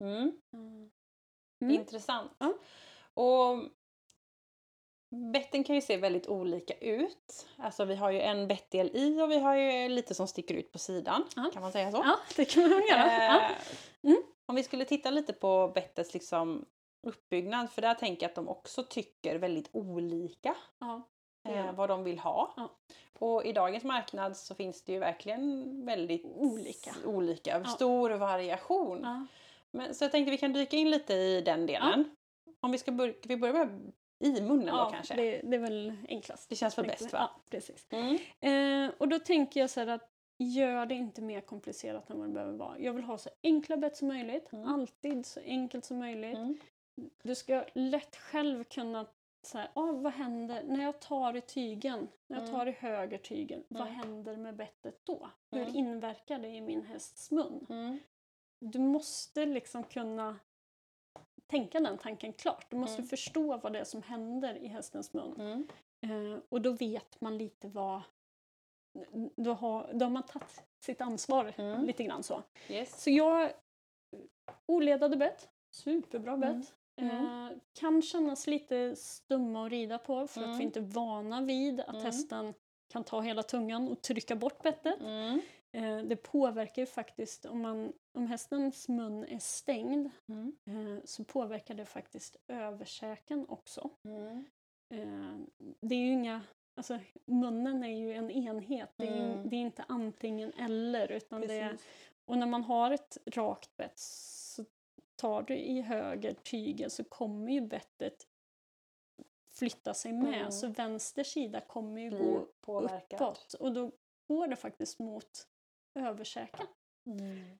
Mm. 0.00 0.40
Mm. 0.52 0.90
Mm. 1.64 1.80
Intressant. 1.80 2.32
Ja. 2.38 2.54
Och 3.14 3.58
betten 5.32 5.64
kan 5.64 5.74
ju 5.76 5.82
se 5.82 5.96
väldigt 5.96 6.28
olika 6.28 6.74
ut. 6.74 7.46
Alltså 7.56 7.84
vi 7.84 7.96
har 7.96 8.10
ju 8.10 8.20
en 8.20 8.48
bettdel 8.48 8.90
i 8.94 9.22
och 9.22 9.30
vi 9.30 9.38
har 9.38 9.54
ju 9.56 9.88
lite 9.88 10.14
som 10.14 10.26
sticker 10.28 10.54
ut 10.54 10.72
på 10.72 10.78
sidan. 10.78 11.24
Ja. 11.36 11.50
Kan 11.52 11.62
man 11.62 11.72
säga 11.72 11.90
så? 11.92 12.02
Ja, 12.04 12.16
det 12.36 12.44
kan 12.44 12.62
man 12.70 12.86
göra. 12.86 13.06
Ja. 13.12 13.40
Eh, 13.40 13.50
Mm. 14.02 14.22
Om 14.46 14.54
vi 14.56 14.62
skulle 14.62 14.84
titta 14.84 15.10
lite 15.10 15.32
på 15.32 15.68
bettets 15.74 16.14
liksom 16.14 16.64
uppbyggnad, 17.06 17.70
för 17.70 17.82
där 17.82 17.94
tänker 17.94 18.22
jag 18.22 18.28
att 18.28 18.34
de 18.34 18.48
också 18.48 18.82
tycker 18.82 19.38
väldigt 19.38 19.70
olika 19.72 20.54
Ja, 20.78 21.02
eh, 21.48 21.72
vad 21.72 21.88
de 21.88 22.04
vill 22.04 22.18
ha. 22.18 22.54
Och 23.18 23.44
i 23.44 23.52
dagens 23.52 23.84
marknad 23.84 24.36
så 24.36 24.54
finns 24.54 24.82
det 24.84 24.92
ju 24.92 24.98
verkligen 24.98 25.86
väldigt 25.86 26.24
Olika. 26.24 26.94
olika 27.04 27.64
stor 27.64 28.10
variation. 28.10 29.26
Ja. 29.74 29.78
Men, 29.78 29.94
så 29.94 30.04
jag 30.04 30.12
tänkte 30.12 30.30
vi 30.30 30.38
kan 30.38 30.52
dyka 30.52 30.76
in 30.76 30.90
lite 30.90 31.14
i 31.14 31.40
den 31.40 31.66
delen. 31.66 32.04
Om 32.60 32.70
vi 32.72 32.78
ska 32.78 32.92
börja, 32.92 33.14
vi 33.24 33.36
börjar 33.36 33.54
med 33.54 33.92
i 34.20 34.40
munnen 34.42 34.66
Ja, 34.66 34.84
då 34.84 34.90
kanske? 34.90 35.14
det, 35.14 35.40
det 35.44 35.56
är 35.56 35.60
väl 35.60 35.92
enklast. 36.08 36.48
Det 36.48 36.56
känns 36.56 36.78
väl 36.78 36.86
bäst, 36.86 37.12
va? 37.12 37.18
Ja, 37.34 37.40
precis. 37.50 37.86
Mm. 37.90 38.18
Eh, 38.88 38.92
och 38.98 39.08
då 39.08 39.18
tänker 39.18 39.60
jag 39.60 39.70
så 39.70 39.80
här 39.80 39.86
att 39.86 40.10
gör 40.38 40.86
det 40.86 40.94
inte 40.94 41.22
mer 41.22 41.40
komplicerat 41.40 42.10
än 42.10 42.18
vad 42.18 42.28
det 42.28 42.32
behöver 42.32 42.58
vara. 42.58 42.78
Jag 42.78 42.92
vill 42.92 43.04
ha 43.04 43.18
så 43.18 43.30
enkla 43.42 43.76
bett 43.76 43.96
som 43.96 44.08
möjligt. 44.08 44.52
Mm. 44.52 44.68
Alltid 44.68 45.26
så 45.26 45.40
enkelt 45.40 45.84
som 45.84 45.98
möjligt. 45.98 46.36
Mm. 46.36 46.58
Du 47.22 47.34
ska 47.34 47.64
lätt 47.74 48.16
själv 48.16 48.64
kunna 48.64 49.06
säga, 49.46 49.68
ah, 49.74 49.92
vad 49.92 50.12
händer 50.12 50.62
när 50.62 50.84
jag 50.84 51.00
tar 51.00 51.36
i 51.36 51.40
tygen? 51.40 52.08
När 52.26 52.36
jag 52.36 52.48
Mm. 52.48 52.54
tar 52.58 52.66
i 52.66 52.70
höger 52.70 53.18
tygen, 53.18 53.64
vad 53.68 53.82
Mm. 53.88 53.94
händer 53.94 54.36
med 54.36 54.56
bettet 54.56 55.00
då? 55.04 55.30
Hur 55.50 55.60
Mm. 55.62 55.74
inverkar 55.76 56.38
det 56.38 56.48
i 56.48 56.60
min 56.60 56.82
hästs 56.82 57.30
mun? 57.30 57.66
Mm. 58.64 58.70
Du 58.70 58.78
måste 58.78 59.46
liksom 59.46 59.84
kunna 59.84 60.36
tänka 61.46 61.80
den 61.80 61.98
tanken 61.98 62.32
klart. 62.32 62.66
Du 62.70 62.76
måste 62.76 62.96
Mm. 62.98 63.08
förstå 63.08 63.56
vad 63.56 63.72
det 63.72 63.78
är 63.78 63.84
som 63.84 64.02
händer 64.02 64.54
i 64.54 64.66
hästens 64.66 65.12
mun. 65.12 65.34
Mm. 65.40 66.32
Eh, 66.34 66.38
och 66.48 66.62
då 66.62 66.72
vet 66.72 67.20
man 67.20 67.38
lite 67.38 67.68
vad... 67.68 68.00
Då 69.36 69.52
har, 69.52 69.90
då 69.92 70.04
har 70.04 70.10
man 70.10 70.22
tagit 70.22 70.62
sitt 70.84 71.00
ansvar 71.00 71.54
Mm. 71.56 71.84
lite 71.84 72.04
grann 72.04 72.22
så. 72.22 72.42
Yes. 72.68 73.02
Så 73.02 73.10
jag... 73.10 73.52
Oledade 74.66 75.16
bett, 75.16 75.48
superbra 75.70 76.36
bett. 76.36 76.74
Mm. 76.96 77.26
Eh, 77.46 77.56
kan 77.72 78.02
kännas 78.02 78.46
lite 78.46 78.96
stumma 78.96 79.66
att 79.66 79.72
rida 79.72 79.98
på 79.98 80.26
för 80.26 80.40
att 80.40 80.46
Mm. 80.46 80.58
vi 80.58 80.64
inte 80.64 80.80
är 80.80 80.84
vana 80.84 81.40
vid 81.40 81.80
att 81.80 81.88
Mm. 81.88 82.02
hästen 82.02 82.54
kan 82.92 83.04
ta 83.04 83.20
hela 83.20 83.42
tungan 83.42 83.88
och 83.88 84.02
trycka 84.02 84.36
bort 84.36 84.62
bettet. 84.62 85.00
Eh, 85.74 85.98
det 85.98 86.16
påverkar 86.16 86.82
ju 86.82 86.86
faktiskt, 86.86 87.44
om, 87.44 87.60
man, 87.62 87.92
om 88.12 88.26
hästens 88.26 88.88
mun 88.88 89.24
är 89.24 89.38
stängd 89.38 90.10
Mm. 90.28 90.56
eh, 90.66 91.02
så 91.04 91.24
påverkar 91.24 91.74
det 91.74 91.84
faktiskt 91.84 92.36
översäken 92.48 93.46
också. 93.48 93.90
Mm. 94.08 94.44
Eh, 94.94 95.36
det 95.80 95.94
är 95.94 95.98
ju 95.98 96.12
inga, 96.12 96.42
alltså 96.76 96.98
munnen 97.26 97.84
är 97.84 97.98
ju 97.98 98.12
en 98.12 98.30
enhet, 98.30 98.90
det 98.96 99.06
är, 99.08 99.16
ju- 99.16 99.32
Mm. 99.32 99.48
det 99.48 99.56
är 99.56 99.60
inte 99.60 99.84
antingen 99.88 100.52
eller. 100.52 101.12
Utan 101.12 101.40
det 101.40 101.58
är, 101.58 101.78
och 102.24 102.38
när 102.38 102.46
man 102.46 102.62
har 102.62 102.90
ett 102.90 103.18
rakt 103.26 103.76
bett 103.76 103.98
så 103.98 104.64
tar 105.16 105.42
du 105.42 105.56
i 105.56 105.80
höger 105.80 106.34
tygen 106.34 106.90
så 106.90 107.04
kommer 107.04 107.52
ju 107.52 107.60
bettet 107.60 108.26
flytta 109.58 109.94
sig 109.94 110.12
med. 110.12 110.40
Mm. 110.40 110.52
Så 110.52 110.68
vänster 110.68 111.24
sida 111.24 111.60
kommer 111.60 112.00
ju 112.00 112.10
gå 112.10 112.46
påverkat. 112.60 113.20
uppåt 113.20 113.54
och 113.54 113.72
då 113.72 113.90
går 114.28 114.46
det 114.46 114.56
faktiskt 114.56 114.98
mot 114.98 115.48
översäken. 115.94 116.66
Mm. 117.06 117.58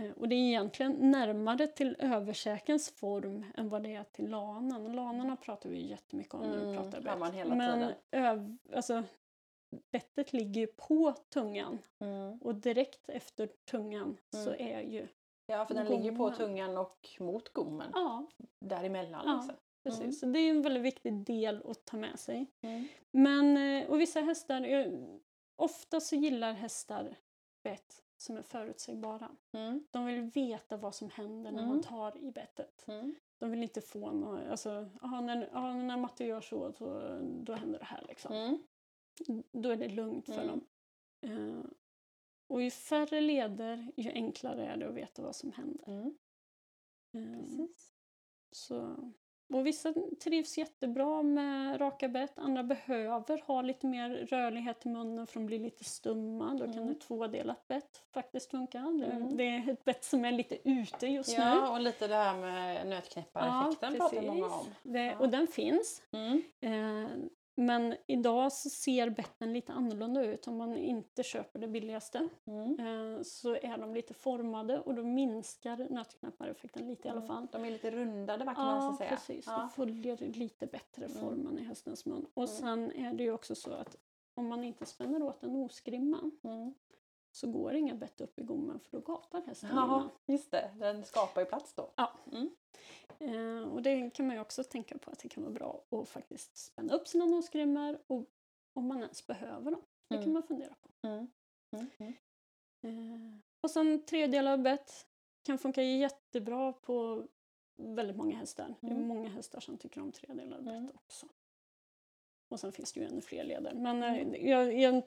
Eh, 0.00 0.12
Och 0.16 0.28
det 0.28 0.34
är 0.34 0.48
egentligen 0.48 1.10
närmare 1.10 1.66
till 1.66 1.96
översäkens 1.98 2.90
form 2.90 3.44
än 3.56 3.68
vad 3.68 3.82
det 3.82 3.94
är 3.94 4.04
till 4.04 4.28
lanan. 4.30 4.92
Lanorna 4.92 5.36
pratar 5.36 5.70
vi 5.70 5.76
ju 5.78 5.86
jättemycket 5.86 6.34
om 6.34 6.40
när 6.40 6.56
vi 6.56 6.62
Mm, 6.62 6.76
pratar 6.76 7.00
bett. 7.00 7.48
Men 7.48 7.92
öv, 8.10 8.56
alltså, 8.74 9.02
bettet 9.92 10.32
ligger 10.32 10.60
ju 10.60 10.66
på 10.66 11.12
tungan 11.12 11.78
Mm. 11.98 12.38
och 12.38 12.54
direkt 12.54 13.08
efter 13.08 13.46
tungan 13.70 14.16
så 14.30 14.50
Mm. 14.54 14.66
är 14.76 14.80
ju... 14.80 15.08
Ja, 15.46 15.66
för 15.66 15.74
den 15.74 15.86
ligger 15.86 16.04
ju 16.04 16.10
på 16.10 16.16
Gommen. 16.22 16.36
tungan 16.38 16.78
och 16.78 17.08
mot 17.20 17.52
gommen. 17.52 17.90
Ja, 17.94 18.26
Däremellan 18.60 19.22
Ja. 19.26 19.36
liksom. 19.36 19.56
precis. 19.84 20.00
Mm. 20.00 20.12
Så 20.12 20.26
det 20.26 20.38
är 20.38 20.50
en 20.50 20.62
väldigt 20.62 20.82
viktig 20.82 21.12
del 21.24 21.62
att 21.66 21.84
ta 21.84 21.96
med 21.96 22.18
sig. 22.18 22.46
Mm. 22.60 22.88
Men, 23.10 23.56
eh, 23.56 23.90
och 23.90 24.00
vissa 24.00 24.20
hästar, 24.20 24.60
eh, 24.64 24.92
ofta 25.56 26.00
så 26.00 26.16
gillar 26.16 26.52
hästar 26.52 27.16
bett 27.62 28.04
som 28.16 28.36
är 28.36 28.42
förutsägbara. 28.42 29.36
Mm. 29.52 29.86
De 29.90 30.06
vill 30.06 30.20
veta 30.22 30.76
vad 30.76 30.94
som 30.94 31.10
händer 31.10 31.52
när 31.52 31.58
Mm. 31.62 31.68
man 31.68 31.82
tar 31.82 32.16
i 32.18 32.30
bettet. 32.32 32.84
Mm. 32.88 33.14
De 33.38 33.50
vill 33.50 33.62
inte 33.62 33.80
få 33.80 34.10
något, 34.12 34.46
alltså, 34.46 34.90
aha, 35.02 35.20
när, 35.20 35.56
aha, 35.56 35.72
när 35.74 35.96
matte 35.96 36.24
gör 36.24 36.40
så, 36.40 36.72
så 36.72 37.18
då 37.44 37.52
händer 37.52 37.78
det 37.78 37.84
här 37.84 38.04
liksom. 38.08 38.32
Mm. 38.32 38.62
Då 39.52 39.70
är 39.70 39.76
det 39.76 39.88
lugnt 39.88 40.26
för 40.26 40.42
Mm. 40.42 40.46
dem. 40.48 40.66
Eh, 41.22 41.64
och 42.46 42.62
ju 42.62 42.70
färre 42.70 43.20
leder, 43.20 43.92
ju 43.96 44.10
enklare 44.10 44.66
är 44.66 44.76
det 44.76 44.88
att 44.88 44.94
veta 44.94 45.22
vad 45.22 45.36
som 45.36 45.52
händer. 45.52 45.88
Mm. 45.88 46.16
Precis. 47.12 47.92
så. 48.52 49.12
Och 49.52 49.66
vissa 49.66 49.94
trivs 50.24 50.58
jättebra 50.58 51.22
med 51.22 51.80
raka 51.80 52.08
bett, 52.08 52.38
andra 52.38 52.62
behöver 52.62 53.42
ha 53.46 53.62
lite 53.62 53.86
mer 53.86 54.10
rörlighet 54.10 54.86
i 54.86 54.88
munnen 54.88 55.26
för 55.26 55.40
att 55.40 55.46
bli 55.46 55.58
lite 55.58 55.84
stumma. 55.84 56.54
Då 56.54 56.64
kan 56.64 56.74
Mm. 56.78 56.90
ett 56.90 57.00
tvådelat 57.00 57.68
bett 57.68 58.02
faktiskt 58.14 58.50
funka. 58.50 58.78
Mm. 58.78 59.36
det 59.36 59.44
är 59.44 59.70
ett 59.72 59.84
bett 59.84 60.04
som 60.04 60.24
är 60.24 60.32
lite 60.32 60.68
ute 60.70 61.06
just 61.06 61.38
nu. 61.38 61.44
Ja, 61.44 61.70
och 61.70 61.80
lite 61.80 62.06
det 62.08 62.14
här 62.14 62.36
med 62.36 62.86
nötknäppareffekten 62.86 63.94
pratar 63.94 64.22
många 64.22 64.46
om. 64.46 64.66
Det, 64.82 65.04
Ja. 65.04 65.18
Och 65.18 65.28
den 65.28 65.46
finns. 65.46 66.02
Mm. 66.12 66.42
Eh, 66.60 67.10
men 67.54 67.94
idag 68.06 68.52
så 68.52 68.70
ser 68.70 69.10
betten 69.10 69.52
lite 69.52 69.72
annorlunda 69.72 70.24
ut 70.24 70.48
om 70.48 70.56
man 70.56 70.76
inte 70.76 71.22
köper 71.22 71.58
det 71.58 71.68
billigaste. 71.68 72.28
Mm. 72.46 72.78
Eh, 72.80 73.22
så 73.22 73.54
är 73.54 73.78
de 73.78 73.94
lite 73.94 74.14
formade 74.14 74.80
och 74.80 74.94
då 74.94 75.02
minskar 75.02 75.86
nötknäppareffekten 75.90 76.88
lite 76.88 77.08
i 77.08 77.10
alla 77.10 77.22
fall. 77.22 77.46
De 77.52 77.64
är 77.64 77.70
lite 77.70 77.90
rundade 77.90 78.44
kan 78.44 78.54
man 78.54 78.66
Ja, 78.66 78.74
nästan 78.74 78.96
säga. 78.96 79.10
precis. 79.10 79.44
Ja. 79.46 79.62
Det 79.62 79.68
följer 79.68 80.16
lite 80.16 80.66
bättre 80.66 81.04
Mm. 81.04 81.18
formen 81.18 81.58
i 81.58 81.62
hästens 81.62 82.06
mun. 82.06 82.26
Och 82.34 82.42
Mm. 82.44 82.56
sen 82.56 82.92
är 82.92 83.14
det 83.14 83.22
ju 83.22 83.32
också 83.32 83.54
så 83.54 83.72
att 83.72 83.96
om 84.34 84.48
man 84.48 84.64
inte 84.64 84.86
spänner 84.86 85.22
åt 85.22 85.42
en 85.42 85.52
nosgrimma 85.52 86.30
Mm. 86.44 86.74
Så 87.32 87.50
går 87.50 87.74
inga 87.74 87.94
bett 87.94 88.20
upp 88.20 88.38
i 88.38 88.42
gommen 88.42 88.80
för 88.80 88.90
då 88.90 89.00
gapar 89.00 89.40
hästen 89.46 89.70
Ja, 89.72 89.84
innan. 89.84 90.10
just 90.26 90.50
det. 90.50 90.70
Den 90.78 91.04
skapar 91.04 91.40
ju 91.40 91.46
plats 91.46 91.74
då. 91.74 91.90
Ja. 91.96 92.12
Mm. 92.32 92.50
Eh, 93.18 93.68
och 93.72 93.82
det 93.82 94.10
kan 94.10 94.26
man 94.26 94.36
ju 94.36 94.42
också 94.42 94.64
tänka 94.64 94.98
på 94.98 95.10
att 95.10 95.18
det 95.18 95.28
kan 95.28 95.42
vara 95.42 95.52
bra 95.52 95.84
att 95.90 96.08
faktiskt 96.08 96.56
spänna 96.56 96.94
upp 96.94 97.08
sina 97.08 97.26
nosgrimmor 97.26 97.98
och 98.06 98.26
om 98.72 98.86
man 98.86 99.02
ens 99.02 99.26
behöver 99.26 99.70
dem. 99.70 99.82
Det 100.08 100.14
kan 100.16 100.22
Mm. 100.22 100.32
man 100.34 100.42
fundera 100.42 100.74
på. 100.80 101.08
Mm. 101.08 101.26
Mm. 101.72 101.90
Mm. 101.98 102.14
Eh, 102.82 103.38
och 103.60 103.70
sen 103.70 104.02
tredelad 104.06 104.62
bett 104.62 105.06
kan 105.42 105.58
funka 105.58 105.82
jättebra 105.82 106.72
på 106.72 107.26
väldigt 107.76 108.16
många 108.16 108.36
hästar. 108.36 108.74
Det 108.80 108.86
är 108.86 108.90
Mm. 108.90 109.08
många 109.08 109.28
hästar 109.28 109.60
som 109.60 109.78
tycker 109.78 110.00
om 110.00 110.12
tredelad 110.12 110.68
Mm. 110.68 110.86
bett 110.86 110.96
också. 110.96 111.26
Och 112.50 112.60
sen 112.60 112.72
finns 112.72 112.92
det 112.92 113.00
ju 113.00 113.06
ännu 113.06 113.20
fler 113.20 113.44
leder. 113.44 113.74
Men 113.74 114.02
Mm. 114.02 114.34
eh, 114.34 114.48
jag, 114.50 114.78
jag 114.80 115.02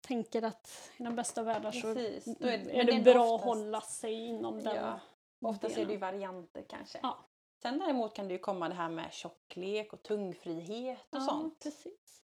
tänker 0.00 0.42
att 0.42 0.90
i 0.98 1.02
den 1.02 1.16
bästa 1.16 1.42
världen 1.42 1.72
så 1.72 1.94
Precis. 1.94 2.26
Är, 2.26 2.34
men 2.76 2.86
det, 2.86 2.92
ändå 2.92 3.12
bra 3.12 3.24
att 3.24 3.30
oftast- 3.32 3.44
hålla 3.44 3.80
sig 3.80 4.14
inom 4.26 4.62
den 4.62 4.76
Ja. 4.76 5.00
Oftast 5.40 5.72
är 5.72 5.76
det 5.76 5.80
ju 5.92 5.98
delen. 5.98 6.00
varianter 6.00 6.64
kanske. 6.68 6.98
Ja. 7.02 7.18
Sen 7.62 7.78
däremot 7.78 8.14
kan 8.14 8.28
det 8.28 8.32
ju 8.34 8.38
komma 8.38 8.68
det 8.68 8.74
här 8.74 8.88
med 8.88 9.12
tjocklek 9.12 9.92
och 9.92 10.02
tungfrihet 10.02 10.98
och 11.10 11.18
Ja, 11.18 11.20
sånt. 11.20 11.62
precis. 11.62 12.22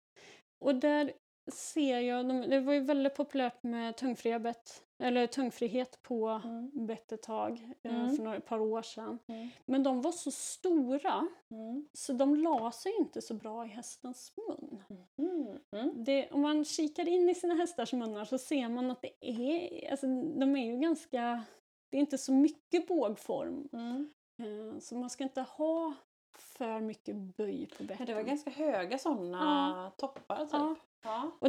Och 0.59 0.75
där 0.75 1.13
ser 1.53 1.99
jag, 2.01 2.29
de, 2.29 2.41
det 2.41 2.61
var 2.61 2.73
ju 2.73 2.81
väldigt 2.81 3.15
populärt 3.15 3.63
med 3.63 3.97
tungfria 3.97 4.39
bett, 4.39 4.83
eller 4.99 5.27
tungfrihet 5.27 6.03
på 6.03 6.29
Mm. 6.45 6.87
bett 6.87 7.13
ett 7.13 7.23
tag 7.23 7.71
eh, 7.83 7.95
Mm. 8.01 8.17
för 8.17 8.23
några, 8.23 8.37
ett 8.37 8.47
par 8.47 8.61
år 8.61 8.83
sedan. 8.83 9.19
Mm. 9.27 9.49
Men 9.67 9.83
de 9.83 10.03
var 10.03 10.13
så 10.13 10.31
stora 10.31 11.27
Mm. 11.51 11.89
så 11.93 12.13
de 12.13 12.37
la 12.37 12.73
sig 12.73 12.93
inte 12.99 13.23
så 13.23 13.35
bra 13.35 13.65
i 13.65 13.69
hästens 13.69 14.33
mun. 14.37 14.83
Mm. 15.19 15.59
Mm. 15.73 16.05
Det, 16.05 16.31
om 16.31 16.41
man 16.41 16.65
kikar 16.65 17.09
in 17.09 17.29
i 17.29 17.35
sina 17.35 17.55
hästars 17.55 17.93
munnar 17.93 18.25
så 18.25 18.39
ser 18.39 18.69
man 18.69 18.91
att 18.91 19.03
det 19.03 19.13
är, 19.21 19.91
alltså, 19.91 20.07
de 20.39 20.57
är 20.57 20.67
ju 20.67 20.79
ganska, 20.79 21.45
det 21.91 21.97
är 21.97 22.01
inte 22.01 22.19
så 22.19 22.33
mycket 22.33 22.89
bågform. 22.89 23.69
Eh, 23.73 24.79
så 24.81 24.95
man 24.97 25.11
ska 25.11 25.25
inte 25.25 25.41
ha 25.43 25.95
för 26.35 26.81
mycket 26.81 27.17
böj 27.17 27.67
på 27.67 27.75
Ja, 27.83 27.87
betten. 27.87 28.07
det 28.07 28.15
var 28.15 28.23
ganska 28.23 28.51
höga 28.51 28.99
sådana 28.99 29.93
toppar 29.97 30.37
typ. 30.45 30.49
Ja. 30.53 30.68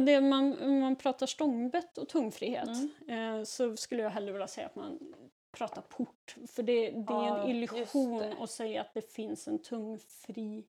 Och 0.00 0.06
det 0.06 0.20
man, 0.20 0.58
om 0.62 0.78
man 0.80 0.96
pratar 0.96 1.26
stångbett 1.26 1.98
och 1.98 2.08
tungfrihet 2.08 2.68
Mm. 3.08 3.38
eh, 3.38 3.44
så 3.44 3.76
skulle 3.76 4.02
jag 4.02 4.10
hellre 4.10 4.32
vilja 4.32 4.46
säga 4.48 4.66
att 4.66 4.74
man 4.76 5.14
pratar 5.52 5.82
port. 5.82 6.36
För 6.46 6.62
det, 6.62 6.90
det 6.90 7.12
är 7.12 7.38
en 7.38 7.48
illusion 7.50 8.22
att 8.40 8.50
säga 8.50 8.80
att 8.80 8.94
det 8.94 9.12
finns 9.12 9.48
en 9.48 9.58
tungfrihet. 9.62 10.66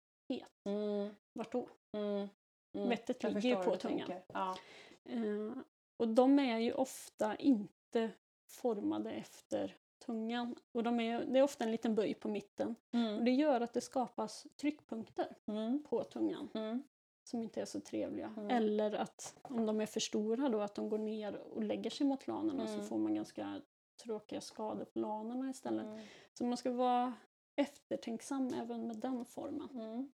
Mm. 0.65 1.15
Vart 1.33 1.53
då? 1.53 1.69
Mm. 1.93 2.29
Mm. 2.75 2.89
Vettet 2.89 3.23
Jag 3.23 3.35
ligger 3.35 3.49
ju 3.49 3.57
på 3.65 3.77
tungan. 3.77 4.13
Ja. 4.33 4.57
Eh, 5.05 5.53
och 5.97 6.09
de 6.09 6.39
är 6.39 6.59
ju 6.59 6.73
ofta 6.73 7.37
inte 7.37 8.11
formade 8.49 9.11
efter 9.11 9.77
tungan. 10.07 10.55
Och 10.73 10.83
de 10.83 11.01
är, 11.01 11.25
det 11.25 11.39
är 11.39 11.43
ofta 11.43 11.65
en 11.65 11.71
liten 11.71 11.95
böj 11.95 12.15
på 12.15 12.29
mitten. 12.29 12.75
Och 12.89 12.95
Mm. 12.99 13.25
det 13.25 13.31
gör 13.31 13.61
att 13.61 13.73
det 13.73 13.81
skapas 13.81 14.47
tryckpunkter 14.61 15.37
Mm. 15.47 15.83
på 15.89 16.05
tungan 16.05 16.49
Mm. 16.55 16.83
Som 17.29 17.43
inte 17.43 17.61
är 17.61 17.65
så 17.65 17.81
trevliga. 17.81 18.35
Mm. 18.37 18.51
Eller 18.51 18.93
att 18.93 19.37
om 19.43 19.67
de 19.67 19.81
är 19.81 19.87
för 19.87 20.01
stora 20.01 20.49
då 20.49 20.61
att 20.61 20.75
de 20.75 20.89
går 20.89 20.99
ner 20.99 21.37
och 21.37 21.63
lägger 21.63 21.91
sig 21.91 22.07
mot 22.07 22.27
lanerna 22.27 22.67
så 22.67 22.75
Mm. 22.75 22.87
får 22.87 22.99
man 22.99 23.15
ganska 23.15 23.61
tråkiga 24.05 24.41
skador 24.41 24.85
på 24.85 24.99
lanerna 24.99 25.51
istället. 25.51 25.87
Mm. 25.87 26.07
Så 26.35 26.45
man 26.45 26.57
ska 26.57 26.71
vara 26.71 27.15
eftertänksam 27.57 28.55
även 28.55 28.87
med 28.87 28.97
den 28.97 29.25
formen. 29.25 29.69
Mm. 29.71 30.11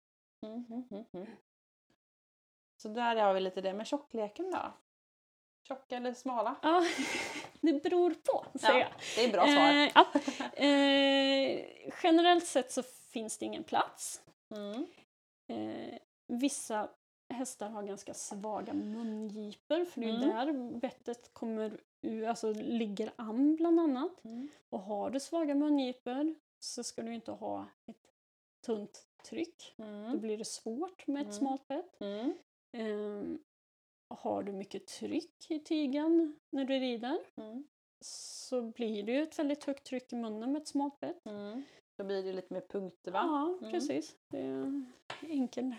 Mm. 0.42 1.04
Mm. 1.12 1.26
Så 2.82 2.88
där 2.88 3.16
har 3.16 3.34
vi 3.34 3.40
lite 3.40 3.60
det. 3.60 3.74
Men 3.74 3.86
tjockleken 3.86 4.50
då? 4.50 4.72
Tjocka 5.68 5.96
eller 5.96 6.14
smala? 6.14 6.56
Ja, 6.62 6.84
det 7.60 7.82
beror 7.82 8.10
på, 8.14 8.58
säger 8.58 8.78
Ja, 8.80 8.80
jag. 8.80 8.90
det 9.16 9.24
är 9.24 9.32
bra 9.32 9.44
svar. 9.46 9.72
Eh, 9.72 9.90
ja. 9.94 10.06
eh, 10.64 11.92
generellt 12.02 12.46
sett 12.46 12.72
så 12.72 12.82
finns 12.82 13.38
det 13.38 13.44
ingen 13.44 13.64
plats. 13.64 14.22
Eh, 15.48 15.98
vissa 16.26 16.88
hästar 17.30 17.68
har 17.70 17.82
ganska 17.82 18.14
svaga 18.14 18.72
mungipor 18.74 19.84
för 19.84 20.00
det 20.00 20.06
är 20.06 20.14
Mm. 20.16 20.28
där 20.28 20.78
bettet 20.80 21.30
kommer 21.34 21.80
alltså 22.28 22.52
ligger 22.52 23.12
an 23.16 23.56
bland 23.56 23.80
annat. 23.80 24.24
Mm. 24.24 24.48
Och 24.70 24.80
har 24.80 25.10
du 25.10 25.20
svaga 25.20 25.54
mungipor 25.54 26.34
så 26.58 26.82
ska 26.84 27.02
du 27.02 27.14
inte 27.14 27.30
ha 27.32 27.66
ett 27.86 28.14
tunt 28.66 29.06
tryck. 29.24 29.74
Då 29.76 29.84
Mm. 29.84 30.20
blir 30.20 30.38
det 30.38 30.44
svårt 30.44 31.06
med 31.06 31.20
ett 31.20 31.26
Mm. 31.26 31.38
smalt 31.38 31.68
bett. 31.68 32.00
Mm. 32.00 32.34
Ehm, 32.72 33.38
har 34.14 34.42
du 34.42 34.52
mycket 34.52 34.86
tryck 34.86 35.50
i 35.50 35.58
tygen 35.58 36.38
när 36.50 36.64
du 36.64 36.74
rider 36.78 37.18
Mm. 37.36 37.64
så 38.04 38.62
blir 38.62 39.02
det 39.02 39.12
ju 39.12 39.22
ett 39.22 39.38
väldigt 39.38 39.64
högt 39.64 39.84
tryck 39.86 40.12
i 40.12 40.16
munnen 40.16 40.52
med 40.52 40.62
ett 40.62 40.68
smalt 40.68 41.00
bett. 41.00 41.26
Då 41.98 42.04
blir 42.04 42.22
det 42.22 42.32
lite 42.32 42.54
mer 42.54 42.60
punkter 42.60 43.10
va? 43.12 43.20
Ja, 43.24 43.58
Mm. 43.60 43.72
precis. 43.72 44.16
Det 44.28 44.38
är 44.40 44.82
enkel, 45.22 45.74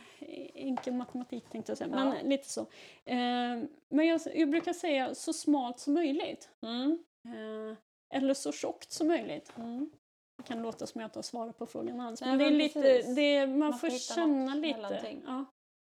enkel 0.53 0.93
matematik 0.93 1.49
tänkte 1.49 1.72
jag 1.72 1.78
säga, 1.78 1.89
Ja. 1.93 1.95
men 2.05 2.30
lite 2.30 2.49
så. 2.49 2.65
Ehm, 3.05 3.67
men 3.89 4.07
jag, 4.07 4.22
jag 4.36 4.49
brukar 4.49 4.74
säga 4.74 5.15
så 5.15 5.34
smalt 5.34 5.80
som 5.80 5.93
möjligt. 5.93 6.49
Mm. 6.61 7.03
Ehm, 7.28 7.76
eller 8.13 8.34
så 8.34 8.51
tjockt 8.51 8.91
som 8.91 9.07
möjligt. 9.07 9.51
Mm. 9.57 9.91
Det 10.38 10.43
kan 10.43 10.61
låta 10.61 10.88
som 10.88 10.99
att 10.99 11.01
jag 11.01 11.07
inte 11.07 11.17
har 11.17 11.24
svarat 11.24 11.57
på 11.57 11.65
frågan 11.65 11.99
alls. 12.01 12.22
Nej, 12.22 12.30
men 12.30 12.38
det 12.39 12.45
är 12.45 12.51
lite, 12.51 12.82
det 13.15 13.22
är, 13.36 13.47
man, 13.47 13.57
Man 13.57 13.74
får 13.80 13.89
känna 14.15 14.55
lite. 14.55 15.22
Ja. 15.26 15.45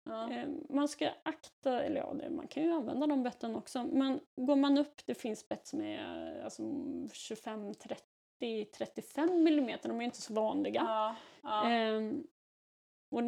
Ja. 0.08 0.30
Ehm, 0.30 0.64
man 0.68 0.88
ska 0.88 1.10
akta, 1.22 1.82
eller 1.82 2.00
ja, 2.00 2.14
man 2.30 2.46
kan 2.48 2.62
ju 2.62 2.72
använda 2.72 3.06
de 3.06 3.22
betten 3.22 3.56
också. 3.56 3.84
Men 3.84 4.20
går 4.36 4.56
man 4.56 4.78
upp, 4.78 5.06
det 5.06 5.14
finns 5.14 5.48
bett 5.48 5.66
som 5.66 5.80
är 5.80 6.40
alltså, 6.44 6.62
25, 7.12 7.74
30, 7.74 8.02
35 8.78 9.42
millimeter. 9.42 9.88
De 9.88 10.00
är 10.00 10.04
inte 10.04 10.22
så 10.22 10.34
vanliga. 10.34 10.80
Ja. 10.86 11.16
Ja. 11.42 11.70
Ehm, 11.70 12.24
och 13.10 13.22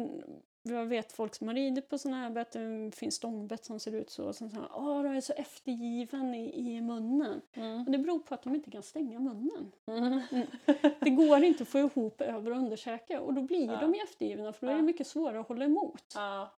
jag 0.63 0.85
vet 0.85 1.11
folk 1.11 1.35
som 1.35 1.47
har 1.47 1.55
ridit 1.55 1.89
på 1.89 1.97
sådana 1.97 2.17
här 2.17 2.29
bett, 2.29 2.51
det 2.51 2.91
finns 2.95 3.15
stångbett 3.15 3.65
som 3.65 3.79
ser 3.79 3.95
ut 3.95 4.09
så, 4.09 4.27
och 4.27 4.35
så 4.35 4.45
här, 4.47 4.67
åh, 4.73 5.03
de 5.03 5.15
är 5.15 5.21
så 5.21 5.33
eftergiven 5.33 6.33
i, 6.35 6.59
i 6.59 6.81
munnen. 6.81 7.41
Mm. 7.53 7.85
Och 7.85 7.91
det 7.91 7.97
beror 7.97 8.19
på 8.19 8.33
att 8.33 8.43
de 8.43 8.55
inte 8.55 8.71
kan 8.71 8.83
stänga 8.83 9.19
munnen. 9.19 9.71
Mm. 9.87 10.21
Det 10.99 11.09
går 11.09 11.43
inte 11.43 11.63
att 11.63 11.69
få 11.69 11.79
ihop 11.79 12.21
över 12.21 12.51
och 12.51 12.57
underkäke 12.57 13.19
och 13.19 13.33
då 13.33 13.41
blir 13.41 13.71
Ja. 13.71 13.79
de 13.79 13.93
ju 13.93 13.99
eftergivna 14.01 14.53
för 14.53 14.67
då 14.67 14.73
är 14.73 14.77
det 14.77 14.81
mycket 14.83 15.07
svårare 15.07 15.39
att 15.39 15.47
hålla 15.47 15.65
emot. 15.65 16.13
Ja. 16.15 16.51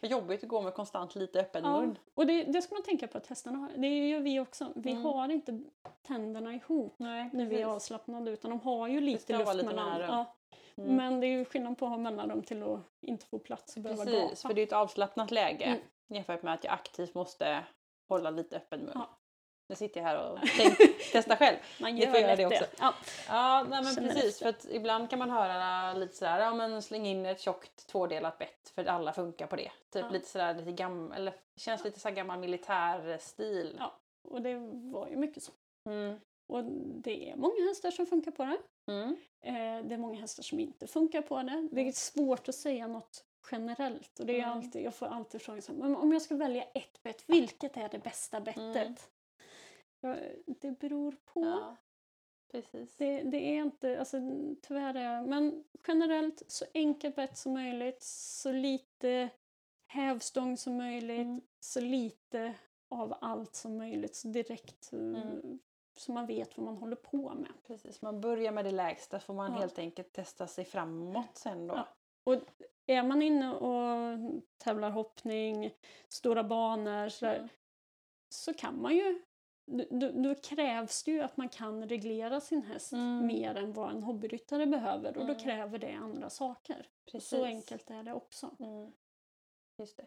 Vad 0.00 0.10
jobbigt 0.10 0.42
att 0.42 0.48
gå 0.48 0.60
med 0.60 0.74
konstant 0.74 1.14
lite 1.14 1.40
öppen 1.40 1.64
Ja, 1.64 1.80
mun. 1.80 1.98
och 2.14 2.26
det, 2.26 2.44
det 2.44 2.62
ska 2.62 2.74
man 2.74 2.82
tänka 2.82 3.08
på 3.08 3.18
att 3.18 3.26
hästarna 3.26 3.58
har. 3.58 3.68
Det 3.76 4.08
gör 4.08 4.20
vi 4.20 4.40
också. 4.40 4.72
Vi 4.76 4.90
Mm. 4.90 5.04
har 5.04 5.28
inte 5.28 5.60
tänderna 6.02 6.54
ihop 6.54 6.94
Nej, 6.96 7.30
när 7.32 7.46
vi 7.46 7.62
är 7.62 7.66
avslappnade 7.66 8.30
utan 8.30 8.50
de 8.50 8.60
har 8.60 8.88
ju 8.88 9.00
lite 9.00 9.38
luft 9.38 9.54
lite 9.54 9.66
mellan. 9.66 9.84
mellanrum. 9.86 10.08
Ja. 10.10 10.34
Mm. 10.82 10.96
Men 10.96 11.20
det 11.20 11.26
är 11.26 11.38
ju 11.38 11.44
skillnad 11.44 11.78
på 11.78 11.84
att 11.86 11.90
ha 11.90 11.98
mellanrum 11.98 12.42
till 12.42 12.62
att 12.62 12.80
inte 13.00 13.26
få 13.26 13.38
plats 13.38 13.76
och 13.76 13.82
behöva 13.82 14.04
Precis, 14.04 14.20
gapa. 14.42 14.48
för 14.48 14.54
det 14.54 14.60
är 14.60 14.66
ett 14.66 14.72
avslappnat 14.72 15.30
läge 15.30 15.64
Mm. 15.64 15.78
jämfört 16.08 16.42
med 16.42 16.54
att 16.54 16.64
jag 16.64 16.72
aktivt 16.72 17.14
måste 17.14 17.64
hålla 18.08 18.30
lite 18.30 18.56
öppen 18.56 18.80
mun. 18.80 18.90
Ja. 18.94 19.08
Nu 19.68 19.76
sitter 19.76 20.00
jag 20.00 20.08
här 20.08 20.30
och 20.32 20.38
tänk, 20.56 20.78
testar 21.12 21.36
själv. 21.36 21.56
Man 21.80 21.94
Ni 21.94 22.00
gör 22.04 22.10
får 22.10 22.20
göra 22.20 22.36
det 22.36 22.46
också. 22.46 22.64
Ja. 22.78 22.94
Ja, 23.28 23.66
nej 23.70 23.82
men 23.84 23.94
Känner 23.94 24.08
precis. 24.14 24.38
För 24.38 24.48
att 24.48 24.66
ibland 24.70 25.10
kan 25.10 25.18
man 25.18 25.30
höra 25.30 25.92
lite 25.92 26.16
sådär, 26.16 26.38
ja 26.40 26.54
men 26.54 26.82
släng 26.82 27.06
in 27.06 27.26
ett 27.26 27.40
tjockt 27.40 27.86
tvådelat 27.86 28.38
bett 28.38 28.72
för 28.74 28.84
alla 28.84 29.12
funkar 29.12 29.46
på 29.46 29.56
det. 29.56 29.70
Typ 29.92 30.04
Ja. 30.04 30.10
lite 30.10 30.28
sådär, 30.28 30.54
lite 30.54 30.72
gammal, 30.72 31.12
eller 31.16 31.30
det 31.54 31.60
känns 31.60 31.84
lite 31.84 32.00
så 32.00 32.10
gammal 32.10 32.38
militärstil. 32.38 33.76
Ja. 33.78 33.98
Och 34.28 34.42
det 34.42 34.54
var 34.92 35.08
ju 35.08 35.16
mycket 35.16 35.42
så. 35.42 35.52
Mm. 35.88 36.20
Och 36.48 36.64
det 37.02 37.30
är 37.30 37.36
många 37.36 37.68
hästar 37.68 37.90
som 37.90 38.06
funkar 38.06 38.30
på 38.30 38.44
det. 38.44 38.58
Mm. 38.92 39.16
Eh, 39.42 39.86
det 39.88 39.94
är 39.94 39.98
många 39.98 40.20
hästar 40.20 40.42
som 40.42 40.60
inte 40.60 40.86
funkar 40.86 41.22
på 41.22 41.42
det. 41.42 41.68
Det 41.72 41.80
är 41.88 41.92
svårt 41.92 42.48
att 42.48 42.54
säga 42.54 42.86
något 42.86 43.24
generellt. 43.52 44.18
Och 44.20 44.26
det 44.26 44.32
är 44.32 44.44
Mm. 44.44 44.50
alltid, 44.58 44.82
jag 44.84 44.94
får 44.94 45.06
alltid 45.06 45.42
frågan 45.42 45.62
så 45.62 45.72
här, 45.72 45.78
men 45.78 45.96
om 45.96 46.12
jag 46.12 46.22
ska 46.22 46.34
välja 46.36 46.62
ett 46.62 47.02
bett, 47.02 47.24
vilket 47.26 47.76
är 47.76 47.88
det 47.88 47.98
bästa 47.98 48.40
bettet? 48.40 49.10
Ja, 50.06 50.16
det 50.46 50.78
beror 50.78 51.16
på. 51.24 51.44
Ja, 51.44 51.76
precis. 52.52 52.96
Det, 52.96 53.22
det 53.22 53.36
är 53.38 53.62
inte, 53.62 53.98
alltså 53.98 54.18
tyvärr 54.62 54.94
är 54.94 55.22
men 55.22 55.64
generellt 55.88 56.42
så 56.46 56.64
enkelt 56.74 57.16
bett 57.16 57.36
som 57.36 57.52
möjligt, 57.52 58.02
så 58.02 58.52
lite 58.52 59.28
hävstång 59.86 60.56
som 60.56 60.76
möjligt, 60.76 61.20
Mm. 61.26 61.40
så 61.60 61.80
lite 61.80 62.54
av 62.88 63.18
allt 63.20 63.54
som 63.54 63.76
möjligt, 63.78 64.16
så 64.16 64.28
direkt 64.28 64.92
eh, 64.92 64.98
Mm. 64.98 65.58
så 65.96 66.12
man 66.12 66.26
vet 66.26 66.56
vad 66.58 66.66
man 66.66 66.76
håller 66.76 66.96
på 66.96 67.34
med. 67.34 67.50
precis. 67.66 68.02
Man 68.02 68.20
börjar 68.20 68.52
med 68.52 68.64
det 68.64 68.70
lägsta 68.70 69.20
får 69.20 69.34
man 69.34 69.52
Ja. 69.52 69.58
helt 69.58 69.78
enkelt 69.78 70.12
testa 70.12 70.46
sig 70.46 70.64
framåt 70.64 71.36
sen 71.36 71.66
då. 71.66 71.74
Ja. 71.74 71.88
Och 72.24 72.40
är 72.86 73.02
man 73.02 73.22
inne 73.22 73.54
och 73.54 74.18
tävlar 74.58 74.90
hoppning, 74.90 75.74
stora 76.08 76.44
banor 76.44 77.08
sådär, 77.08 77.36
Mm. 77.36 77.48
så 78.28 78.54
kan 78.54 78.82
man 78.82 78.96
ju 78.96 79.22
då, 79.90 80.10
då 80.12 80.34
krävs 80.34 81.02
det 81.02 81.10
ju 81.10 81.20
att 81.20 81.36
man 81.36 81.48
kan 81.48 81.88
reglera 81.88 82.40
sin 82.40 82.62
häst 82.62 82.92
Mm. 82.92 83.26
mer 83.26 83.54
än 83.56 83.72
vad 83.72 83.90
en 83.90 84.02
hobbyryttare 84.02 84.66
behöver 84.66 85.08
och 85.08 85.26
då 85.26 85.32
Mm. 85.32 85.38
kräver 85.38 85.78
det 85.78 85.92
andra 85.92 86.30
saker. 86.30 86.86
Precis. 87.12 87.28
Så 87.30 87.44
enkelt 87.44 87.90
är 87.90 88.02
det 88.02 88.12
också. 88.12 88.50
Mm. 88.60 88.92
Just 89.78 89.96
det. 89.96 90.06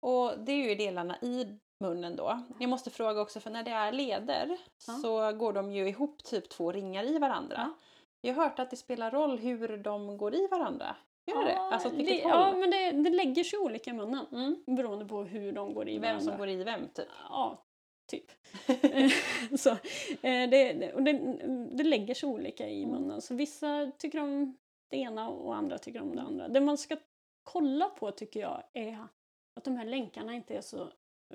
Och 0.00 0.38
det 0.38 0.52
är 0.52 0.68
ju 0.68 0.74
delarna 0.74 1.16
i 1.22 1.58
munnen 1.80 2.16
då. 2.16 2.42
Jag 2.60 2.70
måste 2.70 2.90
fråga 2.90 3.20
också, 3.20 3.40
för 3.40 3.50
när 3.50 3.62
det 3.62 3.70
är 3.70 3.92
leder 3.92 4.56
Ja. 4.86 4.92
så 5.02 5.32
går 5.32 5.52
de 5.52 5.72
ju 5.72 5.88
ihop 5.88 6.24
typ 6.24 6.48
två 6.48 6.72
ringar 6.72 7.04
i 7.04 7.18
varandra. 7.18 7.56
Ja. 7.58 7.74
Jag 8.20 8.34
har 8.34 8.44
hört 8.44 8.58
att 8.58 8.70
det 8.70 8.76
spelar 8.76 9.10
roll 9.10 9.38
hur 9.38 9.76
de 9.76 10.16
går 10.18 10.34
i 10.34 10.48
varandra. 10.50 10.96
Gör 11.26 11.44
det? 11.44 11.56
Alltså 11.58 11.88
åt 11.88 11.92
det, 11.94 11.98
vilket 12.04 12.22
ja, 12.24 12.44
håll? 12.44 12.56
men 12.60 12.70
det, 12.70 12.90
det 12.90 13.10
lägger 13.16 13.44
sig 13.44 13.58
olika 13.58 13.90
i 13.90 13.92
munnen 13.92 14.26
Mm. 14.32 14.76
beroende 14.76 15.04
på 15.04 15.22
hur 15.22 15.52
de 15.52 15.74
går 15.74 15.88
i 15.88 15.92
Vem 15.92 16.02
varandra. 16.02 16.20
som 16.24 16.38
går 16.38 16.48
i 16.48 16.64
vem 16.64 16.88
typ. 16.88 17.08
Ja, 17.28 17.64
typ. 18.12 18.32
så, 19.60 19.70
eh, 20.22 20.50
det, 20.50 20.92
och 20.92 21.02
det, 21.02 21.12
det 21.72 21.84
lägger 21.84 22.14
sig 22.14 22.28
olika 22.28 22.68
i 22.68 22.82
Mm. 22.82 22.90
munnen. 22.94 23.20
Så 23.22 23.34
vissa 23.34 23.92
tycker 23.98 24.20
om 24.20 24.56
det 24.90 24.96
ena 24.96 25.28
och 25.28 25.54
andra 25.56 25.78
tycker 25.78 26.00
om 26.02 26.16
det 26.16 26.22
andra. 26.22 26.48
Det 26.48 26.60
man 26.60 26.78
ska 26.78 26.96
kolla 27.42 27.88
på 27.88 28.10
tycker 28.10 28.40
jag 28.40 28.62
är 28.72 29.06
att 29.54 29.64
de 29.64 29.76
här 29.76 29.84
länkarna 29.84 30.34
inte 30.34 30.54
är 30.56 30.60
så 30.60 30.88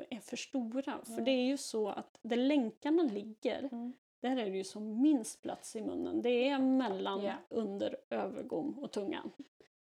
är 0.10 0.20
för 0.20 0.38
stora. 0.38 1.00
För 1.04 1.12
Mm. 1.12 1.24
det 1.26 1.32
är 1.32 1.46
ju 1.46 1.58
så 1.58 1.90
att 1.90 2.20
där 2.22 2.36
länkarna 2.38 3.04
ligger, 3.04 3.60
Mm. 3.72 3.94
där 4.22 4.38
är 4.38 4.50
det 4.52 4.58
ju 4.58 4.64
som 4.64 5.02
minst 5.02 5.42
plats 5.42 5.76
i 5.76 5.82
munnen. 5.82 6.22
Det 6.22 6.50
är 6.50 6.60
mellan, 6.60 7.24
Ja. 7.24 7.34
under 7.50 7.98
övergom 8.10 8.80
och 8.80 8.92
tungan. 8.92 9.32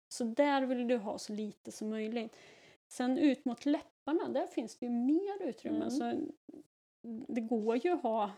Så 0.07 0.23
där 0.23 0.61
vill 0.61 0.87
du 0.87 0.97
ha 0.97 1.17
så 1.17 1.33
lite 1.33 1.71
som 1.71 1.89
möjligt. 1.89 2.35
Sen 2.87 3.17
ut 3.17 3.45
mot 3.45 3.65
läpparna, 4.13 4.33
där 4.39 4.47
finns 4.47 4.77
det 4.77 4.85
ju 4.85 4.91
mer 4.91 5.41
utrymme. 5.43 5.77
Mm. 5.85 5.89
Så 5.89 6.21
det 7.27 7.41
går 7.41 7.75
ju 7.77 7.91
att 7.91 8.03
ha, 8.03 8.31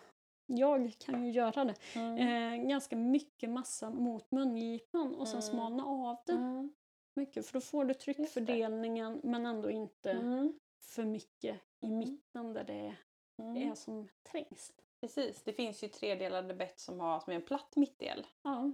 jag 0.46 0.94
kan 1.00 1.24
ju 1.26 1.32
göra 1.32 1.64
det, 1.66 1.76
Mm. 1.96 2.18
eh, 2.64 2.68
ganska 2.70 2.96
mycket 2.96 3.50
massa 3.50 3.90
mot 3.90 4.32
mungipan 4.32 5.16
och 5.16 5.28
sen 5.28 5.40
Mm. 5.40 5.42
smalna 5.42 5.86
av 5.86 6.18
det 6.26 6.34
Mm. 6.34 6.74
mycket. 7.16 7.46
För 7.46 7.54
då 7.54 7.62
får 7.62 7.86
du 7.86 7.94
tryckfördelningen 7.94 9.22
men 9.24 9.46
ändå 9.46 9.70
inte 9.70 10.12
Mm. 10.12 10.60
för 10.82 11.04
mycket 11.04 11.62
i 11.82 11.86
Mm. 11.86 12.00
mitten 12.00 12.54
där 12.54 12.64
det 12.64 12.96
Mm. 13.40 13.72
är 13.72 13.76
som 13.76 14.08
trängst. 14.32 14.74
Precis, 15.02 15.44
det 15.44 15.54
finns 15.54 15.84
ju 15.84 15.88
tredelade 15.88 16.54
bett 16.54 16.80
som 16.80 17.00
har 17.00 17.20
som 17.20 17.32
är 17.32 17.36
en 17.36 17.42
platt 17.46 17.76
mittdel. 17.76 18.28
Ja, 18.44 18.72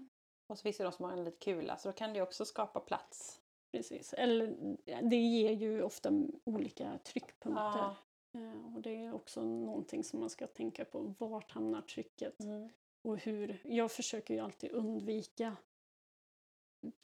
Och 0.50 0.58
så 0.58 0.64
finns 0.64 0.78
det 0.78 0.84
de 0.84 0.92
som 0.92 1.06
har 1.06 1.12
en 1.12 1.24
liten 1.24 1.40
kula 1.40 1.78
så 1.78 1.90
då 1.90 1.94
kan 1.94 2.14
det 2.14 2.22
också 2.22 2.46
skapa 2.46 2.80
plats. 2.80 3.42
Precis. 3.72 4.14
Eller 4.14 4.56
det 5.02 5.16
ger 5.18 5.52
ju 5.52 5.82
ofta 5.84 6.12
olika 6.44 7.00
tryckpunkter. 7.04 7.62
Ja. 7.64 7.96
Eh, 8.34 8.76
Och 8.76 8.82
det 8.82 9.06
är 9.06 9.14
också 9.16 9.42
någonting 9.44 10.04
som 10.04 10.20
man 10.20 10.30
ska 10.30 10.48
tänka 10.48 10.86
på. 10.86 11.14
Vart 11.18 11.52
hamnar 11.52 11.82
trycket? 11.82 12.40
Mm. 12.40 12.70
Och 13.02 13.18
hur? 13.18 13.62
Jag 13.64 13.92
försöker 13.92 14.34
ju 14.34 14.40
alltid 14.40 14.72
undvika 14.72 15.56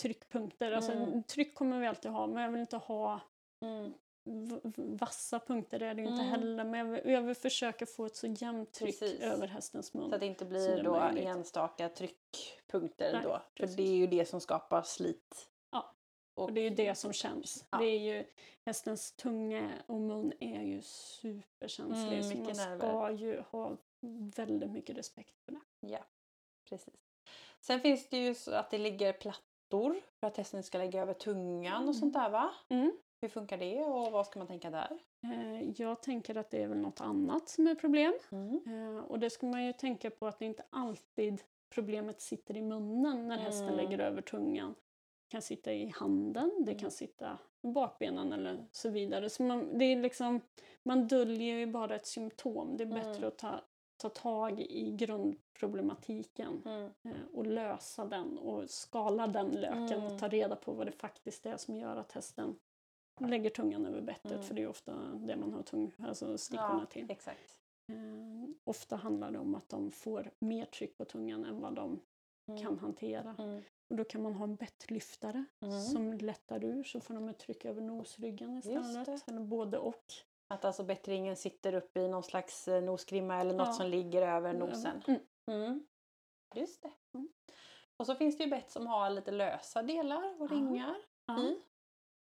tryckpunkter. 0.01 0.71
Alltså, 0.71 0.91
Mm. 0.91 1.23
Tryck 1.23 1.55
kommer 1.55 1.79
vi 1.79 1.87
alltid 1.87 2.11
ha, 2.11 2.27
men 2.27 2.43
jag 2.43 2.51
vill 2.51 2.61
inte 2.61 2.77
ha 2.77 3.19
Mm. 3.61 3.93
vassa 4.75 5.39
punkter. 5.39 5.79
Det 5.79 5.85
är 5.85 5.93
det 5.93 6.01
ju 6.01 6.07
inte 6.07 6.23
Mm. 6.23 6.31
heller. 6.31 6.63
Men 6.63 6.79
jag 6.79 6.85
vill, 6.85 7.13
jag 7.13 7.21
vill 7.21 7.35
försöka 7.35 7.85
få 7.85 8.05
ett 8.05 8.15
så 8.15 8.27
jämnt 8.27 8.71
tryck 8.71 8.99
Precis. 8.99 9.21
över 9.21 9.47
hästens 9.47 9.93
mun. 9.93 10.09
Så 10.09 10.15
att 10.15 10.19
det 10.21 10.25
inte 10.27 10.45
blir 10.45 10.75
det 10.75 10.81
då 10.83 10.99
möjligt. 10.99 11.25
enstaka 11.25 11.89
tryckpunkter 11.89 13.13
Nej, 13.13 13.23
då. 13.23 13.29
För 13.29 13.43
precis. 13.53 13.75
det 13.75 13.83
är 13.83 13.95
ju 13.95 14.07
det 14.07 14.25
som 14.25 14.41
skapar 14.41 14.81
slit. 14.83 15.49
Och, 16.35 16.43
Och 16.43 16.53
det 16.53 16.61
är 16.61 16.69
ju 16.69 16.75
det 16.75 16.95
som 16.95 17.13
känns. 17.13 17.65
Ja. 17.71 17.77
Det 17.77 17.85
är 17.85 17.99
ju, 17.99 18.25
hästens 18.65 19.11
tunga 19.11 19.69
och 19.87 20.01
mun 20.01 20.33
är 20.39 20.61
ju 20.61 20.81
superkänslig. 20.81 22.19
Mm, 22.19 22.23
så 22.23 22.37
man 22.37 22.55
ska 22.55 22.69
nerver. 22.69 23.11
ju 23.11 23.43
ha 23.51 23.77
väldigt 24.35 24.71
mycket 24.71 24.97
respekt 24.97 25.39
för 25.45 25.51
det. 25.51 25.61
Ja, 25.79 26.05
precis. 26.69 26.93
Sen 27.61 27.79
finns 27.79 28.09
det 28.09 28.17
ju 28.17 28.35
så 28.35 28.51
att 28.53 28.71
det 28.71 28.77
ligger 28.77 29.13
plattor 29.13 30.01
för 30.19 30.27
att 30.27 30.37
hästen 30.37 30.63
ska 30.63 30.77
lägga 30.77 31.01
över 31.01 31.13
tungan 31.13 31.75
Mm. 31.75 31.89
och 31.89 31.95
sånt 31.95 32.13
där 32.13 32.29
va? 32.29 32.49
Mm. 32.69 32.91
Hur 33.21 33.29
funkar 33.29 33.57
det 33.57 33.83
och 33.83 34.11
vad 34.11 34.25
ska 34.27 34.39
man 34.39 34.47
tänka 34.47 34.69
där? 34.69 34.99
Eh, 35.23 35.69
Jag 35.81 36.01
tänker 36.01 36.35
att 36.37 36.49
det 36.51 36.63
är 36.63 36.67
väl 36.67 36.77
något 36.77 37.01
annat 37.01 37.49
som 37.49 37.67
är 37.67 37.75
problem. 37.75 38.13
Mm. 38.31 38.61
Eh, 38.97 39.03
Och 39.03 39.19
det 39.19 39.29
ska 39.29 39.45
man 39.45 39.65
ju 39.65 39.73
tänka 39.73 40.09
på 40.09 40.27
att 40.27 40.39
det 40.39 40.45
inte 40.45 40.63
alltid 40.69 41.41
problemet 41.69 42.21
sitter 42.21 42.57
i 42.57 42.61
munnen 42.61 43.27
när 43.27 43.37
hästen 43.37 43.67
Mm. 43.69 43.75
lägger 43.77 43.99
över 43.99 44.21
tungan. 44.21 44.75
Kan 45.33 45.41
sitta 45.41 45.73
i 45.73 45.87
handen, 45.95 46.51
det 46.65 46.71
Mm. 46.71 46.79
kan 46.79 46.91
sitta 46.91 47.37
i 47.61 47.67
bakbenen 47.67 48.33
eller 48.33 48.65
så 48.71 48.89
vidare. 48.89 49.29
Så 49.29 49.43
man, 49.43 49.77
det 49.77 49.85
är 49.85 49.95
liksom, 50.01 50.41
man 50.83 51.07
döljer 51.07 51.55
ju 51.57 51.65
bara 51.65 51.95
ett 51.95 52.05
symptom. 52.07 52.77
Det 52.77 52.83
är 52.83 52.87
bättre 52.87 53.11
Mm. 53.17 53.27
att 53.27 53.37
ta, 53.37 53.61
ta 53.97 54.09
tag 54.09 54.59
i 54.61 54.91
grundproblematiken 54.91 56.61
Mm. 56.65 56.91
eh, 57.03 57.11
och 57.33 57.45
lösa 57.47 58.05
den 58.05 58.37
och 58.37 58.69
skala 58.69 59.27
den 59.27 59.47
löken 59.51 59.99
Mm. 60.01 60.03
och 60.13 60.19
ta 60.19 60.27
reda 60.27 60.55
på 60.55 60.71
vad 60.73 60.87
det 60.87 60.91
faktiskt 60.91 61.45
är 61.45 61.57
som 61.57 61.75
gör 61.77 61.95
att 61.97 62.11
hästen 62.11 62.55
lägger 63.19 63.49
tungan 63.49 63.85
över 63.85 64.01
bettet. 64.01 64.31
Mm. 64.31 64.43
För 64.43 64.53
det 64.55 64.61
är 64.63 64.67
ofta 64.67 64.95
det 65.13 65.35
man 65.35 65.53
har 65.53 65.61
tung, 65.63 65.91
alltså 65.97 66.37
stickorna 66.37 66.79
Ja, 66.79 66.85
till. 66.85 67.11
exakt. 67.11 67.57
Eh, 67.89 68.49
ofta 68.63 68.95
handlar 68.95 69.31
det 69.31 69.39
om 69.39 69.55
att 69.55 69.69
de 69.69 69.91
får 69.91 70.31
mer 70.39 70.65
tryck 70.65 70.97
på 70.97 71.05
tungan 71.05 71.45
än 71.45 71.61
vad 71.61 71.75
de 71.75 71.99
Mm. 72.47 72.61
kan 72.61 72.79
hantera. 72.79 73.35
Mm. 73.39 73.61
Och 73.89 73.95
då 73.95 74.03
kan 74.03 74.21
man 74.23 74.33
ha 74.33 74.43
en 74.43 74.55
bettlyftare 74.55 75.45
Mm. 75.61 75.81
som 75.81 76.13
lättar 76.13 76.63
ur 76.63 76.83
så 76.83 76.99
får 76.99 77.13
de 77.13 77.29
ett 77.29 77.39
tryck 77.39 77.65
över 77.65 77.81
nosryggen 77.81 78.57
istället. 78.57 79.27
Eller 79.29 79.39
både 79.41 79.77
och. 79.77 80.05
Att 80.47 80.65
alltså 80.65 80.83
bättringen 80.83 81.35
sitter 81.35 81.73
uppe 81.73 81.99
i 81.99 82.07
någon 82.07 82.23
slags 82.23 82.67
eh, 82.67 82.83
nosgrimma 82.83 83.39
eller 83.39 83.53
något 83.53 83.67
Ja. 83.67 83.73
som 83.73 83.87
ligger 83.89 84.21
över 84.21 84.53
nosen. 84.53 85.01
Mm. 85.07 85.21
Mm. 85.51 85.85
Just 86.55 86.81
det. 86.81 86.91
Mm. 87.13 87.29
Och 87.97 88.05
så 88.05 88.15
finns 88.15 88.37
det 88.37 88.43
ju 88.43 88.49
bett 88.49 88.71
som 88.71 88.87
har 88.87 89.09
lite 89.09 89.31
lösa 89.31 89.83
delar 89.83 90.41
och 90.41 90.49
ringar 90.49 90.95
i. 91.39 91.55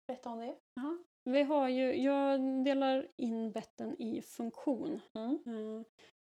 Berätta 0.07 0.29
om 0.29 0.39
det. 0.39 0.55
Ja. 0.73 0.97
Vi 1.23 1.43
har 1.43 1.69
ju, 1.69 1.95
jag 2.03 2.39
delar 2.65 3.07
in 3.17 3.51
betten 3.51 4.01
i 4.01 4.21
funktion. 4.21 5.01
Mm. 5.13 5.85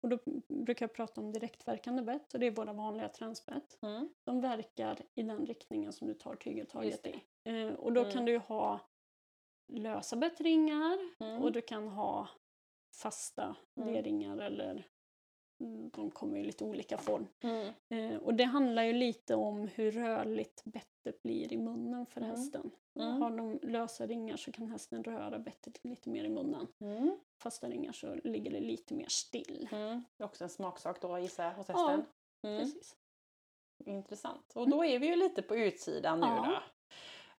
Och 0.05 0.09
då 0.09 0.17
brukar 0.47 0.83
jag 0.83 0.93
prata 0.93 1.21
om 1.21 1.31
direktverkande 1.31 2.01
bett 2.01 2.33
och 2.33 2.39
det 2.39 2.45
är 2.45 2.51
våra 2.51 2.73
vanliga 2.73 3.09
transbett. 3.09 3.77
Mm. 3.81 4.09
De 4.23 4.41
verkar 4.41 4.97
i 5.15 5.23
den 5.23 5.45
riktningen 5.45 5.93
som 5.93 6.07
du 6.07 6.13
tar 6.13 6.35
tygeltaget 6.35 7.07
i. 7.07 7.23
Eh, 7.43 7.73
och 7.73 7.93
då 7.93 8.01
Mm. 8.01 8.13
kan 8.13 8.25
du 8.25 8.37
ha 8.37 8.79
lösa 9.67 10.15
bettringar 10.15 10.97
Mm. 11.19 11.41
och 11.43 11.51
du 11.51 11.61
kan 11.61 11.87
ha 11.87 12.27
fasta 13.01 13.55
Mm. 13.75 13.93
lerringar 13.93 14.37
eller 14.37 14.87
mm, 15.59 15.89
de 15.89 16.11
kommer 16.11 16.37
i 16.37 16.43
lite 16.43 16.63
olika 16.63 16.97
form. 16.97 17.27
Mm. 17.41 17.73
Eh, 17.89 18.17
och 18.19 18.33
det 18.33 18.43
handlar 18.43 18.83
ju 18.83 18.93
lite 18.93 19.35
om 19.35 19.67
hur 19.67 19.91
rörligt 19.91 20.63
bettet 20.65 21.23
blir 21.23 21.53
i 21.53 21.57
munnen 21.57 22.05
för 22.05 22.21
hästen. 22.21 22.71
Har 23.19 23.37
de 23.37 23.59
lösa 23.63 24.07
ringar 24.07 24.37
så 24.37 24.51
kan 24.51 24.67
hästen 24.67 25.03
röra 25.03 25.39
bettet 25.39 25.83
lite 25.85 26.09
mer 26.09 26.23
i 26.23 26.29
munnen. 26.29 26.67
Mm. 27.35 27.41
Fasta 27.43 27.67
ringar 27.69 27.91
så 27.91 28.15
ligger 28.23 28.51
det 28.51 28.59
lite 28.59 28.93
mer 28.93 29.07
still. 29.09 29.69
Mm. 29.71 30.03
Det 30.17 30.23
är 30.23 30.25
också 30.25 30.43
en 30.43 30.49
smaksak 30.49 31.01
då 31.01 31.19
gissar 31.19 31.43
jag 31.43 31.51
hos 31.53 31.67
hästen. 31.67 32.05
Mm. 32.43 32.59
Precis. 32.59 32.95
Intressant. 33.85 34.51
Och 34.55 34.69
då 34.69 34.85
är 34.85 34.99
vi 34.99 35.07
ju 35.07 35.15
lite 35.15 35.41
på 35.41 35.55
utsidan 35.55 36.19
nu 36.19 36.27
Ja. 36.27 36.45
då. 36.45 36.61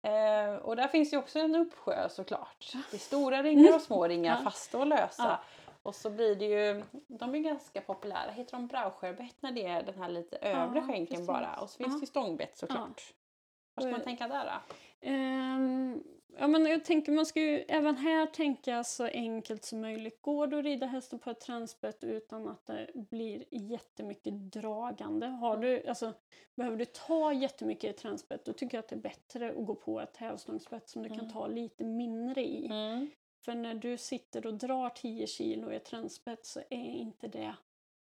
Eh, 0.10 0.56
och 0.56 0.76
där 0.76 0.88
finns 0.88 1.14
ju 1.14 1.18
också 1.18 1.40
en 1.40 1.56
uppsjö 1.56 2.10
såklart. 2.10 2.72
Det 2.92 2.98
är 2.98 3.00
stora 3.00 3.44
ringar 3.44 3.76
och 3.76 3.82
små 3.82 4.08
ringar, 4.08 4.38
Ja. 4.38 4.44
fasta 4.44 4.78
och 4.80 4.88
lösa. 4.88 5.24
Ja. 5.24 5.44
Och 5.84 5.96
så 5.96 6.10
blir 6.10 6.36
det 6.36 6.46
ju, 6.46 6.84
de 7.08 7.36
är 7.36 7.40
ganska 7.40 7.82
populära. 7.82 8.32
Heter 8.32 8.52
de 8.52 8.68
brauskärbett 8.68 9.42
när 9.42 9.52
det 9.52 9.66
är 9.66 9.84
den 9.84 9.98
här 10.02 10.10
lite 10.10 10.38
övre 10.38 10.80
Ja, 10.80 10.86
skänken 10.88 11.08
precis. 11.08 11.28
bara? 11.28 11.56
Och 11.56 11.70
så 11.70 11.78
finns 11.78 11.94
Ja. 11.94 12.00
det 12.00 12.06
stångbett 12.08 12.58
såklart. 12.58 13.14
Vad 13.76 13.84
ska 13.86 13.92
man 13.92 14.02
tänka 14.02 14.28
där 14.28 14.46
då? 14.46 14.76
Ehm, 15.08 16.04
ja, 16.38 16.48
men 16.48 16.66
jag 16.66 16.86
tänker 16.86 17.12
man 17.12 17.26
ska 17.26 17.40
ju 17.42 17.60
även 17.68 17.98
här 17.98 18.26
tänka 18.26 18.84
så 18.84 19.06
enkelt 19.06 19.66
som 19.66 19.82
möjligt. 19.82 20.22
Går 20.22 20.48
det 20.48 20.58
att 20.60 20.66
rida 20.66 20.86
hästen 20.86 21.20
på 21.20 21.30
ett 21.30 21.40
transbett 21.40 22.04
utan 22.04 22.48
att 22.48 22.66
det 22.66 22.90
blir 22.94 23.44
jättemycket 23.52 24.34
dragande? 24.34 25.28
Har 25.28 25.58
du, 25.58 25.88
alltså, 25.88 26.14
behöver 26.56 26.78
du 26.78 26.86
ta 26.86 27.34
jättemycket 27.34 27.84
i 27.84 27.88
ett 27.88 27.98
transbett 27.98 28.46
då 28.46 28.54
tycker 28.54 28.78
jag 28.78 28.84
att 28.84 28.90
det 28.90 28.96
är 28.96 29.00
bättre 29.00 29.50
att 29.50 29.66
gå 29.66 29.76
på 29.76 30.02
ett 30.02 30.18
hävstångsbett 30.18 30.90
som 30.90 31.04
du 31.04 31.10
kan 31.10 31.20
Mm. 31.20 31.32
ta 31.32 31.48
lite 31.48 31.84
mindre 31.84 32.46
i. 32.46 32.66
Mm. 32.66 33.10
För 33.46 33.56
när 33.56 33.74
du 33.76 33.98
sitter 33.98 34.46
och 34.46 34.54
drar 34.54 34.90
10 34.90 35.28
kilo 35.28 35.72
i 35.72 35.76
ett 35.76 35.86
transbett 35.86 36.46
så 36.46 36.60
är 36.70 36.92
inte 36.92 37.28
det 37.28 37.56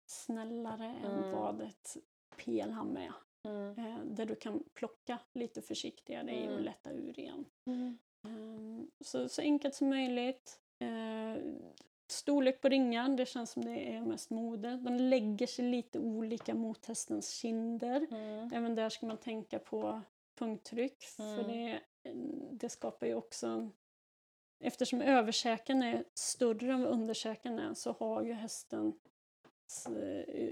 snällare 0.06 0.96
än 1.04 1.12
Mm. 1.18 1.32
vad 1.32 1.62
ett 1.62 1.98
pelham 2.46 2.98
är. 2.98 3.14
Mm. 3.46 3.78
Eh, 3.80 4.00
där 4.06 4.26
du 4.26 4.36
kan 4.36 4.64
plocka 4.74 5.20
lite 5.34 5.62
försiktigare 5.62 6.32
i 6.36 6.48
och 6.48 6.52
Mm. 6.52 6.64
lätta 6.64 6.92
ur 6.92 7.20
igen. 7.20 7.46
Mm. 7.66 7.98
Ehm, 8.24 8.92
så, 9.02 9.30
så 9.30 9.42
enkelt 9.42 9.76
som 9.76 9.90
möjligt. 9.90 10.60
Eh, 10.80 11.44
storlek 12.08 12.62
på 12.62 12.70
ringar, 12.70 13.10
det 13.10 13.26
känns 13.26 13.52
som 13.52 13.66
det 13.66 13.94
är 13.96 14.02
mest 14.02 14.30
mode. 14.30 14.78
De 14.78 14.96
lägger 14.96 15.48
sig 15.48 15.66
lite 15.66 16.00
olika 16.00 16.54
mot 16.54 16.86
hästens 16.86 17.30
kinder. 17.30 18.08
Mm. 18.12 18.50
Även 18.54 18.76
där 18.76 18.90
ska 18.90 19.06
man 19.06 19.18
tänka 19.18 19.60
på 19.60 20.02
punkttryck. 20.40 21.04
För 21.04 21.40
Mm. 21.40 21.48
det, 21.48 21.82
det 22.52 22.70
skapar 22.70 23.08
ju 23.08 23.16
också... 23.16 23.70
Eftersom 24.60 25.02
överkäken 25.02 25.84
är 25.84 26.06
större 26.14 26.74
än 26.74 26.82
vad 26.82 26.92
underkäken 26.92 27.60
är 27.60 27.74
så 27.74 27.92
har 27.92 28.24
ju 28.24 28.34
hästen 28.34 28.94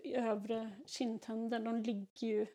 övre 0.03 0.71
kindtänder, 0.85 1.59
de 1.59 1.81
ligger 1.81 2.27
ju 2.27 2.47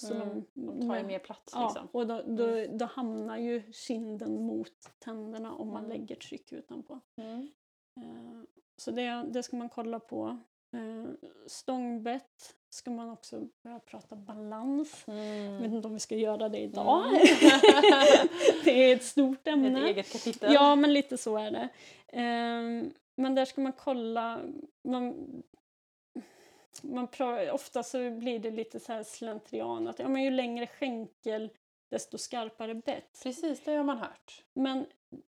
så 0.00 0.14
Mm. 0.14 0.44
de, 0.54 0.88
tar 0.88 0.96
ju 0.96 1.02
mer 1.02 1.18
plats 1.18 1.52
Ja, 1.56 1.64
liksom. 1.68 1.88
och 1.92 2.06
då, 2.06 2.22
då, 2.26 2.66
då 2.78 2.84
hamnar 2.84 3.36
ju 3.36 3.72
kinden 3.72 4.42
mot 4.46 4.72
tänderna 4.98 5.52
om 5.54 5.68
man 5.68 5.84
Mm. 5.84 5.90
lägger 5.98 6.16
tryck 6.16 6.52
utanpå. 6.52 7.00
Mm. 7.16 7.48
Eh, 7.96 8.42
Så 8.76 8.90
det, 8.90 9.24
det 9.30 9.42
ska 9.42 9.56
man 9.56 9.68
kolla 9.68 10.00
på. 10.00 10.38
Eh, 10.72 11.10
Stångbett 11.46 12.54
ska 12.70 12.90
man 12.90 13.10
också 13.10 13.48
börja 13.62 13.78
prata 13.80 14.16
balans. 14.16 15.02
Jag 15.06 15.14
vet 15.14 15.60
Mm. 15.60 15.74
inte 15.74 15.88
om 15.88 15.94
vi 15.94 16.00
ska 16.00 16.14
göra 16.16 16.48
det 16.48 16.58
idag. 16.58 17.04
Mm. 17.06 17.18
det 18.64 18.70
är 18.90 18.94
ett 18.96 19.04
stort 19.04 19.38
Ett 19.40 19.52
ämne. 19.52 19.86
eget 19.88 20.12
kapitel. 20.12 20.54
Ja, 20.54 20.76
men 20.76 20.92
lite 20.92 21.18
så 21.18 21.36
är 21.38 21.50
det. 21.50 21.68
Ehm, 22.12 22.90
men 23.16 23.34
där 23.34 23.44
ska 23.44 23.60
man 23.60 23.72
kolla. 23.72 24.40
Man, 24.84 25.14
man 26.82 27.08
ofta 27.52 27.82
så 27.82 28.10
blir 28.10 28.38
det 28.38 28.50
lite 28.50 28.80
så 28.80 28.92
här 28.92 29.02
slentrian 29.02 29.88
att 29.88 29.98
ja, 29.98 30.08
men 30.08 30.22
ju 30.22 30.30
längre 30.30 30.66
skänkel 30.66 31.50
desto 31.90 32.18
skarpare 32.18 32.74
bett. 32.74 33.20
Precis, 33.22 33.64
det 33.64 33.72
har 33.74 33.84
man 33.84 33.98
hört. 33.98 34.44
Men 34.54 34.86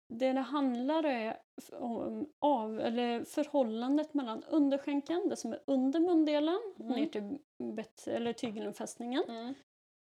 det 0.08 0.32
det 0.32 0.40
handlar 0.40 1.04
är 1.04 1.36
om 1.72 2.32
av, 2.38 2.80
eller 2.80 3.24
förhållandet 3.24 4.14
mellan 4.14 4.44
underskänkeln, 4.44 5.28
det 5.28 5.36
som 5.36 5.52
är 5.52 5.60
under 5.66 6.00
mundelen, 6.00 6.58
Mm. 6.80 6.92
ner 6.92 7.06
till 7.06 7.38
bett, 7.74 8.06
eller 8.06 8.32
tygelinfästningen, 8.32 9.24
Mm. 9.28 9.54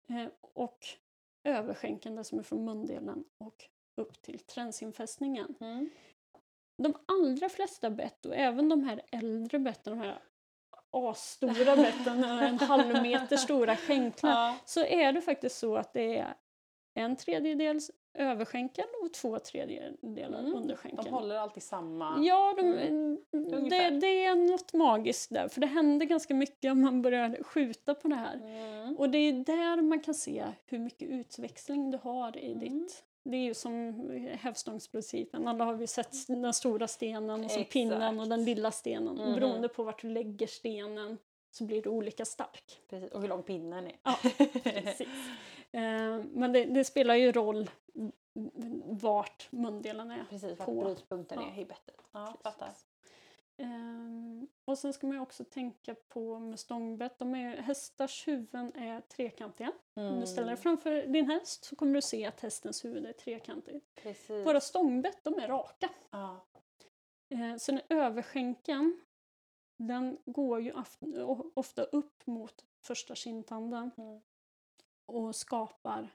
eh, 0.10 0.32
och 0.42 0.80
överskänkeln, 1.44 2.16
det 2.16 2.24
som 2.24 2.40
är 2.40 2.44
från 2.44 2.66
mundelen 2.66 3.24
och 3.38 3.66
upp 4.02 4.22
till 4.22 4.40
tränsinfästningen. 4.40 5.56
Mm. 5.60 5.90
De 6.84 6.94
allra 7.06 7.50
flesta 7.50 7.90
bett, 7.90 8.26
och 8.26 8.36
även 8.36 8.70
de 8.70 8.84
här 8.84 9.02
äldre 9.12 9.60
betten, 9.60 9.98
de 9.98 10.06
här 10.06 10.24
asstora 10.92 11.76
betten, 11.76 12.24
en 12.24 12.60
halv 12.60 13.02
meter 13.02 13.38
stora 13.38 13.76
skänklar, 13.76 14.32
Ja. 14.32 14.56
så 14.66 14.86
är 14.86 15.14
det 15.14 15.22
faktiskt 15.22 15.58
så 15.58 15.76
att 15.76 15.94
det 15.94 16.18
är 16.18 16.34
en 16.94 17.16
tredjedels 17.16 17.92
överskänkel 18.14 18.86
och 19.04 19.14
två 19.14 19.40
tredjedelar 19.40 20.40
Mm. 20.40 20.56
underskänkel. 20.56 21.06
De 21.06 21.10
håller 21.14 21.36
alltid 21.36 21.64
samma. 21.64 22.18
Ja, 22.24 22.54
de, 22.58 22.62
Mm. 22.62 23.18
det, 23.32 23.38
Ungefär. 23.38 23.92
det 23.92 24.26
är 24.26 24.36
något 24.36 24.74
magiskt 24.74 25.34
där, 25.34 25.48
för 25.48 25.62
det 25.62 25.68
händer 25.68 26.06
ganska 26.06 26.34
mycket 26.34 26.72
om 26.72 26.82
man 26.82 27.02
börjar 27.02 27.44
skjuta 27.44 27.94
på 27.96 28.08
det 28.08 28.16
här. 28.16 28.36
Mm. 28.36 28.96
Och 28.98 29.10
det 29.10 29.18
är 29.18 29.34
där 29.34 29.82
man 29.82 30.00
kan 30.00 30.14
se 30.14 30.46
hur 30.66 30.80
mycket 30.80 31.10
utväxling 31.10 31.92
du 31.92 31.98
har 31.98 32.38
i 32.38 32.52
Mm. 32.52 32.60
ditt... 32.60 33.04
Det 33.24 33.38
är 33.38 33.42
ju 33.44 33.54
som 33.54 33.94
hävstångsprincipen, 34.40 35.48
alla 35.48 35.66
har 35.66 35.74
vi 35.74 35.88
sett 35.88 36.28
den 36.28 36.54
stora 36.54 36.88
stenen 36.88 37.46
och 37.46 37.52
så 37.52 37.64
pinnen 37.64 38.20
och 38.20 38.28
den 38.28 38.46
lilla 38.46 38.72
stenen. 38.72 39.20
Och 39.20 39.34
beroende 39.34 39.68
på 39.70 39.84
vart 39.84 40.02
du 40.02 40.10
lägger 40.10 40.48
stenen 40.48 41.18
så 41.52 41.64
blir 41.64 41.82
det 41.82 41.90
olika 41.90 42.26
stark. 42.26 42.82
Precis. 42.90 43.12
Och 43.12 43.22
hur 43.22 43.28
lång 43.28 43.44
pinnen 43.44 43.88
är. 43.88 43.96
Ja, 44.04 44.16
Precis. 44.64 45.08
Eh, 45.72 46.20
Men 46.32 46.52
det, 46.54 46.66
det 46.66 46.84
spelar 46.84 47.16
ju 47.16 47.32
roll 47.32 47.70
vart 48.86 49.48
mundelen 49.52 50.12
är. 50.12 50.26
Precis, 50.30 50.60
vart 50.60 50.66
På. 50.66 50.84
brytpunkten 50.84 51.40
Ja. 51.42 51.48
är 51.56 51.62
i 51.62 51.66
bettet. 51.66 51.96
Ja, 52.12 52.38
fattar. 52.44 52.70
Ehm, 53.60 54.48
och 54.66 54.78
sen 54.78 54.94
ska 54.94 55.08
man 55.08 55.16
ju 55.16 55.22
också 55.22 55.44
tänka 55.44 55.96
på 56.08 56.40
med 56.40 56.60
stångbett, 56.60 57.20
de 57.20 57.36
är, 57.36 57.58
hästars 57.58 58.28
huvuden 58.28 58.76
är 58.76 59.02
trekantiga. 59.02 59.72
Om 59.94 60.20
du 60.20 60.28
ställer 60.28 60.48
dig 60.48 60.58
framför 60.58 61.08
din 61.08 61.30
häst 61.30 61.64
så 61.64 61.76
kommer 61.76 61.94
du 61.94 62.02
se 62.02 62.26
att 62.26 62.40
hästens 62.42 62.86
huvud 62.86 63.06
är 63.06 63.14
trekantigt. 63.14 63.86
Precis. 63.96 64.46
Våra 64.48 64.60
stångbett 64.62 65.24
de 65.24 65.34
är 65.40 65.48
raka. 65.48 65.90
Ja. 66.12 66.46
Eh, 67.30 67.56
så 67.58 67.72
den 67.72 67.82
överskänken 67.90 69.02
den 69.78 70.18
går 70.26 70.62
ju 70.62 70.74
ofta 71.54 71.84
upp 71.84 72.28
mot 72.28 72.66
första 72.84 73.16
kindtanden 73.16 73.92
Mm. 73.98 74.22
och 75.06 75.36
skapar 75.36 76.10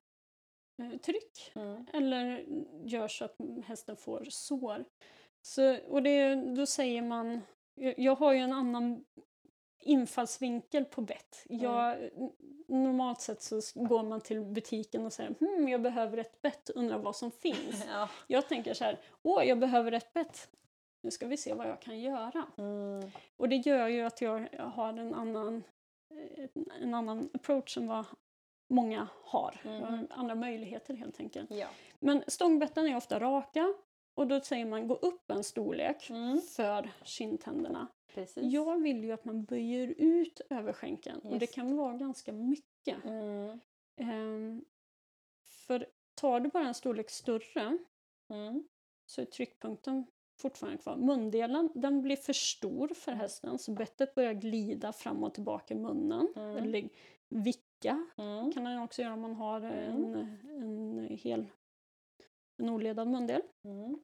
eh, 0.83 0.99
tryck 0.99 1.53
Mm. 1.55 1.87
eller 1.93 2.45
gör 2.85 3.09
så 3.09 3.25
att 3.25 3.37
hästen 3.65 3.97
får 3.97 4.25
sår. 4.31 4.85
Så, 5.45 5.77
och 5.89 6.03
det, 6.03 6.35
då 6.35 6.67
säger 6.67 7.03
man, 7.03 7.41
jag, 7.97 8.15
har 8.15 8.33
ju 8.33 8.39
en 8.39 8.53
annan 8.53 9.05
infallsvinkel 9.81 10.85
på 10.85 11.01
bett. 11.01 11.45
Jag, 11.49 12.11
Normalt 12.69 13.21
sett 13.21 13.43
så 13.43 13.61
går 13.75 14.03
man 14.03 14.21
till 14.21 14.41
butiken 14.41 15.07
och 15.07 15.13
säger 15.13 15.35
hm, 15.41 15.69
jag 15.69 15.83
behöver 15.83 16.19
ett 16.19 16.43
bett, 16.43 16.71
undrar 16.71 16.99
vad 16.99 17.17
som 17.17 17.31
finns. 17.31 17.85
Ja. 17.89 18.09
Jag 18.27 18.49
tänker 18.49 18.75
så 18.75 18.85
här, 18.85 19.01
åh 19.23 19.45
jag 19.45 19.59
behöver 19.59 19.93
ett 19.93 20.13
bett, 20.13 20.49
nu 21.01 21.11
ska 21.11 21.27
vi 21.27 21.37
se 21.37 21.55
vad 21.55 21.69
jag 21.69 21.81
kan 21.81 22.01
göra. 22.01 22.47
Mm. 22.59 23.11
Och 23.37 23.49
det 23.49 23.57
gör 23.57 23.89
ju 23.89 24.03
att 24.03 24.21
jag 24.21 24.49
har 24.59 24.89
en 24.89 25.15
annan, 25.15 25.65
eh, 26.11 26.49
en 26.83 26.95
annan 26.95 27.31
approach 27.35 27.77
än 27.77 27.87
vad 27.87 28.05
många 28.69 29.09
har. 29.25 29.61
Har 29.65 29.91
Mhm. 29.91 30.07
andra 30.11 30.35
möjligheter 30.35 30.95
helt 30.95 31.21
enkelt. 31.21 31.51
Ja. 31.51 31.67
Men 32.01 32.25
stångbetten 32.27 32.87
är 32.87 32.97
ofta 32.97 33.21
raka 33.21 33.75
och 34.15 34.27
då 34.27 34.41
säger 34.41 34.67
man 34.67 34.89
gå 34.89 34.95
upp 34.95 35.31
en 35.31 35.45
storlek 35.45 36.11
Mm. 36.11 36.41
för 36.41 36.91
kindtänderna. 37.05 37.87
Precis. 38.15 38.53
Jag 38.53 38.83
vill 38.83 39.05
ju 39.05 39.13
att 39.13 39.25
man 39.25 39.45
böjer 39.45 39.95
ut 39.99 40.41
överskänken 40.51 41.19
och 41.19 41.39
det 41.39 41.45
Yes. 41.45 41.55
kan 41.55 41.77
vara 41.77 41.93
ganska 41.97 42.33
mycket. 42.33 43.05
Mm. 43.05 43.61
Ehm, 43.97 44.65
för 45.47 45.87
tar 46.15 46.41
du 46.41 46.49
bara 46.49 46.67
en 46.69 46.75
storlek 46.75 47.11
större 47.11 47.79
Mm. 48.29 48.65
så 49.07 49.21
är 49.21 49.25
tryckpunkten 49.25 50.07
fortfarande 50.41 50.79
kvar. 50.79 50.97
Mundelen 50.97 51.71
den 51.75 52.03
blir 52.03 52.17
för 52.17 52.33
stor 52.33 52.89
för 52.89 53.13
hästen 53.13 53.59
så 53.59 53.73
bettet 53.73 54.15
börjar 54.15 54.33
glida 54.33 54.93
fram 54.93 55.25
och 55.25 55.35
tillbaka 55.35 55.75
i 55.75 55.77
munnen. 55.77 56.33
Mm. 56.37 56.57
Eller 56.57 56.89
vicka 57.29 58.07
Mm. 58.17 58.53
kan 58.53 58.65
den 58.65 58.83
också 58.83 59.03
göra 59.03 59.13
om 59.15 59.21
man 59.21 59.35
har 59.35 59.61
en, 59.61 60.15
en 60.49 61.07
hel 61.11 61.47
oledad 62.59 63.09
mundel. 63.09 63.43
Mm. 63.65 63.99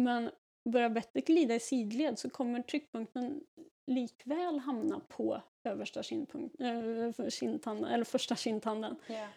Men 0.00 0.30
börjar 0.68 0.90
bettet 0.90 1.26
glida 1.26 1.54
i 1.54 1.60
sidled 1.60 2.18
så 2.18 2.30
kommer 2.30 2.62
tryckpunkten 2.62 3.44
likväl 3.86 4.58
hamna 4.58 5.00
på 5.00 5.42
översta 5.64 6.02
kindpunkt, 6.02 6.60
äh, 6.60 7.28
kindtanden, 7.28 7.84
eller 7.84 8.04
första 8.04 8.36
kindtanden. 8.36 8.96
Ja. 9.06 9.28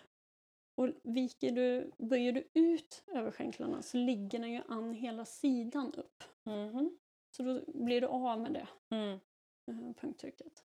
Och 0.81 0.89
viker 1.03 1.51
du, 1.51 1.91
böjer 1.97 2.31
du 2.31 2.47
ut 2.53 3.03
överskänklarna 3.07 3.81
så 3.81 3.97
ligger 3.97 4.39
den 4.39 4.51
ju 4.51 4.61
an 4.67 4.93
hela 4.93 5.25
sidan 5.25 5.93
upp. 5.93 6.23
Mhm. 6.43 6.97
Så 7.37 7.43
då 7.43 7.61
blir 7.67 8.01
du 8.01 8.07
av 8.07 8.39
med 8.39 8.53
det 8.53 8.67
Mm. 8.95 9.19
eh, 9.71 9.93
punkttrycket. 9.95 10.63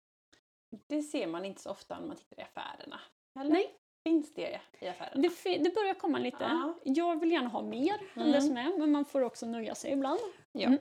Det 0.88 1.02
ser 1.02 1.28
man 1.28 1.46
inte 1.46 1.62
så 1.62 1.70
ofta 1.72 2.00
när 2.00 2.08
man 2.08 2.18
tittar 2.18 2.40
i 2.40 2.42
affärerna. 2.44 3.00
Eller? 3.40 3.52
Nej. 3.52 3.76
Finns 4.04 4.34
det 4.34 4.60
i 4.80 4.88
affärerna? 4.88 5.22
Det, 5.22 5.58
det 5.58 5.76
börjar 5.76 5.94
komma 5.94 6.20
lite. 6.20 6.38
Ja. 6.44 6.74
Jag 6.84 7.20
vill 7.20 7.32
gärna 7.32 7.50
ha 7.50 7.62
mer 7.62 7.94
än 8.14 8.22
Mm. 8.22 8.32
det 8.32 8.42
som 8.42 8.58
är, 8.58 8.78
men 8.78 8.92
man 8.92 9.06
får 9.06 9.22
också 9.22 9.46
nöja 9.46 9.76
sig 9.76 9.92
ibland. 9.92 10.20
Ja. 10.52 10.68
Mm. 10.68 10.80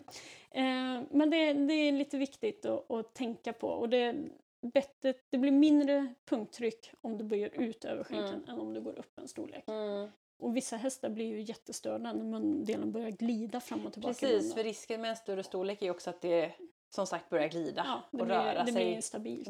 Eh, 0.50 1.06
men 1.10 1.30
det, 1.30 1.52
det 1.52 1.74
är 1.74 1.92
lite 1.92 2.18
viktigt 2.18 2.64
att, 2.66 2.90
att 2.90 3.14
tänka 3.14 3.52
på. 3.52 3.68
Och 3.68 3.88
det, 3.88 4.16
bettet, 4.60 5.26
det 5.30 5.38
blir 5.38 5.52
mindre 5.52 6.14
punkttryck 6.24 6.90
om 7.00 7.18
du 7.18 7.24
böjer 7.24 7.48
ut 7.60 7.84
överskänken 7.84 8.44
än 8.48 8.58
om 8.58 8.74
du 8.74 8.80
går 8.80 8.98
upp 8.98 9.18
en 9.18 9.28
storlek. 9.28 9.64
Mm. 9.68 10.10
Och 10.38 10.56
vissa 10.56 10.76
hästar 10.76 11.10
blir 11.10 11.26
ju 11.26 11.40
jättestörda 11.42 12.12
när 12.12 12.24
mundelen 12.24 12.92
börjar 12.92 13.10
glida 13.10 13.60
fram 13.60 13.86
och 13.86 13.92
tillbaka. 13.92 14.14
Precis, 14.14 14.54
för 14.54 14.64
risken 14.64 15.00
med 15.00 15.10
en 15.10 15.16
större 15.16 15.42
storlek 15.42 15.82
är 15.82 15.90
också 15.90 16.10
att 16.10 16.20
det 16.20 16.52
som 16.94 17.06
sagt 17.06 17.30
börjar 17.30 17.48
glida 17.48 17.82
ja, 17.86 18.02
och 18.10 18.26
blir, 18.26 18.36
röra 18.36 18.66
sig. 18.66 19.00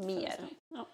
mer. 0.06 0.34
Ja. 0.68 0.86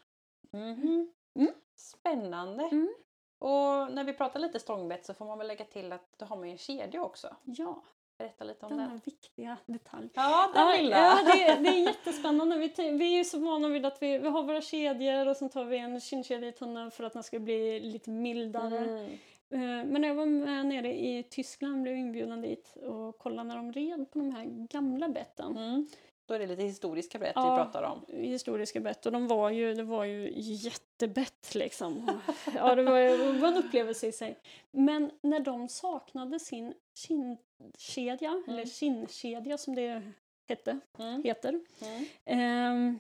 Mhm. 0.52 1.12
Mm. 1.38 1.52
Spännande! 1.78 2.64
Mm. 2.64 2.94
Och 3.38 3.92
när 3.94 4.04
vi 4.04 4.12
pratar 4.12 4.40
lite 4.40 4.58
stångbett 4.60 5.04
så 5.06 5.14
får 5.14 5.24
man 5.24 5.38
väl 5.38 5.46
lägga 5.48 5.64
till 5.64 5.92
att 5.92 6.18
då 6.18 6.26
har 6.26 6.36
man 6.36 6.46
ju 6.46 6.52
en 6.52 6.58
kedja 6.58 7.02
också. 7.02 7.36
ja, 7.44 7.82
Berätta 8.18 8.44
lite 8.44 8.66
om 8.66 8.70
denna 8.72 8.88
den. 8.88 9.00
viktiga 9.04 9.56
detalj. 9.66 10.08
Ja, 10.14 10.50
den 10.54 10.84
lilla! 10.84 10.96
ja 10.96 11.18
det, 11.34 11.42
är- 11.44 11.60
det 11.60 11.68
är 11.68 11.86
jättespännande. 11.86 12.56
Vi, 12.58 12.68
vi 12.92 13.12
är 13.14 13.18
ju 13.18 13.24
så 13.24 13.38
vana 13.38 13.68
vid 13.68 13.86
att 13.86 14.02
vi, 14.02 14.18
vi 14.18 14.28
har 14.28 14.42
våra 14.42 14.60
kedjor 14.60 15.28
och 15.28 15.36
sen 15.36 15.48
tar 15.48 15.64
vi 15.64 15.78
en 15.78 16.00
kindkedja 16.00 16.48
i 16.48 16.52
tunneln 16.52 16.90
för 16.90 17.04
att 17.04 17.12
den 17.12 17.22
ska 17.22 17.38
bli 17.38 17.80
lite 17.80 18.10
mildare. 18.10 18.78
Mm. 18.78 19.04
Eh, 19.50 19.86
Men 19.86 20.00
när 20.00 20.08
jag 20.08 20.14
var 20.14 20.26
med 20.26 20.66
nere 20.66 20.92
i 21.00 21.22
Tyskland 21.30 21.82
blev 21.82 21.96
inbjuden 21.96 22.40
dit 22.40 22.76
och 22.76 23.18
kolla 23.18 23.42
när 23.44 23.56
de 23.56 23.72
red 23.72 24.10
på 24.10 24.18
de 24.18 24.30
här 24.30 24.44
gamla 24.70 25.08
betten. 25.08 25.56
Mm. 25.56 25.86
Då 26.28 26.34
är 26.34 26.38
det 26.38 26.46
lite 26.46 26.62
historiska 26.62 27.18
bett 27.18 27.32
Ja. 27.34 27.42
vi 27.56 27.62
pratar 27.64 27.82
om. 27.82 28.04
Historiska 28.08 28.80
bett 28.80 29.06
och 29.06 29.12
de 29.12 29.28
var 29.28 29.50
ju, 29.50 29.74
det 29.74 29.82
var 29.82 30.04
ju 30.04 30.32
jättebett 30.36 31.54
liksom. 31.54 32.20
Ja, 32.54 32.74
det 32.74 32.82
var, 32.82 32.98
det 33.34 33.38
var 33.40 33.48
en 33.48 33.56
upplevelse 33.56 34.06
i 34.06 34.12
sig. 34.12 34.38
Men 34.70 35.10
när 35.22 35.40
de 35.40 35.68
saknade 35.68 36.38
sin 36.38 36.74
kindkedja, 36.94 38.42
eller 38.48 38.64
kindkedja 38.66 39.58
som 39.58 39.74
det 39.74 40.12
hette, 40.48 40.80
Mm. 40.98 41.22
heter, 41.24 41.60
Mm. 41.82 42.04
ehm, 42.24 42.98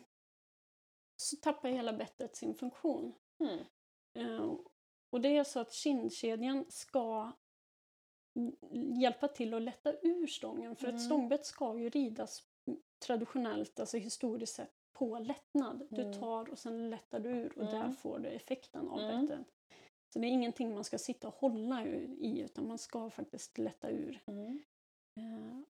så 1.16 1.36
tappar 1.36 1.68
hela 1.68 1.92
bettet 1.92 2.36
sin 2.36 2.54
funktion. 2.54 3.14
Mm. 3.40 3.58
Eh, 4.14 4.52
och 5.10 5.20
det 5.20 5.36
är 5.36 5.44
så 5.44 5.60
att 5.60 5.72
kindkedjan 5.72 6.64
ska 6.68 7.32
mm, 8.36 9.00
hjälpa 9.00 9.28
till 9.28 9.54
att 9.54 9.62
lätta 9.62 9.92
ur 10.02 10.26
stången. 10.26 10.76
För 10.76 10.84
Mm. 10.84 10.96
ett 10.96 11.02
stångbett 11.02 11.46
ska 11.46 11.78
ju 11.78 11.90
ridas 11.90 12.42
traditionellt, 12.98 13.80
alltså 13.80 13.96
historiskt 13.96 14.54
sett, 14.54 14.72
på 14.92 15.18
lättnad. 15.18 15.86
Du 15.90 16.02
Mm. 16.02 16.20
tar 16.20 16.50
och 16.50 16.58
sen 16.58 16.90
lättar 16.90 17.20
du 17.20 17.30
ur 17.30 17.58
och 17.58 17.62
Mm. 17.62 17.74
där 17.74 17.92
får 17.92 18.18
du 18.18 18.28
effekten 18.28 18.88
av 18.88 19.00
Mm. 19.00 19.26
bettet. 19.26 19.46
Så 20.12 20.18
det 20.18 20.26
är 20.26 20.30
ingenting 20.30 20.74
man 20.74 20.84
ska 20.84 20.98
sitta 20.98 21.28
och 21.28 21.34
hålla 21.34 21.86
i 21.86 22.40
utan 22.44 22.68
man 22.68 22.78
ska 22.78 23.10
faktiskt 23.10 23.58
lätta 23.58 23.90
ur. 23.90 24.22
Mm. 24.26 24.62
Eh, 25.16 25.60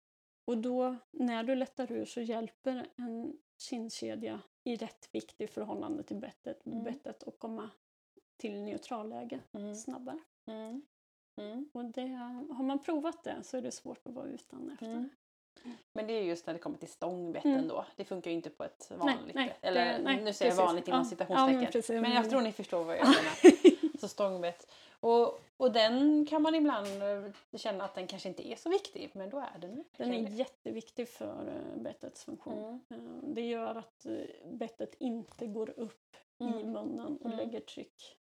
och 0.45 0.59
då 0.59 0.97
när 1.11 1.45
du 1.45 1.55
lättar 1.55 1.93
ur 1.93 2.05
så 2.05 2.21
hjälper 2.21 2.87
en 2.97 3.39
kindkedja 3.59 4.41
i 4.65 4.77
rätt 4.77 5.09
vikt 5.13 5.41
i 5.41 5.47
förhållande 5.47 6.03
till 6.03 6.17
bettet, 6.17 6.67
Mm. 6.67 6.85
bettet 6.85 7.23
att 7.23 7.39
komma 7.39 7.71
till 8.37 8.63
neutralläge 8.63 9.41
Mm. 9.53 9.75
snabbare. 9.75 10.19
Mm. 10.47 10.83
Mm. 11.37 11.71
Och 11.75 11.85
det, 11.85 12.07
har 12.51 12.63
man 12.65 12.79
provat 12.79 13.25
det 13.25 13.43
så 13.43 13.57
är 13.57 13.63
det 13.63 13.71
svårt 13.73 14.07
att 14.07 14.15
vara 14.15 14.27
utan 14.29 14.71
efter. 14.71 15.09
Men 15.93 16.07
det 16.07 16.13
är 16.13 16.23
just 16.23 16.47
när 16.47 16.55
det 16.55 16.61
kommer 16.61 16.79
till 16.79 16.89
stångbetten 16.89 17.53
Mm. 17.55 17.69
då. 17.69 17.85
Det 17.97 18.05
funkar 18.05 18.31
ju 18.31 18.37
inte 18.37 18.51
på 18.51 18.65
ett 18.65 18.91
vanligt 18.97 19.35
nej, 19.35 19.47
bett. 19.49 19.57
Eller 19.61 19.85
det- 19.93 19.99
nej, 20.05 20.25
nu 20.25 20.33
säger 20.33 20.53
jag 20.53 20.57
vanligt 20.67 20.89
inom 20.89 21.01
Ja, 21.01 21.05
citationstecken. 21.05 21.83
ja, 21.89 21.93
men 21.93 22.03
men 22.03 22.13
jag 22.13 22.31
tror 22.31 22.41
ni 22.41 22.53
förstår 22.53 22.85
vad 22.85 22.97
jag 22.97 23.07
menar. 23.09 23.99
Så 24.01 24.09
stångbett. 24.09 24.71
Och, 25.01 25.41
och 25.57 25.73
den 25.73 26.27
kan 26.27 26.43
man 26.43 26.55
ibland 26.55 26.87
eh, 27.03 27.59
känna 27.59 27.85
att 27.85 27.95
den 27.95 28.07
kanske 28.07 28.29
inte 28.29 28.49
är 28.49 28.57
så 28.57 28.69
viktig, 28.71 29.11
men 29.13 29.31
då 29.31 29.39
är 29.39 29.59
den 29.59 29.61
Den 29.61 29.85
verkligen 29.97 30.27
är 30.27 30.31
det. 30.31 30.37
jätteviktig 30.37 31.09
för 31.09 31.53
eh, 31.75 31.83
bettets 31.83 32.25
funktion. 32.25 32.81
Mm. 32.91 33.07
Eh, 33.07 33.29
Det 33.35 33.43
gör 33.49 33.75
att 33.75 34.07
bettet 34.53 34.95
inte 34.99 35.47
går 35.47 35.71
upp 35.77 36.17
i 36.39 36.45
Mm. 36.45 36.73
munnen 36.73 37.17
och 37.21 37.27
Mm. 37.27 37.39
lägger 37.39 37.61
tryck. 37.61 38.18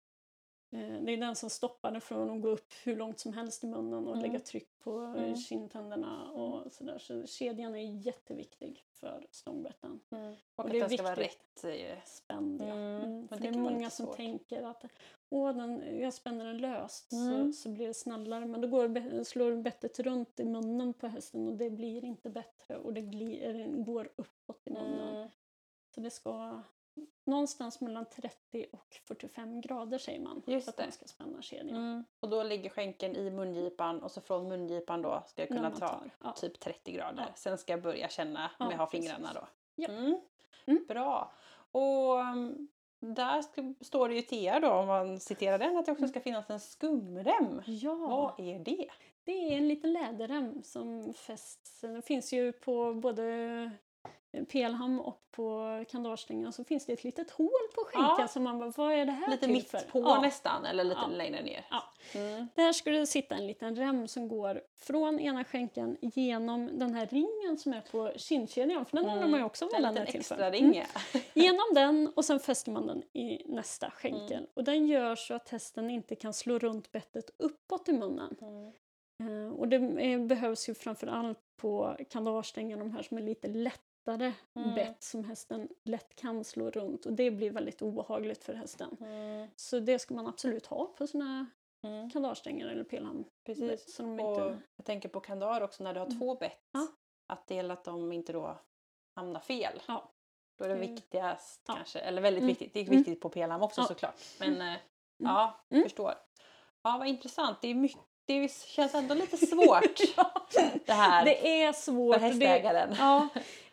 Eh, 0.71 1.03
Det 1.03 1.13
är 1.13 1.17
den 1.17 1.37
som 1.37 1.51
stoppar 1.51 1.91
det 1.91 2.01
från 2.01 2.31
att 2.31 2.43
gå 2.43 2.49
upp 2.49 2.73
hur 2.85 2.97
långt 2.97 3.19
som 3.21 3.33
helst 3.33 3.65
i 3.65 3.67
munnen 3.67 4.07
och 4.09 4.17
Mm. 4.17 4.23
lägga 4.31 4.41
tryck 4.41 4.79
på 4.79 4.91
Mm. 4.99 5.37
kindtänderna 5.37 6.31
och 6.31 6.73
sådär. 6.73 6.99
Så 6.99 7.27
kedjan 7.27 7.75
är 7.75 8.07
jätteviktig 8.07 8.85
för 8.93 9.27
stångbetten. 9.31 10.01
Mm. 10.11 10.33
Och, 10.33 10.39
Och 10.57 10.65
att 10.65 10.71
det 10.71 10.79
är 10.79 10.81
den 10.81 10.91
ska 10.91 11.03
vara 11.03 11.15
rätt. 11.15 11.65
eh, 11.65 11.99
Spänd, 12.05 12.61
ja. 12.63 12.65
Mm. 12.67 13.03
Mm. 13.05 13.29
För 13.29 13.37
det 13.37 13.43
det 13.43 13.49
är 13.49 13.59
många 13.61 13.91
som 13.91 14.07
tänker 14.15 14.63
att 14.63 14.85
Åh, 15.31 15.57
den, 15.57 16.01
jag 16.01 16.15
spänner 16.15 16.45
den 16.45 16.59
löst 16.59 17.13
Mm. 17.13 17.53
så, 17.53 17.63
så 17.63 17.69
blir 17.69 17.87
det 17.87 17.95
snällare. 17.95 18.47
Men 18.47 18.61
då 18.61 18.69
går, 18.69 19.25
slår 19.25 19.57
bettet 19.63 19.99
runt 20.01 20.41
i 20.41 20.45
munnen 20.45 20.93
på 20.95 21.07
hästen 21.07 21.49
och 21.49 21.55
det 21.57 21.71
blir 21.71 22.05
inte 22.05 22.31
bättre 22.31 22.77
och 22.77 22.93
det 22.95 23.01
glir, 23.01 23.67
går 23.85 24.09
uppåt 24.17 24.63
i 24.67 24.71
munnen. 24.71 25.17
Mm. 25.17 25.29
Så 25.95 26.01
det 26.01 26.11
ska 26.11 26.63
någonstans 27.27 27.81
mellan 27.81 28.07
30 28.07 28.67
och 28.73 29.01
45 29.05 29.61
grader 29.61 29.99
säger 29.99 30.21
man. 30.21 30.43
Just 30.47 30.65
för 30.65 30.71
att 30.71 30.77
det. 30.77 30.83
man 30.83 30.93
ska 30.93 31.07
spänna 31.07 31.43
kedjan. 31.43 31.77
Mm. 31.77 32.05
Och 32.21 32.29
då 32.29 32.43
ligger 32.43 32.71
skänken 32.71 33.17
i 33.17 33.31
mungipan 33.31 34.03
och 34.03 34.11
så 34.11 34.21
från 34.21 34.49
mungipan 34.49 35.03
då 35.03 35.23
ska 35.27 35.43
jag 35.43 35.49
kunna 35.49 35.71
ta. 35.71 36.03
Ja. 36.23 36.33
typ 36.33 36.61
30 36.61 36.93
grader. 36.93 37.25
Ja. 37.29 37.35
Sen 37.35 37.59
ska 37.59 37.73
jag 37.73 37.83
börja 37.83 38.09
känna 38.09 38.51
om 38.59 38.67
Ja, 38.67 38.71
jag 38.71 38.79
har 38.79 38.87
precis. 38.87 39.11
fingrarna 39.11 39.33
då. 39.35 39.49
Ja. 39.75 39.89
Mm. 39.89 40.21
Mm. 40.67 40.85
Bra. 40.89 41.33
Och 41.71 42.15
um, 42.15 42.69
där 43.01 43.43
står 43.85 44.09
det 44.09 44.15
ju 44.15 44.45
er 44.45 44.61
då, 44.61 44.71
om 44.71 44.87
man 44.87 45.21
citerar 45.21 45.59
den, 45.59 45.77
att 45.77 45.87
det 45.87 45.93
också 45.93 46.09
ska 46.09 46.21
finnas 46.21 46.51
en 46.51 46.61
skumrem. 46.61 47.63
Ja, 47.67 47.95
Vad 47.95 48.41
är 48.41 48.59
det? 48.59 48.89
det 49.25 49.33
är 49.33 49.57
en 49.57 49.69
liten 49.69 49.93
läderrem 49.93 50.63
som 50.63 51.15
fästs. 51.15 51.81
Den 51.81 52.03
finns 52.03 52.33
ju 52.33 52.53
på 52.53 52.95
både 52.95 53.71
pelham 54.45 55.01
och 55.01 55.23
på 55.31 55.85
kandagestängen 55.91 56.53
så 56.53 56.65
finns 56.65 56.87
det 56.87 56.93
ett 56.93 57.05
litet 57.05 57.31
hål 57.31 57.49
på 57.75 57.81
skänken 57.85 58.15
Ja. 58.19 58.29
som 58.29 58.43
man 58.43 58.59
bara, 58.59 58.73
vad 58.77 58.93
är 58.93 59.07
det 59.07 59.13
här 59.13 59.31
Lite 59.31 59.45
till 59.45 59.53
mitt 59.55 59.71
för? 59.71 59.79
på 59.79 60.01
Ja. 60.01 60.21
nästan, 60.21 60.65
eller 60.67 60.85
lite 60.85 61.01
Ja. 61.03 61.17
längre 61.17 61.43
ner. 61.43 61.67
Ja. 61.71 61.83
Mm. 62.15 62.49
Där 62.55 62.73
skulle 62.73 62.99
det 62.99 63.07
sitta 63.07 63.35
en 63.35 63.47
liten 63.47 63.77
rem 63.77 64.09
som 64.09 64.29
går 64.29 64.61
från 64.79 65.21
ena 65.21 65.45
skänken 65.45 65.97
genom 66.01 66.79
den 66.79 66.95
här 66.95 67.07
ringen 67.07 67.59
som 67.59 67.73
är 67.73 67.81
på 67.81 68.13
kindkedjan, 68.17 68.85
för 68.87 68.97
den 68.97 69.09
Mm. 69.11 69.31
man 69.31 69.41
ju 69.41 69.47
också 69.47 69.69
den 69.73 69.85
är 69.85 69.91
liten 69.93 70.07
till 70.07 70.17
extra 70.21 70.47
Mm. 70.47 70.53
ring. 70.53 70.75
ja. 70.75 71.21
Genom 71.35 71.67
den 71.75 72.13
och 72.17 72.25
sen 72.25 72.41
fäster 72.41 72.71
man 72.73 72.87
den 72.87 73.03
i 73.13 73.43
nästa 73.53 73.91
skänkel. 73.91 74.33
Mm. 74.39 74.47
Och 74.55 74.65
den 74.65 74.87
gör 74.87 75.17
så 75.17 75.35
att 75.35 75.49
hästen 75.49 75.91
inte 75.91 76.15
kan 76.15 76.33
slå 76.33 76.59
runt 76.59 76.93
bettet 76.93 77.31
uppåt 77.39 77.89
i 77.89 77.93
munnen. 77.93 78.37
Mm. 78.41 78.73
Eh, 79.21 79.53
och 79.53 79.69
det 79.69 79.77
eh, 79.77 80.21
behövs 80.21 80.69
ju 80.69 80.75
framför 80.75 81.07
allt 81.07 81.39
på 81.57 81.97
kandagestängen, 82.11 82.79
de 82.79 82.91
här 82.91 83.03
som 83.03 83.17
är 83.19 83.23
lite 83.23 83.49
lättare 84.07 84.33
Mm. 84.55 84.75
bett 84.75 85.03
som 85.03 85.25
hästen 85.25 85.69
lätt 85.85 86.15
kan 86.17 86.45
slå 86.45 86.71
runt. 86.71 87.07
Och 87.07 87.13
det 87.13 87.31
blir 87.31 87.51
väldigt 87.51 87.83
obehagligt 87.83 88.45
för 88.45 88.55
hästen. 88.55 88.97
Mm. 89.01 89.49
Så 89.57 89.81
det 89.81 89.99
ska 89.99 90.15
man 90.15 90.27
absolut 90.27 90.67
ha 90.67 90.87
på 90.87 91.07
sina 91.07 91.47
Mm. 91.83 92.11
kandagstänger 92.11 92.67
eller 92.67 92.85
pelham. 92.85 93.25
Precis. 93.45 93.95
Så 93.95 94.03
de 94.03 94.21
Och 94.21 94.31
inte... 94.43 94.59
jag 94.77 94.87
tänker 94.87 95.09
på 95.09 95.21
kandar 95.21 95.61
också 95.61 95.85
när 95.85 95.95
du 95.95 96.01
har 96.01 96.07
Mm. 96.07 96.19
två 96.19 96.35
bett. 96.35 96.59
Ja. 96.73 96.87
Att 97.27 97.47
det 97.47 97.55
gäller 97.55 97.75
att 97.75 97.85
de 97.85 98.13
inte 98.13 98.33
då 98.33 98.59
hamnar 99.15 99.41
fel. 99.41 99.83
Ja. 99.89 100.13
Då 100.59 100.65
är 100.65 100.69
det 100.69 100.75
Mm. 100.75 100.95
viktigast 100.95 101.63
Ja. 101.67 101.75
kanske, 101.75 101.99
eller 101.99 102.23
väldigt 102.23 102.43
Mm. 102.43 102.49
viktigt. 102.49 102.75
Det 102.75 102.81
är 102.81 102.85
viktigt 102.85 103.21
på 103.21 103.29
pelham 103.29 103.63
också 103.63 103.83
såklart. 103.83 104.15
Men 104.41 104.61
eh, 104.61 104.77
ja, 105.17 105.61
Mm. 105.71 105.83
förstår. 105.83 106.15
Ja, 106.83 106.97
vad 106.99 107.09
intressant. 107.09 107.59
Det, 107.63 107.69
är 107.69 107.75
mycket, 107.75 108.01
det 108.27 108.53
känns 108.53 108.95
ändå 108.95 109.15
lite 109.15 109.37
svårt 109.37 110.01
det 110.87 110.93
här 110.93 111.25
Det 111.25 111.63
är 111.63 111.73
svårt. 111.73 112.21
för 112.21 112.27
och 112.29 112.35
det, 112.39 112.47
hästägaren. 112.47 112.95
ja, 112.99 113.29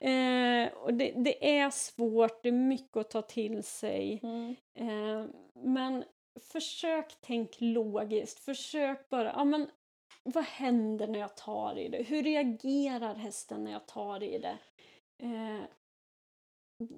eh, 0.07 0.73
och 0.73 0.93
det, 0.93 1.11
det 1.15 1.57
är 1.59 1.69
svårt, 1.69 2.43
det 2.43 2.49
är 2.49 2.53
mycket 2.53 2.97
att 2.97 3.09
ta 3.09 3.21
till 3.21 3.63
sig. 3.63 4.19
Mm. 4.23 4.55
Eh, 4.75 5.25
men 5.53 6.03
försök 6.51 7.15
tänk 7.21 7.55
logiskt. 7.59 8.39
Försök 8.39 9.09
bara, 9.09 9.31
ja 9.35 9.43
men 9.43 9.69
vad 10.23 10.43
händer 10.45 11.07
när 11.07 11.19
jag 11.19 11.35
tar 11.37 11.79
i 11.79 11.87
det? 11.87 12.03
Hur 12.03 12.23
reagerar 12.23 13.15
hästen 13.15 13.63
när 13.63 13.71
jag 13.71 13.85
tar 13.85 14.23
i 14.23 14.37
det? 14.37 14.57
Eh, 15.23 15.61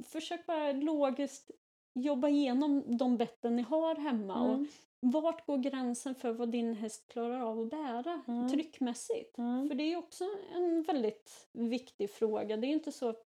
försök 0.04 0.46
bara 0.46 0.72
logiskt 0.72 1.52
jobba 2.00 2.28
igenom 2.28 2.98
de 2.98 3.18
betten 3.18 3.56
ni 3.56 3.62
har 3.62 3.96
hemma. 3.96 4.42
Och 4.42 4.54
Mm. 4.54 4.68
Vart 5.00 5.46
går 5.46 5.58
gränsen 5.58 6.16
för 6.16 6.32
vad 6.32 6.52
din 6.52 6.74
häst 6.74 7.08
klarar 7.08 7.42
av 7.42 7.60
att 7.60 7.70
bära 7.70 8.22
Mm. 8.28 8.50
tryckmässigt? 8.50 9.38
Mm. 9.38 9.68
För 9.68 9.76
det 9.76 9.84
är 9.84 9.98
också 9.98 10.24
en 10.54 10.84
väldigt 10.84 11.48
viktig 11.54 12.10
fråga. 12.10 12.58
Det 12.58 12.68
är 12.68 12.72
inte 12.72 12.92
så 12.92 13.10
att 13.10 13.26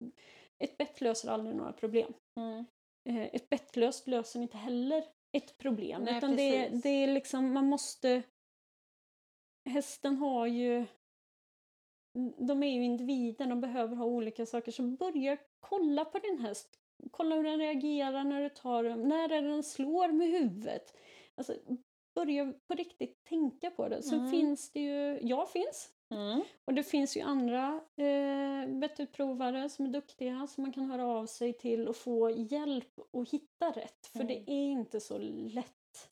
ett 0.59 0.77
bett 0.77 1.01
löser 1.01 1.29
aldrig 1.29 1.55
några 1.55 1.73
problem. 1.73 2.13
Mm. 2.35 2.65
Eh, 3.09 3.35
Ett 3.35 3.49
bettlöst 3.49 4.07
löser 4.07 4.41
inte 4.41 4.57
heller 4.57 5.03
ett 5.31 5.57
problem. 5.57 6.03
Nej, 6.03 6.17
utan 6.17 6.35
det, 6.35 6.65
precis. 6.65 6.83
det 6.83 6.89
är 6.89 7.07
liksom, 7.07 7.53
man 7.53 7.65
måste... 7.65 8.23
Hästen 9.69 10.17
har 10.17 10.47
ju... 10.47 10.85
De 12.47 12.63
är 12.63 12.71
ju 12.73 12.83
individer, 12.83 13.47
de 13.47 13.61
behöver 13.61 13.95
ha 13.95 14.05
olika 14.05 14.45
saker. 14.45 14.71
Så 14.71 14.83
börja 14.83 15.37
kolla 15.59 16.05
på 16.05 16.19
din 16.19 16.39
häst. 16.39 16.79
Kolla 17.11 17.35
hur 17.35 17.43
den 17.43 17.59
reagerar 17.59 18.23
när 18.23 18.41
du 18.41 18.49
tar 18.49 18.83
den. 18.83 19.07
När 19.07 19.31
är 19.31 19.41
den 19.41 19.63
slår 19.63 20.07
med 20.07 20.27
huvudet. 20.27 20.93
Alltså, 21.37 21.53
börja 22.15 22.53
på 22.67 22.73
riktigt 22.75 23.23
tänka 23.23 23.71
på 23.71 23.87
det. 23.89 24.03
Sen 24.03 24.19
Mm. 24.19 24.31
finns 24.31 24.71
det 24.71 24.79
ju... 24.79 25.19
Jag 25.21 25.49
finns. 25.49 25.89
Mm. 26.09 26.41
Och 26.65 26.73
det 26.73 26.83
finns 26.83 27.17
ju 27.17 27.21
andra 27.21 27.81
eh, 27.97 28.67
vettutprovare 28.79 29.69
som 29.69 29.85
är 29.85 29.89
duktiga 29.89 30.47
som 30.47 30.61
man 30.63 30.73
kan 30.73 30.85
höra 30.91 31.05
av 31.07 31.25
sig 31.25 31.53
till 31.53 31.87
och 31.87 31.95
få 31.95 32.29
hjälp 32.29 32.99
att 33.13 33.29
hitta 33.29 33.71
rätt. 33.71 34.07
För 34.07 34.19
Mm. 34.19 34.27
det 34.27 34.51
är 34.51 34.65
inte 34.71 34.99
så 34.99 35.17
lätt. 35.17 36.09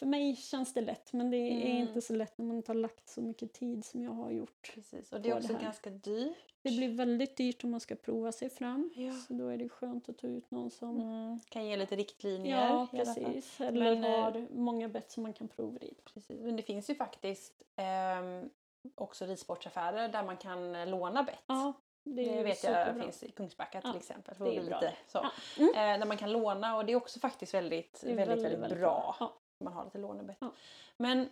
För 0.00 0.06
mig 0.06 0.36
känns 0.36 0.74
det 0.74 0.80
lätt 0.80 1.12
men 1.12 1.30
det 1.30 1.36
är 1.36 1.66
Mm. 1.66 1.76
inte 1.76 2.00
så 2.00 2.12
lätt 2.12 2.38
när 2.38 2.46
man 2.46 2.56
inte 2.56 2.70
har 2.72 2.76
lagt 2.76 3.08
så 3.08 3.20
mycket 3.22 3.52
tid 3.52 3.84
som 3.84 4.02
jag 4.04 4.10
har 4.10 4.30
gjort. 4.30 4.70
Precis. 4.74 5.12
Och 5.12 5.20
det 5.20 5.30
är 5.30 5.36
också 5.36 5.52
det 5.52 5.62
ganska 5.62 5.90
dyrt. 5.90 6.36
Det 6.62 6.70
blir 6.70 6.88
väldigt 6.88 7.36
dyrt 7.36 7.64
om 7.64 7.70
man 7.70 7.80
ska 7.80 7.94
prova 7.94 8.32
sig 8.32 8.50
fram. 8.50 8.90
Ja. 8.96 9.12
Så 9.12 9.32
då 9.32 9.48
är 9.48 9.56
det 9.58 9.68
skönt 9.68 10.08
att 10.08 10.18
ta 10.18 10.26
ut 10.26 10.50
någon 10.50 10.70
som 10.70 11.00
Mm. 11.00 11.40
Kan 11.48 11.66
ge 11.66 11.76
lite 11.76 11.96
riktlinjer. 11.96 12.66
Ja, 12.68 12.86
precis. 12.90 13.60
Eller 13.60 13.94
Men, 13.94 14.04
eh, 14.04 14.20
har 14.20 14.46
många 14.50 14.88
bett 14.88 15.10
som 15.10 15.22
man 15.22 15.32
kan 15.32 15.48
provrida. 15.48 16.00
Precis. 16.14 16.40
Men 16.40 16.56
det 16.56 16.62
finns 16.62 16.90
ju 16.90 16.94
faktiskt 16.94 17.62
ehm, 17.76 18.50
också 18.94 19.26
ridsportsaffärer 19.26 20.08
där 20.08 20.22
man 20.24 20.36
kan 20.36 20.74
eh, 20.74 20.86
låna 20.86 21.22
bett. 21.22 21.42
Ja, 21.46 21.72
det, 22.04 22.24
Det, 22.24 22.42
vet 22.42 22.64
jag 22.64 23.00
finns 23.02 23.22
i 23.22 23.30
Kungsbacka 23.30 23.80
till 23.80 23.90
Ja, 23.94 23.98
exempel. 23.98 24.34
För 24.34 24.44
det 24.44 24.56
är 24.56 24.64
bra 24.64 24.80
lite, 24.80 24.92
så. 25.06 25.18
Ja. 25.18 25.30
Mm. 25.58 25.70
Eh, 25.74 25.98
där 26.00 26.06
man 26.06 26.16
kan 26.16 26.32
låna 26.32 26.76
och 26.76 26.84
det 26.86 26.92
är 26.92 26.96
också 26.96 27.20
faktiskt 27.20 27.54
väldigt, 27.54 28.02
är 28.02 28.14
väldigt, 28.14 28.44
väldigt, 28.44 28.78
bra. 28.78 29.16
Ja. 29.20 29.32
Man 29.64 29.72
har 29.72 29.84
lite 29.84 29.98
lånebett. 29.98 30.36
Ja. 30.40 30.52
Men 30.96 31.28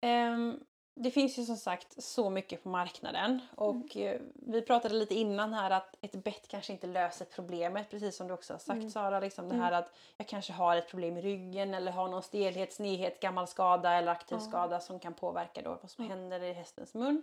ehm, 0.00 0.60
det 0.94 1.10
finns 1.10 1.38
ju 1.38 1.44
som 1.44 1.56
sagt 1.56 2.02
så 2.02 2.30
mycket 2.30 2.62
på 2.62 2.68
marknaden 2.68 3.40
och 3.54 3.96
Mm. 3.96 4.08
eh, 4.14 4.20
vi 4.34 4.62
pratade 4.62 4.94
lite 4.94 5.14
innan 5.14 5.54
här 5.54 5.70
att 5.70 5.94
ett 6.00 6.12
bett 6.24 6.48
kanske 6.48 6.72
inte 6.72 6.86
löser 6.86 7.24
problemet 7.24 7.90
precis 7.90 8.16
som 8.16 8.26
du 8.28 8.34
också 8.34 8.54
har 8.54 8.58
sagt 8.58 8.76
Mm. 8.76 8.90
Sara. 8.90 9.20
Liksom 9.20 9.48
det 9.48 9.54
Mm. 9.54 9.64
här 9.64 9.72
att 9.72 9.92
jag 10.16 10.28
kanske 10.28 10.52
har 10.52 10.76
ett 10.76 10.88
problem 10.90 11.16
i 11.16 11.20
ryggen 11.22 11.74
eller 11.74 11.92
har 11.92 12.08
någon 12.08 12.22
stelhet, 12.22 12.72
snedhet, 12.72 13.20
gammal 13.20 13.46
skada 13.46 13.92
eller 13.92 14.12
aktiv 14.12 14.38
Ja. 14.40 14.44
skada 14.48 14.80
som 14.80 15.00
kan 15.00 15.14
påverka 15.14 15.62
då 15.62 15.78
vad 15.82 15.90
som 15.90 16.08
händer 16.10 16.40
i 16.42 16.52
hästens 16.52 16.94
mun. 16.94 17.22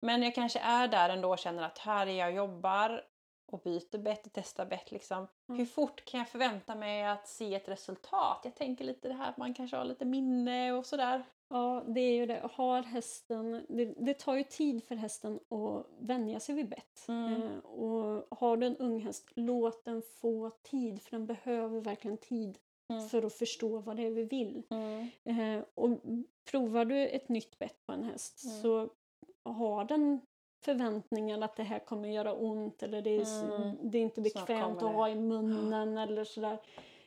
Men 0.00 0.22
jag 0.22 0.34
kanske 0.34 0.58
är 0.58 0.88
där 0.88 1.08
ändå 1.08 1.30
och 1.30 1.38
känner 1.38 1.62
att 1.62 1.78
här 1.78 2.06
är 2.06 2.12
jag 2.18 2.28
och 2.28 2.34
jobbar 2.34 3.04
och 3.52 3.60
byter 3.60 3.98
bett 3.98 4.26
och 4.26 4.32
testar 4.32 4.66
bett. 4.66 4.92
Liksom. 4.92 5.26
Mm. 5.48 5.58
Hur 5.58 5.66
fort 5.66 6.04
kan 6.04 6.18
jag 6.20 6.28
förvänta 6.28 6.74
mig 6.74 7.04
att 7.06 7.28
se 7.28 7.54
ett 7.54 7.68
resultat? 7.68 8.40
Jag 8.44 8.54
tänker 8.54 8.84
lite 8.84 9.08
det 9.08 9.14
här 9.14 9.30
att 9.30 9.36
man 9.36 9.54
kanske 9.54 9.76
har 9.76 9.84
lite 9.84 10.04
minne 10.04 10.72
och 10.72 10.86
sådär. 10.86 11.24
Ja, 11.48 11.84
det 11.86 12.00
är 12.00 12.14
ju 12.14 12.26
det. 12.26 12.48
Har 12.52 12.82
hästen, 12.82 13.66
det, 13.68 13.84
det 13.84 14.14
tar 14.14 14.34
ju 14.34 14.44
tid 14.44 14.84
för 14.84 14.94
hästen 14.94 15.40
att 15.48 15.86
vänja 15.98 16.40
sig 16.40 16.54
vid 16.54 16.68
bett. 16.68 17.04
Mm. 17.08 17.42
Eh, 17.42 17.58
och 17.58 18.38
har 18.38 18.56
du 18.56 18.66
en 18.66 18.76
ung 18.76 19.00
häst, 19.00 19.32
låt 19.34 19.84
den 19.84 20.02
få 20.02 20.50
tid 20.50 21.02
för 21.02 21.10
den 21.10 21.26
behöver 21.26 21.80
verkligen 21.80 22.16
tid 22.16 22.58
Mm. 22.92 23.08
för 23.08 23.22
att 23.22 23.34
förstå 23.34 23.78
vad 23.78 23.96
det 23.96 24.06
är 24.06 24.10
vi 24.10 24.24
vill. 24.24 24.62
Eh, 25.24 25.64
och 25.74 25.90
provar 26.50 26.84
du 26.84 27.08
ett 27.08 27.28
nytt 27.28 27.58
bett 27.58 27.86
på 27.86 27.92
en 27.92 28.04
häst 28.04 28.44
Mm. 28.44 28.62
så 28.62 28.88
har 29.44 29.84
den 29.84 30.20
förväntningar 30.64 31.40
att 31.40 31.56
det 31.56 31.62
här 31.62 31.78
kommer 31.78 32.08
göra 32.08 32.32
ont 32.34 32.82
eller 32.82 33.02
det 33.02 33.10
är, 33.16 33.44
Mm. 33.60 33.90
det 33.90 33.98
är 33.98 34.02
inte 34.02 34.20
bekvämt 34.20 34.82
att 34.82 34.92
ha 34.94 35.08
i 35.08 35.14
munnen 35.14 35.98
eller 35.98 36.24
sådär. 36.24 36.58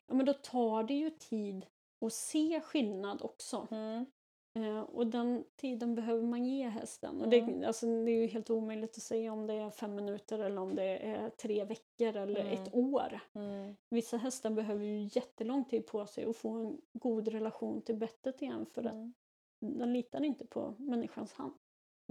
Ja, 0.07 0.13
men 0.13 0.25
då 0.25 0.33
tar 0.33 0.83
det 0.83 0.93
ju 0.93 1.09
tid 1.09 1.65
att 2.05 2.13
se 2.13 2.61
skillnad 2.61 3.21
också. 3.21 3.67
Mm. 3.71 4.05
Eh, 4.53 4.79
och 4.81 5.07
den 5.07 5.43
tiden 5.55 5.95
behöver 5.95 6.23
man 6.23 6.45
ge 6.45 6.67
hästen. 6.67 7.21
Och 7.21 7.29
det, 7.29 7.39
Mm. 7.39 7.63
alltså, 7.67 7.85
det 7.85 8.11
är 8.11 8.21
ju 8.21 8.27
helt 8.27 8.49
omöjligt 8.49 8.97
att 8.97 9.03
säga 9.03 9.33
om 9.33 9.47
det 9.47 9.53
är 9.53 9.69
fem 9.69 9.95
minuter 9.95 10.39
eller 10.39 10.61
om 10.61 10.75
det 10.75 10.83
är 10.97 11.29
tre 11.29 11.63
veckor 11.65 12.15
eller 12.17 12.41
Mm. 12.41 12.53
ett 12.53 12.73
år. 12.75 13.19
Mm. 13.33 13.75
Vissa 13.89 14.17
hästar 14.17 14.49
behöver 14.49 14.85
ju 14.85 15.09
jättelång 15.11 15.65
tid 15.65 15.87
på 15.87 16.05
sig 16.05 16.25
att 16.25 16.37
få 16.37 16.49
en 16.49 16.81
god 16.93 17.27
relation 17.27 17.81
till 17.81 17.95
bettet 17.95 18.41
igen 18.41 18.65
för 18.65 18.83
att 18.85 18.93
Mm. 18.93 19.13
den 19.59 19.93
litar 19.93 20.23
inte 20.23 20.45
på 20.45 20.75
människans 20.77 21.33
hand. 21.33 21.53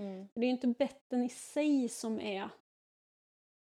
Mm. 0.01 0.29
Det 0.35 0.41
är 0.41 0.45
ju 0.45 0.51
inte 0.51 0.67
betten 0.69 1.23
i 1.25 1.29
sig 1.29 1.89
som 1.89 2.21
är 2.21 2.49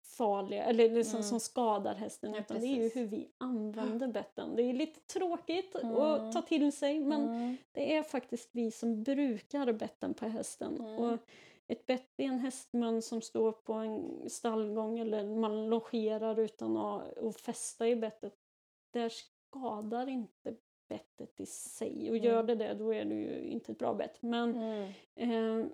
farliga 0.05 0.64
eller 0.64 0.91
liksom 0.91 1.16
Mm. 1.16 1.23
som 1.29 1.41
skadar 1.41 1.95
hästen 1.95 2.33
Ja, 2.35 2.41
utan 2.41 2.61
det 2.61 2.66
är 2.66 2.68
ju 2.68 2.77
precis. 2.77 2.97
hur 2.97 3.07
vi 3.07 3.29
använder 3.39 4.09
betten. 4.12 4.57
Det 4.57 4.62
är 4.62 4.73
lite 4.73 5.01
tråkigt 5.01 5.75
Mm. 5.75 5.97
att 5.97 6.33
ta 6.33 6.43
till 6.43 6.73
sig 6.73 7.01
men 7.01 7.23
Mm. 7.29 7.57
det 7.73 7.95
är 7.97 8.03
faktiskt 8.03 8.49
vi 8.53 8.70
som 8.70 9.03
brukar 9.03 9.73
betten 9.73 10.14
på 10.14 10.27
hästen. 10.27 10.77
Mm. 10.81 10.95
Och 10.99 11.18
ett 11.66 11.87
bett 11.87 12.09
är 12.16 12.25
en 12.25 12.39
hästmun 12.39 13.03
som 13.03 13.20
står 13.20 13.53
på 13.53 13.73
en 13.73 14.31
stallgång 14.31 14.99
eller 14.99 15.25
man 15.25 15.66
longerar 15.70 16.39
utan 16.41 16.77
att, 16.77 17.18
att 17.18 17.41
fästa 17.41 17.89
i 17.89 17.97
bettet. 17.97 18.35
Där 18.91 19.09
skadar 19.09 20.07
inte 20.09 20.55
bettet 20.89 21.41
i 21.41 21.47
sig. 21.47 22.11
Och 22.11 22.16
gör 22.16 22.35
Mm. 22.35 22.47
det 22.47 22.55
det 22.55 22.75
då 22.75 22.95
är 22.95 23.05
det 23.05 23.14
ju 23.14 23.41
inte 23.51 23.73
ett 23.73 23.79
bra 23.79 23.95
bett. 23.95 24.23
Men 24.23 24.55
Mm. 24.57 25.61
eh, 25.61 25.66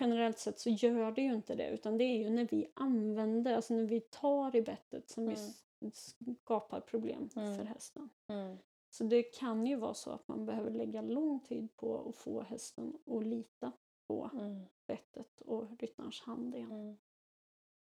generellt 0.00 0.38
sett 0.38 0.58
så 0.58 0.70
gör 0.70 1.12
det 1.12 1.22
ju 1.22 1.34
inte 1.34 1.54
det 1.54 1.68
utan 1.68 1.98
det 1.98 2.04
är 2.04 2.18
ju 2.18 2.30
när 2.30 2.44
vi 2.50 2.70
använder, 2.74 3.56
alltså 3.56 3.74
när 3.74 3.84
vi 3.84 4.00
tar 4.00 4.56
i 4.56 4.62
bettet 4.62 5.08
som 5.08 5.26
vi 5.26 5.34
Mm. 5.34 5.46
s- 5.92 6.16
skapar 6.42 6.80
problem 6.80 7.28
Mm. 7.36 7.56
för 7.56 7.64
hästen. 7.64 8.08
Mm. 8.28 8.56
Så 8.90 9.04
det 9.04 9.22
kan 9.22 9.66
ju 9.66 9.76
vara 9.76 9.94
så 9.94 10.10
att 10.10 10.28
man 10.28 10.46
behöver 10.46 10.70
lägga 10.70 11.02
lång 11.02 11.40
tid 11.40 11.76
på 11.76 12.08
att 12.08 12.16
få 12.16 12.42
hästen 12.42 12.92
att 13.06 13.26
lita 13.26 13.72
på 14.08 14.30
Mm. 14.32 14.60
bettet 14.86 15.40
och 15.40 15.64
ryttarens 15.80 16.20
hand 16.20 16.54
igen. 16.54 16.70
Mm. 16.72 16.96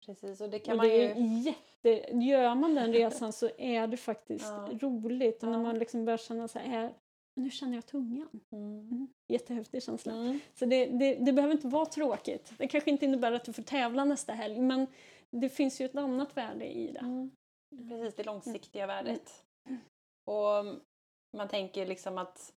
Precis, 0.06 0.40
och 0.40 0.50
det 0.50 0.58
kan 0.58 0.72
och 0.72 0.76
man 0.76 0.86
det 0.88 0.96
ju... 1.14 1.26
jätte, 1.38 2.16
gör 2.16 2.54
man 2.54 2.74
den 2.74 2.92
resan 2.92 3.32
så 3.32 3.50
är 3.58 3.86
det 3.86 3.96
faktiskt 3.96 4.44
Ja. 4.44 4.68
roligt. 4.72 5.42
Och 5.42 5.48
när 5.48 5.62
man 5.62 5.78
liksom 5.78 6.04
börjar 6.04 6.18
känna 6.18 6.48
så 6.48 6.58
här, 6.58 6.94
nu 7.34 7.50
känner 7.50 7.74
jag 7.74 7.86
tungan. 7.86 8.40
Mm. 8.52 8.80
Mm. 8.80 9.08
Jättehäftig 9.28 9.82
känsla. 9.82 10.12
Mm. 10.12 10.40
Så 10.54 10.66
det, 10.66 10.86
det, 10.86 11.14
det 11.14 11.32
behöver 11.32 11.54
inte 11.54 11.68
vara 11.68 11.86
tråkigt. 11.86 12.52
Det 12.58 12.68
kanske 12.68 12.90
inte 12.90 13.04
innebär 13.04 13.32
att 13.32 13.44
du 13.44 13.52
får 13.52 13.62
tävla 13.62 14.04
nästa 14.04 14.32
helg 14.32 14.60
men 14.60 14.86
det 15.30 15.48
finns 15.48 15.80
ju 15.80 15.84
ett 15.84 15.96
annat 15.96 16.36
värde 16.36 16.66
i 16.66 16.92
det. 16.92 16.98
Mm. 16.98 17.30
Precis, 17.88 18.14
det 18.14 18.24
långsiktiga 18.24 18.86
värdet. 18.86 19.44
Och 20.24 20.58
mm, 20.58 20.80
man 21.36 21.48
tänker 21.48 21.86
liksom 21.86 22.18
att 22.18 22.52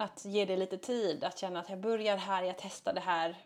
att 0.00 0.24
ge 0.24 0.44
det 0.44 0.56
lite 0.56 0.78
tid, 0.78 1.24
att 1.24 1.38
känna 1.38 1.60
att 1.60 1.70
jag 1.70 1.80
börjar 1.80 2.16
här, 2.16 2.42
jag 2.42 2.58
testar 2.58 2.94
det 2.94 3.00
här 3.00 3.36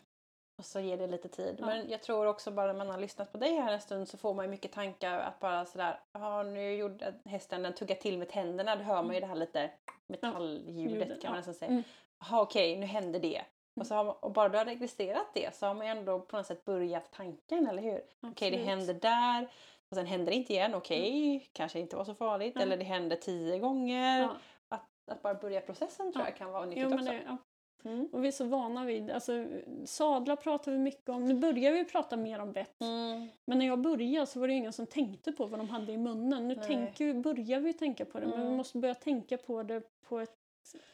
och 0.61 0.67
så 0.67 0.81
ger 0.81 0.97
det 0.97 1.07
lite 1.07 1.29
tid. 1.29 1.57
Ja. 1.59 1.67
Men 1.67 1.91
jag 1.91 2.03
tror 2.03 2.27
också 2.27 2.51
bara 2.51 2.67
när 2.67 2.79
man 2.79 2.91
har 2.91 2.99
lyssnat 2.99 3.33
på 3.33 3.39
dig 3.39 3.55
här 3.55 3.73
en 3.73 3.81
stund 3.81 4.09
så 4.09 4.19
får 4.19 4.35
man 4.35 4.45
ju 4.45 4.51
mycket 4.51 4.73
tankar 4.73 5.19
att 5.19 5.41
bara 5.41 5.67
sådär, 5.67 6.01
ja 6.13 6.43
nu 6.43 6.75
gjorde 6.75 7.15
hästen 7.25 7.63
den 7.63 7.75
tugga 7.75 7.95
till 7.95 8.19
med 8.19 8.29
tänderna, 8.29 8.77
då 8.77 8.83
hör 8.83 9.03
man 9.03 9.15
ju 9.15 9.21
det 9.21 9.27
här 9.27 9.35
lite 9.35 9.71
metalljudet 10.07 10.93
Ljudet, 10.93 11.23
kan 11.23 11.31
man 11.31 11.37
ja. 11.37 11.37
nästan 11.37 11.55
säga. 11.55 11.71
Mm. 11.71 11.83
Jaha 12.21 12.43
okej, 12.43 12.77
nu 12.77 12.87
händer 12.87 13.21
det. 13.21 13.43
Och, 13.81 13.87
så 13.87 13.95
man, 13.95 14.09
och 14.21 14.33
bara 14.33 14.49
du 14.49 14.59
har 14.59 14.65
registrerat 14.65 15.27
det 15.35 15.55
så 15.55 15.67
har 15.67 15.75
man 15.75 15.87
ju 15.87 15.91
ändå 15.93 16.21
på 16.21 16.37
något 16.37 16.47
sätt 16.47 16.65
börjat 16.65 17.13
tanken, 17.13 17.67
eller 17.67 17.83
hur? 17.83 18.01
Okej, 18.21 18.51
det 18.51 18.57
Absolut. 18.57 18.67
händer 18.67 18.95
där. 18.95 19.49
Och 19.91 19.97
sen 19.97 20.07
händer 20.07 20.31
det 20.33 20.37
inte 20.37 20.53
igen. 20.53 20.75
Okej, 20.75 21.49
kanske 21.53 21.81
inte 21.81 21.97
var 21.97 22.05
så 22.05 22.15
farligt. 22.15 22.53
Ja. 22.57 22.63
Eller 22.63 22.77
det 22.77 22.85
händer 22.85 23.17
tio 23.17 23.59
gånger. 23.59 24.21
Ja. 24.21 24.37
Att, 24.69 24.89
att 25.11 25.23
bara 25.23 25.35
börja 25.35 25.61
processen 25.61 26.13
tror 26.13 26.25
Ja. 26.25 26.29
jag 26.29 26.37
kan 26.37 26.53
vara 26.53 26.65
nyttigt 26.67 26.83
Jo, 26.91 26.95
också. 26.95 27.05
det, 27.11 27.23
ja. 27.27 27.37
Mm. 27.85 28.09
Och 28.12 28.24
vi 28.24 28.28
är 28.28 28.33
så 28.33 28.45
vana 28.45 28.85
vid, 28.85 29.11
alltså 29.11 29.47
sadlar 29.85 30.37
pratar 30.37 30.72
vi 30.72 30.78
mycket 30.78 31.09
om. 31.09 31.24
Nu 31.24 31.35
börjar 31.35 31.72
vi 31.72 31.85
prata 31.85 32.16
mer 32.16 32.39
om 32.41 32.53
bett. 32.53 32.81
Mm. 32.81 33.28
Men 33.45 33.59
när 33.59 33.66
jag 33.66 33.81
började 33.81 34.26
så 34.26 34.41
var 34.41 34.49
det 34.49 34.55
ingen 34.55 34.72
som 34.72 34.87
tänkte 34.87 35.33
på 35.33 35.47
vad 35.47 35.61
de 35.61 35.68
hade 35.68 35.93
i 35.93 35.97
munnen. 35.99 36.49
Nu 36.49 36.57
Nej. 36.57 36.66
tänker, 36.66 37.05
vi- 37.07 37.14
börjar 37.14 37.61
vi 37.61 37.72
tänka 37.72 38.05
på 38.05 38.20
det 38.20 38.26
men 38.26 38.39
vi 38.41 38.45
Mm. 38.47 38.57
måste 38.57 38.78
börja 38.78 38.95
tänka 38.95 39.37
på 39.39 39.62
det 39.62 39.83
på 40.09 40.18
ett 40.18 40.37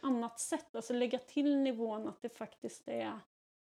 annat 0.01 0.41
sätt. 0.41 0.77
Alltså 0.77 0.93
lägga 0.93 1.19
till 1.19 1.57
nivån 1.57 2.09
att 2.09 2.23
det 2.23 2.29
faktiskt 2.29 2.89
är, 2.89 3.19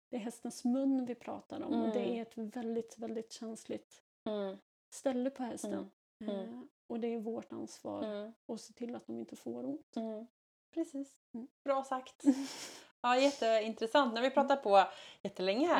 det 0.09 0.15
är 0.17 0.21
hästens 0.21 0.63
mun 0.65 1.05
vi 1.05 1.15
pratar 1.15 1.61
om. 1.63 1.81
Och 1.81 1.93
det 1.93 1.99
Mm. 1.99 2.15
är 2.17 2.21
ett 2.21 2.37
väldigt, 2.55 2.97
väldigt 2.97 3.31
känsligt 3.33 4.01
Mm. 4.27 4.57
ställe 4.93 5.29
på 5.29 5.43
hästen. 5.43 5.91
Mm. 6.21 6.35
Eh, 6.35 6.59
och 6.87 6.99
det 6.99 7.07
är 7.07 7.19
vårt 7.19 7.51
ansvar 7.53 8.03
Mm. 8.03 8.33
att 8.47 8.61
se 8.61 8.73
till 8.73 8.95
att 8.95 9.07
de 9.07 9.19
inte 9.19 9.35
får 9.35 9.65
ont. 9.65 9.95
Mm. 9.95 10.27
Precis. 10.73 11.13
Mm. 11.33 11.47
Bra 11.63 11.83
sagt. 11.83 12.23
Ja, 13.05 13.17
jätteintressant. 13.17 14.13
När 14.13 14.21
vi 14.21 14.29
pratar 14.29 14.55
på 14.55 14.83
jättelänge 15.23 15.67
här. 15.67 15.79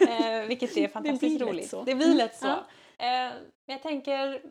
Ja. 0.00 0.08
Eh, 0.40 0.46
vilket 0.46 0.76
är 0.76 0.88
fantastiskt 0.98 1.40
lätt 1.40 1.48
roligt. 1.48 1.70
så. 1.70 1.82
Det 1.82 1.94
blir 1.94 2.14
lätt 2.14 2.36
så. 2.36 2.46
Ja. 2.46 2.58
Eh, 2.98 3.32
men 3.66 3.74
jag 3.76 3.82
tänker, 3.82 4.42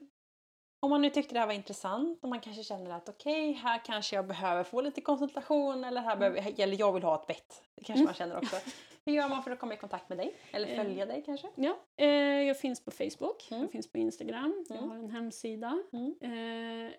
om 0.82 0.90
man 0.90 1.02
nu 1.02 1.10
tyckte 1.10 1.34
det 1.34 1.40
här 1.40 1.48
var 1.48 1.54
intressant 1.54 2.24
och 2.24 2.30
man 2.30 2.40
kanske 2.40 2.64
känner 2.64 2.92
att 2.92 3.10
okej, 3.10 3.52
här 3.52 3.82
kanske 3.86 4.16
jag 4.16 4.28
behöver 4.28 4.64
få 4.64 4.82
lite 4.82 5.02
konsultation 5.02 5.84
eller 5.84 6.02
här 6.02 6.16
behöver, 6.18 6.60
eller 6.62 6.80
jag 6.80 6.92
vill 6.94 7.04
ha 7.04 7.16
ett 7.22 7.28
bett. 7.28 7.64
Det 7.76 7.84
kanske 7.84 7.94
Mm. 7.94 8.06
man 8.06 8.14
känner 8.14 8.38
också. 8.38 8.56
Hur 9.06 9.14
gör 9.14 9.30
man 9.30 9.44
för 9.44 9.52
att 9.52 9.60
komma 9.60 9.74
i 9.74 9.78
kontakt 9.78 10.10
med 10.10 10.18
dig? 10.18 10.36
Eller 10.52 10.68
Eh, 10.68 10.76
följa 10.76 11.06
dig 11.06 11.24
kanske? 11.26 11.48
Ja, 11.56 11.76
eh, 11.98 12.08
jag 12.42 12.60
finns 12.60 12.86
på 12.86 12.92
Facebook, 12.92 13.48
Mm. 13.52 13.62
jag 13.64 13.72
finns 13.72 13.92
på 13.92 13.98
Instagram, 13.98 14.66
jag 14.70 14.78
Mm. 14.78 14.90
har 14.90 14.98
en 14.98 15.10
hemsida. 15.10 15.84
Mm. 15.94 16.16
Eh, 16.22 16.92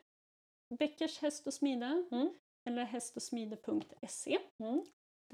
Bäckers 0.79 1.19
häst 1.23 1.47
och 1.47 1.55
smide 1.55 2.05
Mm. 2.13 2.31
eller 2.69 2.85
hästosmide.se. 2.85 4.39
Mm. 4.63 4.83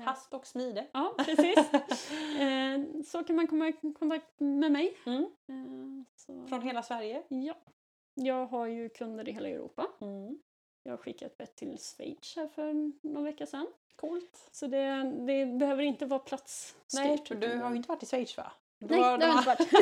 Hast 0.05 0.35
och 0.35 0.47
smide. 0.47 0.87
Ja, 0.93 1.15
precis. 1.19 1.57
eh, 2.41 3.03
så 3.07 3.25
kan 3.25 3.37
man 3.37 3.47
komma 3.47 3.69
i 3.69 3.73
kontakt 3.99 4.41
med 4.41 4.73
mig. 4.73 4.97
Mm. 5.07 5.27
Eh. 6.29 6.47
Från 6.49 6.63
hela 6.63 6.83
Sverige. 6.83 7.23
Ja. 7.29 7.55
Jag 8.15 8.47
har 8.47 8.67
ju 8.67 8.89
kunder 8.89 9.29
i 9.29 9.33
hela 9.33 9.49
Europa. 9.49 9.87
Mm. 10.01 10.39
Jag 10.83 10.93
har 10.93 10.97
skickat 10.97 11.31
ett 11.33 11.39
bett 11.39 11.57
till 11.57 11.79
Schweiz 11.79 12.37
här 12.37 12.49
för 12.49 12.93
någon 13.09 13.25
vecka 13.25 13.47
sedan. 13.47 13.67
Coolt. 13.97 14.49
Så 14.51 14.67
det, 14.67 15.03
det 15.27 15.47
behöver 15.47 15.83
inte 15.83 16.07
vara 16.07 16.21
platsstyrt. 16.21 16.95
Nej, 16.95 17.15
utan 17.15 17.41
du 17.41 17.57
har 17.59 17.71
ju 17.71 17.77
inte 17.77 17.89
varit 17.89 18.03
i 18.03 18.07
Schweiz 18.07 18.37
va? 18.37 18.53
Nej, 18.79 19.01
Då- 19.01 19.17
det 19.17 19.27
har 19.27 19.33
jag 19.33 19.39
inte 19.39 19.47
varit. 19.47 19.73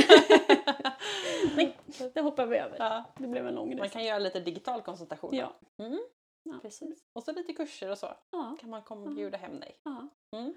Nej, 1.56 1.76
det 2.14 2.20
hoppar 2.20 2.46
vi 2.46 2.56
över. 2.56 2.76
ja, 2.78 3.04
Det 3.18 3.26
blev 3.28 3.46
en 3.46 3.54
lång 3.54 3.68
man 3.68 3.78
resa. 3.78 3.92
kan 3.92 4.04
göra 4.04 4.18
lite 4.18 4.40
digital 4.40 4.82
konsultation. 4.82 5.34
Ja. 5.34 5.52
Mm. 5.78 5.98
Ja. 6.52 6.58
Precis. 6.62 7.04
Och 7.12 7.22
så 7.22 7.32
lite 7.32 7.52
kurser 7.52 7.90
och 7.90 7.98
så. 7.98 8.14
Ja, 8.30 8.56
Kan 8.60 8.70
man 8.70 8.82
komma 8.82 9.02
och 9.02 9.10
Ja. 9.10 9.14
bjuda 9.14 9.38
hem 9.38 9.60
dig. 9.60 9.76
ja. 9.82 10.08
Mm. 10.36 10.54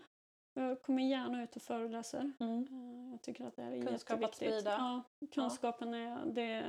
Jag 0.54 0.82
kommer 0.82 1.04
gärna 1.04 1.44
ut 1.44 1.56
och 1.56 1.62
föreläser. 1.62 2.32
Mm. 2.40 2.68
Eh, 2.72 3.12
Jag 3.12 3.22
tycker 3.22 3.46
att 3.46 3.56
det 3.56 3.62
är 3.64 3.82
Kunskap 3.88 4.24
att 4.24 4.36
sprida. 4.36 4.72
Ja, 4.72 5.02
kunskapen 5.32 5.94
är 5.94 6.26
det, 6.26 6.66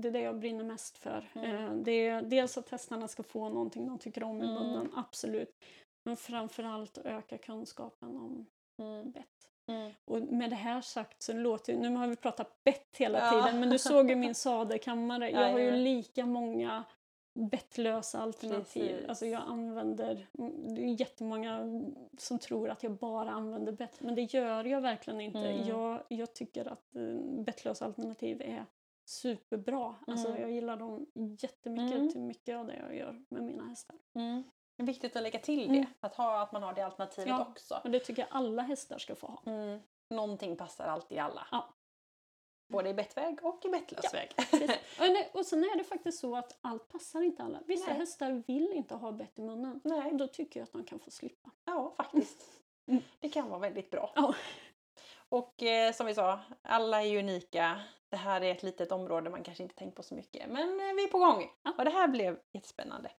det 0.00 0.08
är 0.08 0.12
det 0.12 0.20
jag 0.20 0.38
brinner 0.38 0.64
mest 0.64 0.98
för. 0.98 1.30
Mm. 1.34 1.54
Eh, 1.64 1.72
Det 1.74 2.06
är 2.08 2.22
dels 2.22 2.58
att 2.58 2.68
hästarna 2.68 3.08
ska 3.08 3.22
få 3.22 3.48
någonting 3.48 3.86
de 3.86 3.98
tycker 3.98 4.22
om 4.24 4.42
i 4.42 4.44
Mm. 4.44 4.54
munnen, 4.54 4.92
absolut. 4.96 5.50
Men 6.04 6.16
framförallt 6.16 6.98
öka 6.98 7.38
kunskapen 7.38 8.16
om 8.16 8.46
Mm. 8.82 9.10
bett. 9.10 9.24
Mm. 9.70 9.92
Och 10.04 10.20
med 10.22 10.50
det 10.50 10.56
här 10.56 10.80
sagt 10.80 11.22
så 11.22 11.32
låter 11.32 11.72
ju, 11.72 11.78
nu 11.78 11.96
har 11.96 12.06
vi 12.06 12.16
pratat 12.16 12.64
bett 12.64 12.96
hela 12.96 13.18
Ja. 13.18 13.30
tiden, 13.30 13.60
men 13.60 13.70
du 13.70 13.78
såg 13.78 14.10
ju 14.10 14.16
min 14.26 14.34
sadelkammare. 14.34 15.30
Jag 15.30 15.52
har 15.52 15.58
ju 15.58 15.70
lika 15.70 16.26
många 16.26 16.84
bettlösa 17.38 18.20
alternativ. 18.20 18.88
Precis. 18.94 19.08
Alltså 19.08 19.26
jag 19.26 19.42
använder, 19.46 20.26
mm, 20.38 20.74
det 20.74 20.80
är 20.82 21.00
jättemånga 21.00 21.60
som 22.18 22.38
tror 22.38 22.70
att 22.70 22.82
jag 22.82 22.92
bara 22.92 23.30
använder 23.30 23.72
bett, 23.72 24.00
men 24.00 24.14
det 24.14 24.22
gör 24.22 24.64
jag 24.64 24.80
verkligen 24.80 25.20
inte. 25.20 25.38
Mm. 25.38 25.68
Jag, 25.68 26.02
jag 26.08 26.34
tycker 26.34 26.68
att 26.72 26.96
uh, 26.96 27.20
bettlösa 27.44 27.84
alternativ 27.84 28.42
är 28.42 28.64
superbra. 29.04 29.94
Alltså 30.06 30.28
Mm. 30.28 30.40
jag 30.40 30.50
gillar 30.50 30.76
dem 30.76 31.06
jättemycket 31.40 31.96
Mm. 31.98 32.12
till 32.12 32.20
mycket 32.20 32.56
av 32.56 32.66
det 32.66 32.76
jag 32.76 32.96
gör 32.96 33.22
med 33.28 33.42
mina 33.42 33.64
hästar. 33.68 33.96
Mm. 34.14 34.42
Det 34.76 34.82
är 34.82 34.86
viktigt 34.86 35.16
att 35.16 35.22
lägga 35.22 35.38
till 35.38 35.64
Mm. 35.64 35.76
det. 35.76 35.86
Att, 36.06 36.14
ha, 36.14 36.42
att 36.42 36.52
man 36.52 36.62
har 36.62 36.74
det 36.74 36.82
alternativet 36.86 37.28
Ja. 37.28 37.46
också. 37.50 37.80
Och 37.84 37.90
det 37.90 38.00
tycker 38.00 38.22
jag 38.22 38.28
alla 38.30 38.62
hästar 38.62 38.98
ska 38.98 39.14
få 39.14 39.26
ha. 39.26 39.42
Mm. 39.52 39.80
Någonting 40.10 40.56
passar 40.56 40.84
alltid 40.84 41.18
alla. 41.18 41.46
Ja. 41.50 41.74
Både 42.68 42.88
i 42.88 42.94
bettväg 42.94 43.38
och 43.42 43.64
i 43.64 43.68
bettlös 43.68 44.14
Ja. 44.98 45.24
Och 45.32 45.46
sen 45.46 45.64
är 45.64 45.78
det 45.78 45.84
faktiskt 45.84 46.20
så 46.20 46.36
att 46.36 46.58
allt 46.60 46.88
passar 46.88 47.22
inte 47.22 47.42
alla. 47.42 47.60
Vissa 47.66 47.86
Nej. 47.86 47.98
hästar 47.98 48.42
vill 48.46 48.72
inte 48.72 48.94
ha 48.94 49.12
bett 49.12 49.38
i 49.38 49.42
munnen. 49.42 49.80
Nej, 49.84 50.12
då 50.14 50.26
tycker 50.26 50.60
jag 50.60 50.64
att 50.64 50.72
de 50.72 50.84
kan 50.84 50.98
få 50.98 51.10
slippa. 51.10 51.50
ja 51.64 51.94
faktiskt. 51.96 52.42
Mm. 52.86 53.02
Det 53.20 53.28
kan 53.28 53.48
vara 53.48 53.60
väldigt 53.60 53.90
bra. 53.90 54.12
Ja. 54.14 54.34
Och 55.28 55.62
eh, 55.62 55.92
som 55.92 56.06
vi 56.06 56.14
sa, 56.14 56.40
alla 56.62 57.02
är 57.02 57.18
unika. 57.18 57.80
Det 58.08 58.16
här 58.16 58.40
är 58.40 58.52
ett 58.52 58.62
litet 58.62 58.92
område 58.92 59.30
man 59.30 59.42
kanske 59.42 59.62
inte 59.62 59.74
tänkt 59.74 59.94
på 59.94 60.02
så 60.02 60.14
mycket. 60.14 60.48
Men 60.50 60.80
eh, 60.80 60.94
vi 60.96 61.04
är 61.04 61.08
på 61.08 61.18
gång. 61.18 61.50
Ja. 61.62 61.74
Och 61.78 61.84
det 61.84 61.90
här 61.90 62.08
blev 62.08 62.38
jättespännande. 62.52 63.10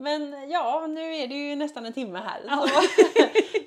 Men 0.00 0.50
ja, 0.50 0.86
nu 0.88 1.16
är 1.16 1.28
det 1.28 1.34
ju 1.34 1.56
nästan 1.56 1.86
en 1.86 1.92
timme 1.92 2.18
här. 2.18 2.40
Ja. 2.46 2.68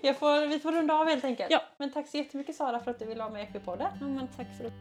Så 0.01 0.13
får, 0.19 0.47
vi 0.47 0.59
får 0.59 0.71
runda 0.71 0.93
av 0.93 1.07
helt 1.07 1.23
enkelt. 1.23 1.51
Ja. 1.51 1.61
Men 1.77 1.91
tack 1.91 2.07
så 2.07 2.17
jättemycket 2.17 2.55
Sara 2.55 2.79
för 2.79 2.91
att 2.91 2.99
du 2.99 3.05
ville 3.05 3.19
vara 3.19 3.33
med 3.33 3.41
i 3.41 3.43
Equipodden. 3.43 3.87
Ja, 3.99 4.07
men 4.07 4.27
tack 4.27 4.47
för 4.57 4.65
att 4.65 4.73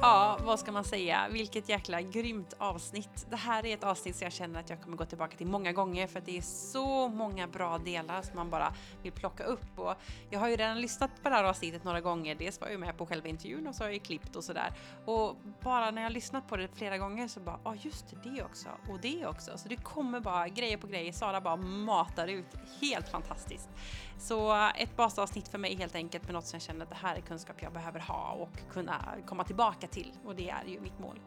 Ja, 0.00 0.38
vad 0.44 0.60
ska 0.60 0.72
man 0.72 0.84
säga? 0.84 1.28
Vilket 1.30 1.68
jäkla 1.68 2.02
grymt 2.02 2.54
avsnitt. 2.58 3.26
Det 3.30 3.36
här 3.36 3.66
är 3.66 3.74
ett 3.74 3.84
avsnitt 3.84 4.16
som 4.16 4.24
jag 4.24 4.32
känner 4.32 4.60
att 4.60 4.70
jag 4.70 4.82
kommer 4.82 4.96
gå 4.96 5.04
tillbaka 5.04 5.36
till 5.36 5.46
många 5.46 5.72
gånger 5.72 6.06
för 6.06 6.18
att 6.18 6.26
det 6.26 6.38
är 6.38 6.42
så 6.42 7.08
många 7.08 7.46
bra 7.46 7.78
delar 7.78 8.22
som 8.22 8.36
man 8.36 8.50
bara 8.50 8.74
vill 9.02 9.12
plocka 9.12 9.44
upp. 9.44 9.78
Och 9.78 9.94
jag 10.30 10.40
har 10.40 10.48
ju 10.48 10.56
redan 10.56 10.80
lyssnat 10.80 11.10
på 11.22 11.28
det 11.28 11.34
här 11.34 11.44
avsnittet 11.44 11.84
några 11.84 12.00
gånger. 12.00 12.34
Dels 12.34 12.60
var 12.60 12.68
jag 12.68 12.80
med 12.80 12.98
på 12.98 13.06
själva 13.06 13.28
intervjun 13.28 13.66
och 13.66 13.74
så 13.74 13.82
har 13.82 13.88
jag 13.88 13.94
ju 13.94 14.00
klippt 14.00 14.36
och 14.36 14.44
sådär. 14.44 14.72
Och 15.04 15.36
bara 15.62 15.90
när 15.90 16.02
jag 16.02 16.08
har 16.08 16.14
lyssnat 16.14 16.48
på 16.48 16.56
det 16.56 16.68
flera 16.74 16.98
gånger 16.98 17.28
så 17.28 17.40
bara, 17.40 17.60
ja 17.64 17.70
ah, 17.70 17.74
just 17.80 18.10
det, 18.10 18.30
det 18.30 18.42
också 18.42 18.68
och 18.90 19.00
det 19.00 19.26
också. 19.26 19.58
Så 19.58 19.68
det 19.68 19.76
kommer 19.76 20.20
bara 20.20 20.48
grejer 20.48 20.76
på 20.76 20.86
grejer. 20.86 21.12
Sara 21.12 21.40
bara 21.40 21.56
matar 21.56 22.28
ut. 22.28 22.54
Helt 22.80 23.08
fantastiskt. 23.08 23.68
Så 24.18 24.52
eh, 24.52 24.82
ett 24.82 24.96
basavsnitt 24.96 25.48
för 25.48 25.58
mig 25.58 25.76
helt 25.76 25.94
enkelt 25.94 26.24
med 26.24 26.34
något 26.34 26.46
som 26.46 26.56
jag 26.56 26.62
känner 26.62 26.82
att 26.82 26.90
det 26.90 26.96
här 27.02 27.16
är 27.16 27.20
kunskap 27.20 27.56
jag 27.62 27.72
behöver 27.72 28.00
ha 28.00 28.32
och 28.32 28.72
kunna 28.72 29.04
komma 29.26 29.44
tillbaka 29.44 29.87
till 29.90 30.12
och 30.24 30.36
det 30.36 30.50
är 30.50 30.64
ju 30.64 30.80
mitt 30.80 30.98
mål. 30.98 31.20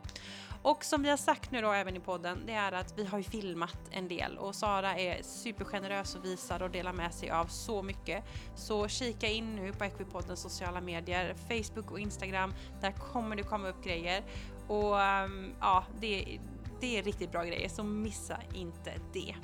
Och 0.63 0.83
som 0.83 1.03
vi 1.03 1.09
har 1.09 1.17
sagt 1.17 1.51
nu 1.51 1.61
då 1.61 1.71
även 1.71 1.95
i 1.95 1.99
podden, 1.99 2.43
det 2.45 2.53
är 2.53 2.71
att 2.71 2.93
vi 2.97 3.05
har 3.05 3.17
ju 3.17 3.23
filmat 3.23 3.77
en 3.91 4.07
del 4.07 4.37
och 4.37 4.55
Sara 4.55 4.97
är 4.97 5.23
supergenerös 5.23 6.15
och 6.15 6.25
visar 6.25 6.63
och 6.63 6.71
delar 6.71 6.93
med 6.93 7.13
sig 7.13 7.29
av 7.29 7.45
så 7.45 7.81
mycket. 7.81 8.23
Så 8.55 8.87
kika 8.87 9.27
in 9.27 9.55
nu 9.55 9.73
på 9.73 9.83
Equipoddens 9.83 10.41
sociala 10.41 10.81
medier, 10.81 11.35
Facebook 11.47 11.91
och 11.91 11.99
Instagram. 11.99 12.53
Där 12.81 12.91
kommer 12.91 13.35
det 13.35 13.43
komma 13.43 13.67
upp 13.67 13.83
grejer 13.83 14.23
och 14.67 15.01
ehm, 15.01 15.53
ja, 15.59 15.83
det, 15.99 16.39
det 16.81 16.97
är 16.97 17.03
riktigt 17.03 17.31
bra 17.31 17.43
grejer 17.43 17.69
så 17.69 17.83
missa 17.83 18.37
inte 18.53 18.93
det. 19.13 19.35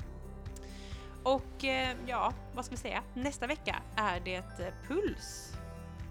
Och 1.22 1.64
eh, 1.64 1.96
ja, 2.06 2.32
vad 2.54 2.64
ska 2.64 2.74
vi 2.74 2.80
säga? 2.80 3.02
Nästa 3.14 3.46
vecka 3.46 3.82
är 3.96 4.20
det 4.20 4.42
puls 4.88 5.52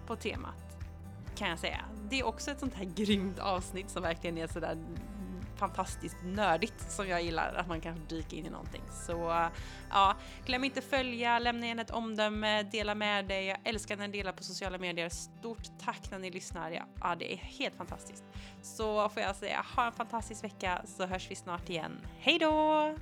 på 0.07 0.15
temat 0.15 0.66
kan 1.37 1.49
jag 1.49 1.59
säga. 1.59 1.85
Det 2.09 2.19
är 2.19 2.25
också 2.25 2.51
ett 2.51 2.59
sånt 2.59 2.73
här 2.73 2.85
grymt 2.85 3.39
avsnitt 3.39 3.89
som 3.89 4.03
verkligen 4.03 4.37
är 4.37 4.47
sådär 4.47 4.77
fantastiskt 5.57 6.17
nördigt 6.23 6.91
som 6.91 7.07
jag 7.07 7.23
gillar 7.23 7.53
att 7.53 7.67
man 7.67 7.81
kan 7.81 8.05
dyka 8.09 8.35
in 8.35 8.45
i 8.45 8.49
någonting. 8.49 8.81
Så 8.91 9.31
eh, 9.31 9.47
ja, 9.89 10.15
glöm 10.45 10.63
inte 10.63 10.81
följa, 10.81 11.39
lämna 11.39 11.67
gärna 11.67 11.81
ett 11.81 11.91
omdöme, 11.91 12.63
dela 12.63 12.95
med 12.95 13.27
dig. 13.27 13.45
Jag 13.45 13.57
älskar 13.63 13.97
när 13.97 14.07
ni 14.07 14.17
delar 14.17 14.31
på 14.31 14.43
sociala 14.43 14.77
medier. 14.77 15.09
Stort 15.09 15.79
tack 15.79 16.11
när 16.11 16.19
ni 16.19 16.31
lyssnar. 16.31 16.71
Ja, 16.71 16.83
ja, 17.01 17.15
det 17.15 17.33
är 17.33 17.37
helt 17.37 17.75
fantastiskt. 17.75 18.23
Så 18.61 19.09
får 19.09 19.23
jag 19.23 19.35
säga, 19.35 19.65
ha 19.75 19.85
en 19.85 19.93
fantastisk 19.93 20.43
vecka 20.43 20.81
så 20.85 21.05
hörs 21.05 21.31
vi 21.31 21.35
snart 21.35 21.69
igen. 21.69 21.99
Hej 22.19 22.39
då! 22.39 22.95